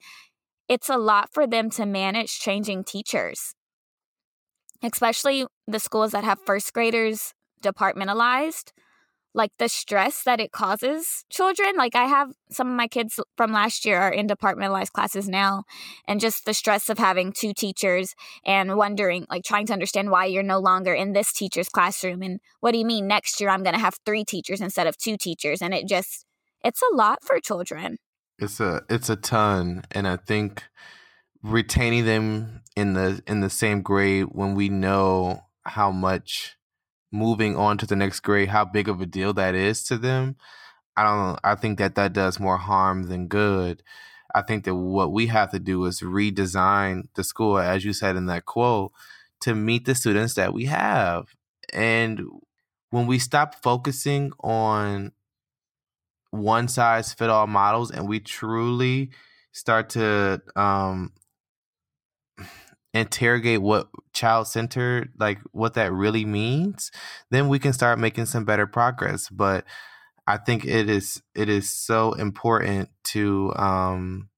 it's 0.68 0.88
a 0.88 0.96
lot 0.98 1.32
for 1.32 1.46
them 1.46 1.70
to 1.70 1.86
manage 1.86 2.38
changing 2.38 2.84
teachers. 2.84 3.54
Especially 4.82 5.46
the 5.66 5.80
schools 5.80 6.12
that 6.12 6.24
have 6.24 6.38
first 6.44 6.72
graders 6.72 7.34
departmentalized 7.62 8.72
like 9.34 9.52
the 9.58 9.68
stress 9.68 10.22
that 10.24 10.40
it 10.40 10.52
causes 10.52 11.24
children. 11.30 11.76
Like 11.76 11.94
I 11.94 12.04
have 12.04 12.32
some 12.50 12.68
of 12.68 12.76
my 12.76 12.88
kids 12.88 13.20
from 13.36 13.52
last 13.52 13.84
year 13.84 13.98
are 13.98 14.12
in 14.12 14.26
departmentalized 14.26 14.92
classes 14.92 15.28
now, 15.28 15.64
and 16.06 16.20
just 16.20 16.44
the 16.44 16.54
stress 16.54 16.88
of 16.88 16.98
having 16.98 17.32
two 17.32 17.52
teachers 17.54 18.14
and 18.44 18.76
wondering, 18.76 19.26
like 19.30 19.44
trying 19.44 19.66
to 19.66 19.72
understand 19.72 20.10
why 20.10 20.24
you're 20.24 20.42
no 20.42 20.58
longer 20.58 20.92
in 20.92 21.12
this 21.12 21.32
teacher's 21.32 21.68
classroom. 21.68 22.22
And 22.22 22.40
what 22.60 22.72
do 22.72 22.78
you 22.78 22.84
mean 22.84 23.06
next 23.06 23.40
year 23.40 23.50
I'm 23.50 23.62
going 23.62 23.74
to 23.74 23.80
have 23.80 23.98
three 24.04 24.24
teachers 24.24 24.60
instead 24.60 24.86
of 24.86 24.96
two 24.96 25.16
teachers? 25.16 25.62
And 25.62 25.72
it 25.72 25.86
just, 25.86 26.26
it's 26.64 26.82
a 26.82 26.94
lot 26.94 27.22
for 27.22 27.38
children. 27.40 27.98
It's 28.38 28.60
a 28.60 28.82
it's 28.88 29.08
a 29.10 29.16
ton, 29.16 29.82
and 29.90 30.06
I 30.06 30.16
think 30.16 30.64
retaining 31.42 32.04
them 32.04 32.62
in 32.76 32.94
the 32.94 33.22
in 33.26 33.40
the 33.40 33.50
same 33.50 33.82
grade 33.82 34.26
when 34.32 34.54
we 34.54 34.68
know 34.68 35.42
how 35.64 35.90
much 35.90 36.56
moving 37.12 37.56
on 37.56 37.78
to 37.78 37.86
the 37.86 37.96
next 37.96 38.20
grade, 38.20 38.48
how 38.50 38.64
big 38.64 38.88
of 38.88 39.00
a 39.00 39.06
deal 39.06 39.32
that 39.34 39.54
is 39.54 39.82
to 39.84 39.98
them. 39.98 40.36
I 40.96 41.04
don't. 41.04 41.40
I 41.44 41.56
think 41.56 41.78
that 41.78 41.96
that 41.96 42.12
does 42.12 42.40
more 42.40 42.58
harm 42.58 43.04
than 43.04 43.28
good. 43.28 43.82
I 44.34 44.42
think 44.42 44.64
that 44.64 44.74
what 44.76 45.12
we 45.12 45.26
have 45.28 45.50
to 45.52 45.58
do 45.58 45.84
is 45.86 46.00
redesign 46.00 47.08
the 47.14 47.24
school, 47.24 47.58
as 47.58 47.84
you 47.84 47.92
said 47.92 48.16
in 48.16 48.26
that 48.26 48.46
quote, 48.46 48.92
to 49.42 49.54
meet 49.54 49.86
the 49.86 49.94
students 49.94 50.34
that 50.34 50.52
we 50.54 50.66
have. 50.66 51.28
And 51.72 52.22
when 52.90 53.06
we 53.06 53.18
stop 53.18 53.56
focusing 53.62 54.32
on 54.40 55.12
one 56.30 56.68
size 56.68 57.12
fit 57.12 57.30
all 57.30 57.46
models 57.46 57.90
and 57.90 58.08
we 58.08 58.20
truly 58.20 59.10
start 59.52 59.90
to 59.90 60.40
um 60.56 61.12
interrogate 62.94 63.60
what 63.60 63.88
child 64.12 64.46
centered 64.46 65.12
like 65.18 65.38
what 65.52 65.74
that 65.74 65.92
really 65.92 66.24
means 66.24 66.90
then 67.30 67.48
we 67.48 67.58
can 67.58 67.72
start 67.72 67.98
making 67.98 68.26
some 68.26 68.44
better 68.44 68.66
progress. 68.66 69.28
But 69.28 69.64
i 70.26 70.36
think 70.36 70.64
it 70.64 70.90
is 70.90 71.22
it 71.34 71.48
is 71.48 71.70
so 71.70 72.12
important 72.12 72.90
to 73.04 73.52
um 73.56 74.28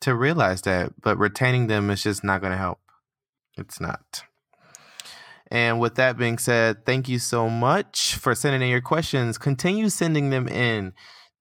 to 0.00 0.14
realize 0.14 0.62
that 0.62 0.92
but 1.00 1.18
retaining 1.18 1.66
them 1.66 1.88
is 1.88 2.02
just 2.02 2.22
not 2.22 2.42
going 2.42 2.52
to 2.52 2.58
help. 2.58 2.78
It's 3.56 3.80
not 3.80 4.24
and 5.54 5.78
with 5.78 5.94
that 5.94 6.18
being 6.18 6.36
said, 6.36 6.84
thank 6.84 7.08
you 7.08 7.20
so 7.20 7.48
much 7.48 8.16
for 8.16 8.34
sending 8.34 8.60
in 8.60 8.68
your 8.68 8.80
questions. 8.80 9.38
Continue 9.38 9.88
sending 9.88 10.30
them 10.30 10.48
in 10.48 10.92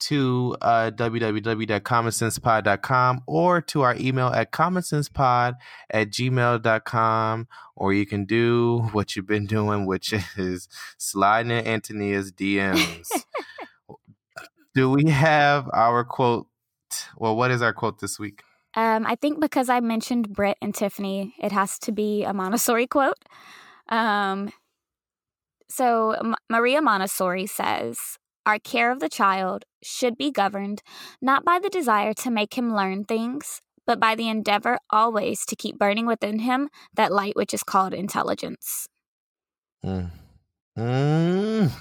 to 0.01 0.55
uh, 0.61 0.91
www.commonsensepod.com 0.93 3.21
or 3.25 3.61
to 3.61 3.81
our 3.81 3.95
email 3.95 4.27
at 4.27 4.51
commonsensepod 4.51 5.55
at 5.89 6.11
gmail.com. 6.11 7.47
Or 7.75 7.91
you 7.91 8.05
can 8.05 8.25
do 8.25 8.87
what 8.91 9.15
you've 9.15 9.25
been 9.25 9.47
doing, 9.47 9.87
which 9.87 10.13
is 10.37 10.69
sliding 10.99 11.49
in 11.49 11.65
Antonia's 11.65 12.31
DMs. 12.31 13.07
do 14.75 14.91
we 14.91 15.09
have 15.09 15.67
our 15.73 16.03
quote? 16.03 16.45
Well, 17.17 17.35
what 17.35 17.49
is 17.49 17.63
our 17.63 17.73
quote 17.73 17.99
this 17.99 18.19
week? 18.19 18.43
Um, 18.75 19.07
I 19.07 19.15
think 19.15 19.39
because 19.39 19.69
I 19.69 19.79
mentioned 19.79 20.31
Britt 20.31 20.59
and 20.61 20.75
Tiffany, 20.75 21.33
it 21.41 21.51
has 21.51 21.79
to 21.79 21.91
be 21.91 22.23
a 22.23 22.31
Montessori 22.31 22.85
quote. 22.85 23.17
Um, 23.93 24.51
so 25.69 26.11
M- 26.11 26.35
Maria 26.49 26.81
Montessori 26.81 27.45
says, 27.45 28.17
Our 28.43 28.57
care 28.57 28.91
of 28.91 28.99
the 28.99 29.09
child 29.09 29.65
should 29.83 30.17
be 30.17 30.31
governed 30.31 30.81
not 31.21 31.45
by 31.45 31.59
the 31.59 31.69
desire 31.69 32.13
to 32.15 32.31
make 32.31 32.55
him 32.55 32.75
learn 32.75 33.05
things, 33.05 33.61
but 33.85 33.99
by 33.99 34.15
the 34.15 34.29
endeavor 34.29 34.79
always 34.89 35.45
to 35.45 35.55
keep 35.55 35.77
burning 35.77 36.07
within 36.07 36.39
him 36.39 36.69
that 36.95 37.11
light 37.11 37.35
which 37.35 37.53
is 37.53 37.61
called 37.61 37.93
intelligence. 37.93 38.87
Mm. 39.85 40.09
Mm. 40.75 41.71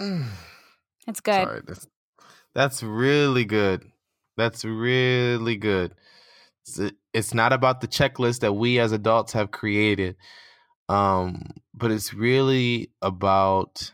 Mm. 0.00 0.26
It's 1.06 1.20
good. 1.20 1.46
Sorry, 1.46 1.60
that's, 1.66 1.86
that's 2.54 2.82
really 2.82 3.44
good. 3.44 3.84
That's 4.38 4.64
really 4.64 5.56
good. 5.56 5.94
It's, 6.66 6.92
it's 7.12 7.34
not 7.34 7.52
about 7.52 7.80
the 7.80 7.88
checklist 7.88 8.40
that 8.40 8.54
we 8.54 8.78
as 8.78 8.92
adults 8.92 9.32
have 9.32 9.50
created, 9.50 10.16
um, 10.88 11.50
but 11.74 11.90
it's 11.90 12.12
really 12.12 12.90
about 13.02 13.92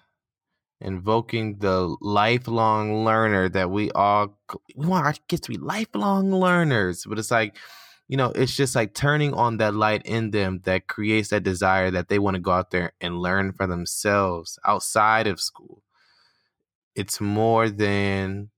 invoking 0.80 1.58
the 1.58 1.96
lifelong 2.00 3.04
learner 3.04 3.48
that 3.48 3.70
we 3.70 3.90
all 3.92 4.36
we 4.76 4.86
want 4.86 5.06
our 5.06 5.14
kids 5.28 5.42
to 5.42 5.50
be 5.50 5.58
lifelong 5.58 6.32
learners. 6.32 7.04
But 7.08 7.18
it's 7.18 7.30
like, 7.30 7.56
you 8.08 8.16
know, 8.16 8.32
it's 8.34 8.56
just 8.56 8.74
like 8.74 8.94
turning 8.94 9.32
on 9.32 9.58
that 9.58 9.74
light 9.74 10.02
in 10.04 10.30
them 10.32 10.60
that 10.64 10.88
creates 10.88 11.30
that 11.30 11.44
desire 11.44 11.90
that 11.92 12.08
they 12.08 12.18
want 12.18 12.34
to 12.34 12.40
go 12.40 12.50
out 12.50 12.70
there 12.70 12.92
and 13.00 13.20
learn 13.20 13.52
for 13.52 13.66
themselves 13.66 14.58
outside 14.66 15.26
of 15.26 15.40
school. 15.40 15.82
It's 16.94 17.20
more 17.20 17.70
than 17.70 18.50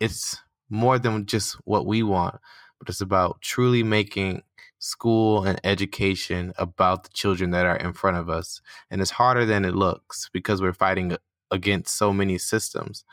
it's 0.00 0.38
more 0.68 0.98
than 0.98 1.26
just 1.26 1.54
what 1.64 1.86
we 1.86 2.02
want, 2.02 2.36
but 2.78 2.88
it's 2.88 3.00
about 3.00 3.40
truly 3.40 3.82
making 3.82 4.42
school 4.78 5.44
and 5.44 5.60
education 5.64 6.52
about 6.56 7.04
the 7.04 7.10
children 7.10 7.50
that 7.50 7.66
are 7.66 7.76
in 7.76 7.92
front 7.92 8.16
of 8.16 8.28
us. 8.28 8.60
And 8.90 9.00
it's 9.00 9.10
harder 9.10 9.44
than 9.44 9.64
it 9.64 9.74
looks 9.74 10.28
because 10.32 10.62
we're 10.62 10.72
fighting 10.72 11.16
against 11.50 11.96
so 11.96 12.12
many 12.12 12.38
systems. 12.38 13.04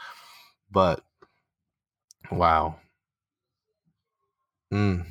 But 0.72 1.04
wow. 2.32 2.78
Mm. 4.74 5.06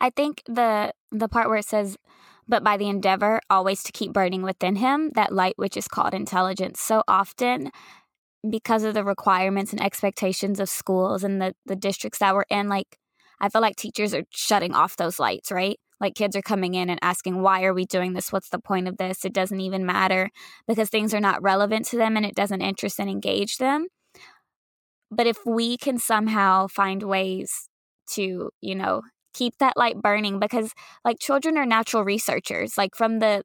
I 0.00 0.10
think 0.10 0.42
the 0.46 0.92
the 1.10 1.28
part 1.28 1.48
where 1.48 1.58
it 1.58 1.66
says, 1.66 1.96
but 2.48 2.64
by 2.64 2.76
the 2.76 2.88
endeavor 2.88 3.40
always 3.48 3.82
to 3.84 3.92
keep 3.92 4.12
burning 4.12 4.42
within 4.42 4.76
him 4.76 5.10
that 5.14 5.32
light 5.32 5.54
which 5.56 5.76
is 5.76 5.88
called 5.88 6.14
intelligence. 6.14 6.80
So 6.80 7.02
often 7.08 7.70
because 8.48 8.82
of 8.82 8.94
the 8.94 9.04
requirements 9.04 9.72
and 9.72 9.80
expectations 9.80 10.58
of 10.58 10.68
schools 10.68 11.22
and 11.22 11.40
the, 11.40 11.54
the 11.64 11.76
districts 11.76 12.18
that 12.18 12.34
we're 12.34 12.44
in, 12.50 12.68
like 12.68 12.98
I 13.42 13.48
feel 13.48 13.60
like 13.60 13.76
teachers 13.76 14.14
are 14.14 14.22
shutting 14.30 14.74
off 14.74 14.96
those 14.96 15.18
lights, 15.18 15.50
right? 15.50 15.78
Like 16.00 16.14
kids 16.14 16.36
are 16.36 16.42
coming 16.42 16.74
in 16.74 16.88
and 16.88 16.98
asking, 17.02 17.42
why 17.42 17.64
are 17.64 17.74
we 17.74 17.84
doing 17.84 18.14
this? 18.14 18.32
What's 18.32 18.48
the 18.48 18.58
point 18.60 18.88
of 18.88 18.96
this? 18.96 19.24
It 19.24 19.34
doesn't 19.34 19.60
even 19.60 19.84
matter 19.84 20.30
because 20.66 20.88
things 20.88 21.12
are 21.12 21.20
not 21.20 21.42
relevant 21.42 21.86
to 21.86 21.96
them 21.96 22.16
and 22.16 22.24
it 22.24 22.34
doesn't 22.34 22.62
interest 22.62 22.98
and 22.98 23.10
engage 23.10 23.58
them. 23.58 23.88
But 25.10 25.26
if 25.26 25.38
we 25.44 25.76
can 25.76 25.98
somehow 25.98 26.68
find 26.68 27.02
ways 27.02 27.68
to, 28.12 28.50
you 28.60 28.74
know, 28.74 29.02
keep 29.34 29.58
that 29.58 29.76
light 29.76 30.00
burning 30.00 30.38
because 30.38 30.72
like 31.04 31.18
children 31.18 31.56
are 31.56 31.66
natural 31.66 32.04
researchers 32.04 32.76
like 32.76 32.94
from 32.94 33.18
the 33.18 33.42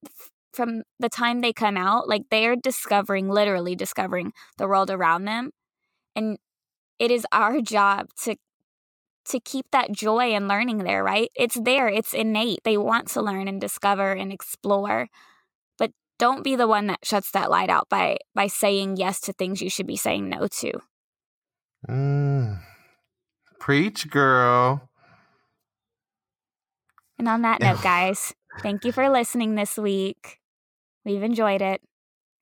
from 0.54 0.82
the 1.00 1.10
time 1.10 1.42
they 1.42 1.54
come 1.54 1.78
out 1.78 2.08
like 2.10 2.24
they're 2.30 2.56
discovering 2.56 3.30
literally 3.30 3.76
discovering 3.76 4.34
the 4.58 4.68
world 4.68 4.90
around 4.90 5.26
them 5.26 5.52
and 6.16 6.38
it 7.00 7.12
is 7.12 7.26
our 7.32 7.62
job 7.62 8.08
to 8.22 8.36
to 9.30 9.40
keep 9.40 9.66
that 9.72 9.92
joy 9.92 10.34
and 10.34 10.48
learning 10.48 10.80
there 10.80 11.04
right 11.04 11.30
it's 11.36 11.60
there 11.62 11.88
it's 11.88 12.14
innate 12.14 12.60
they 12.64 12.78
want 12.78 13.08
to 13.08 13.22
learn 13.22 13.48
and 13.48 13.62
discover 13.62 14.12
and 14.12 14.32
explore 14.32 15.08
but 15.78 15.92
don't 16.18 16.44
be 16.44 16.56
the 16.56 16.68
one 16.68 16.88
that 16.88 17.00
shuts 17.04 17.32
that 17.32 17.50
light 17.50 17.70
out 17.70 17.88
by 17.90 18.18
by 18.34 18.48
saying 18.48 18.98
yes 18.98 19.20
to 19.20 19.34
things 19.34 19.62
you 19.62 19.70
should 19.70 19.88
be 19.88 19.98
saying 19.98 20.30
no 20.30 20.48
to 20.48 20.72
Mm. 21.88 22.60
Preach, 23.60 24.10
girl. 24.10 24.90
And 27.18 27.28
on 27.28 27.42
that 27.42 27.62
note, 27.62 27.82
guys, 27.84 28.34
thank 28.62 28.86
you 28.86 28.92
for 28.92 29.10
listening 29.10 29.56
this 29.56 29.78
week. 29.78 30.40
We've 31.06 31.24
enjoyed 31.24 31.62
it. 31.62 31.82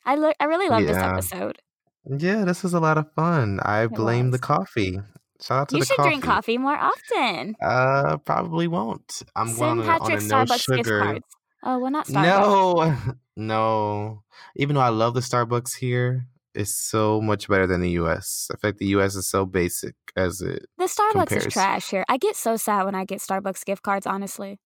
I 0.06 0.16
lo- 0.16 0.34
I 0.40 0.46
really 0.46 0.70
love 0.70 0.86
this 0.86 0.98
episode. 0.98 1.58
Yeah, 2.06 2.46
this 2.46 2.62
was 2.62 2.74
a 2.74 2.80
lot 2.80 2.98
of 2.98 3.12
fun. 3.14 3.60
I 3.62 3.88
blame 3.88 4.32
the 4.32 4.40
coffee. 4.40 5.00
Shout 5.46 5.60
out 5.62 5.70
to 5.70 5.76
You 5.76 5.82
the 5.82 5.86
should 5.86 5.98
coffee. 5.98 6.10
drink 6.10 6.24
coffee 6.24 6.58
more 6.58 6.78
often. 6.78 7.56
Uh, 7.62 8.18
probably 8.18 8.68
won't. 8.68 9.22
I'm 9.36 9.48
Send 9.48 9.58
going 9.60 9.80
a, 9.80 9.82
on 9.84 9.90
a 9.90 10.00
Patrick 10.00 10.22
no 10.24 10.36
Starbucks 10.36 10.50
gift 10.50 10.64
sugar. 10.64 11.00
cards. 11.02 11.26
Oh, 11.64 11.80
well, 11.80 11.92
not 11.92 12.08
Starbucks. 12.08 13.06
No, 13.06 13.14
no. 13.36 14.24
Even 14.56 14.76
though 14.76 14.82
I 14.82 14.90
love 14.90 15.14
the 15.14 15.20
Starbucks 15.20 15.76
here, 15.78 16.26
it's 16.56 16.74
so 16.74 17.22
much 17.22 17.48
better 17.48 17.68
than 17.68 17.82
the 17.82 17.92
U.S. 17.92 18.50
I 18.52 18.58
feel 18.58 18.70
like 18.70 18.78
the 18.78 18.88
U.S. 18.88 19.16
is 19.16 19.28
so 19.28 19.46
basic 19.46 19.94
as 20.16 20.42
it. 20.42 20.66
The 20.78 20.86
Starbucks 20.86 21.28
compares. 21.28 21.46
is 21.46 21.54
trash 21.54 21.90
here. 21.90 22.06
I 22.10 22.18
get 22.18 22.36
so 22.36 22.56
sad 22.58 22.86
when 22.86 22.96
I 22.96 23.06
get 23.06 23.20
Starbucks 23.20 23.66
gift 23.66 23.84
cards, 23.84 24.08
honestly. 24.08 24.60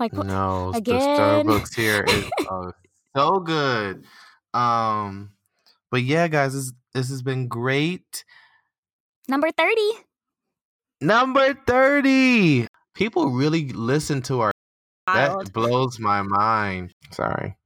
Like? 0.00 0.12
No, 0.12 0.72
the 0.72 0.78
Again? 0.78 1.46
Starbucks 1.46 1.74
here 1.76 2.04
is 2.08 2.24
uh, 2.50 2.72
so 3.14 3.38
good. 3.40 4.04
Um, 4.52 5.30
but 5.90 6.02
yeah, 6.02 6.26
guys, 6.26 6.52
this 6.54 6.72
this 6.94 7.08
has 7.10 7.22
been 7.22 7.46
great. 7.46 8.24
Number 9.28 9.50
30. 9.50 9.80
Number 11.00 11.54
thirty. 11.66 12.66
People 12.94 13.30
really 13.30 13.68
listen 13.70 14.22
to 14.22 14.40
our 14.40 14.52
Wild. 15.06 15.46
That 15.46 15.52
blows 15.52 15.98
my 15.98 16.22
mind. 16.22 16.92
Sorry. 17.10 17.56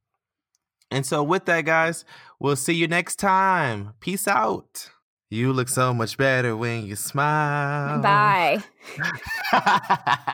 And 0.91 1.05
so, 1.05 1.23
with 1.23 1.45
that, 1.45 1.61
guys, 1.61 2.03
we'll 2.39 2.55
see 2.55 2.73
you 2.73 2.87
next 2.87 3.17
time. 3.17 3.93
Peace 4.01 4.27
out. 4.27 4.89
You 5.29 5.53
look 5.53 5.69
so 5.69 5.93
much 5.93 6.17
better 6.17 6.57
when 6.57 6.85
you 6.85 6.95
smile. 6.95 8.01
Bye. 8.01 8.61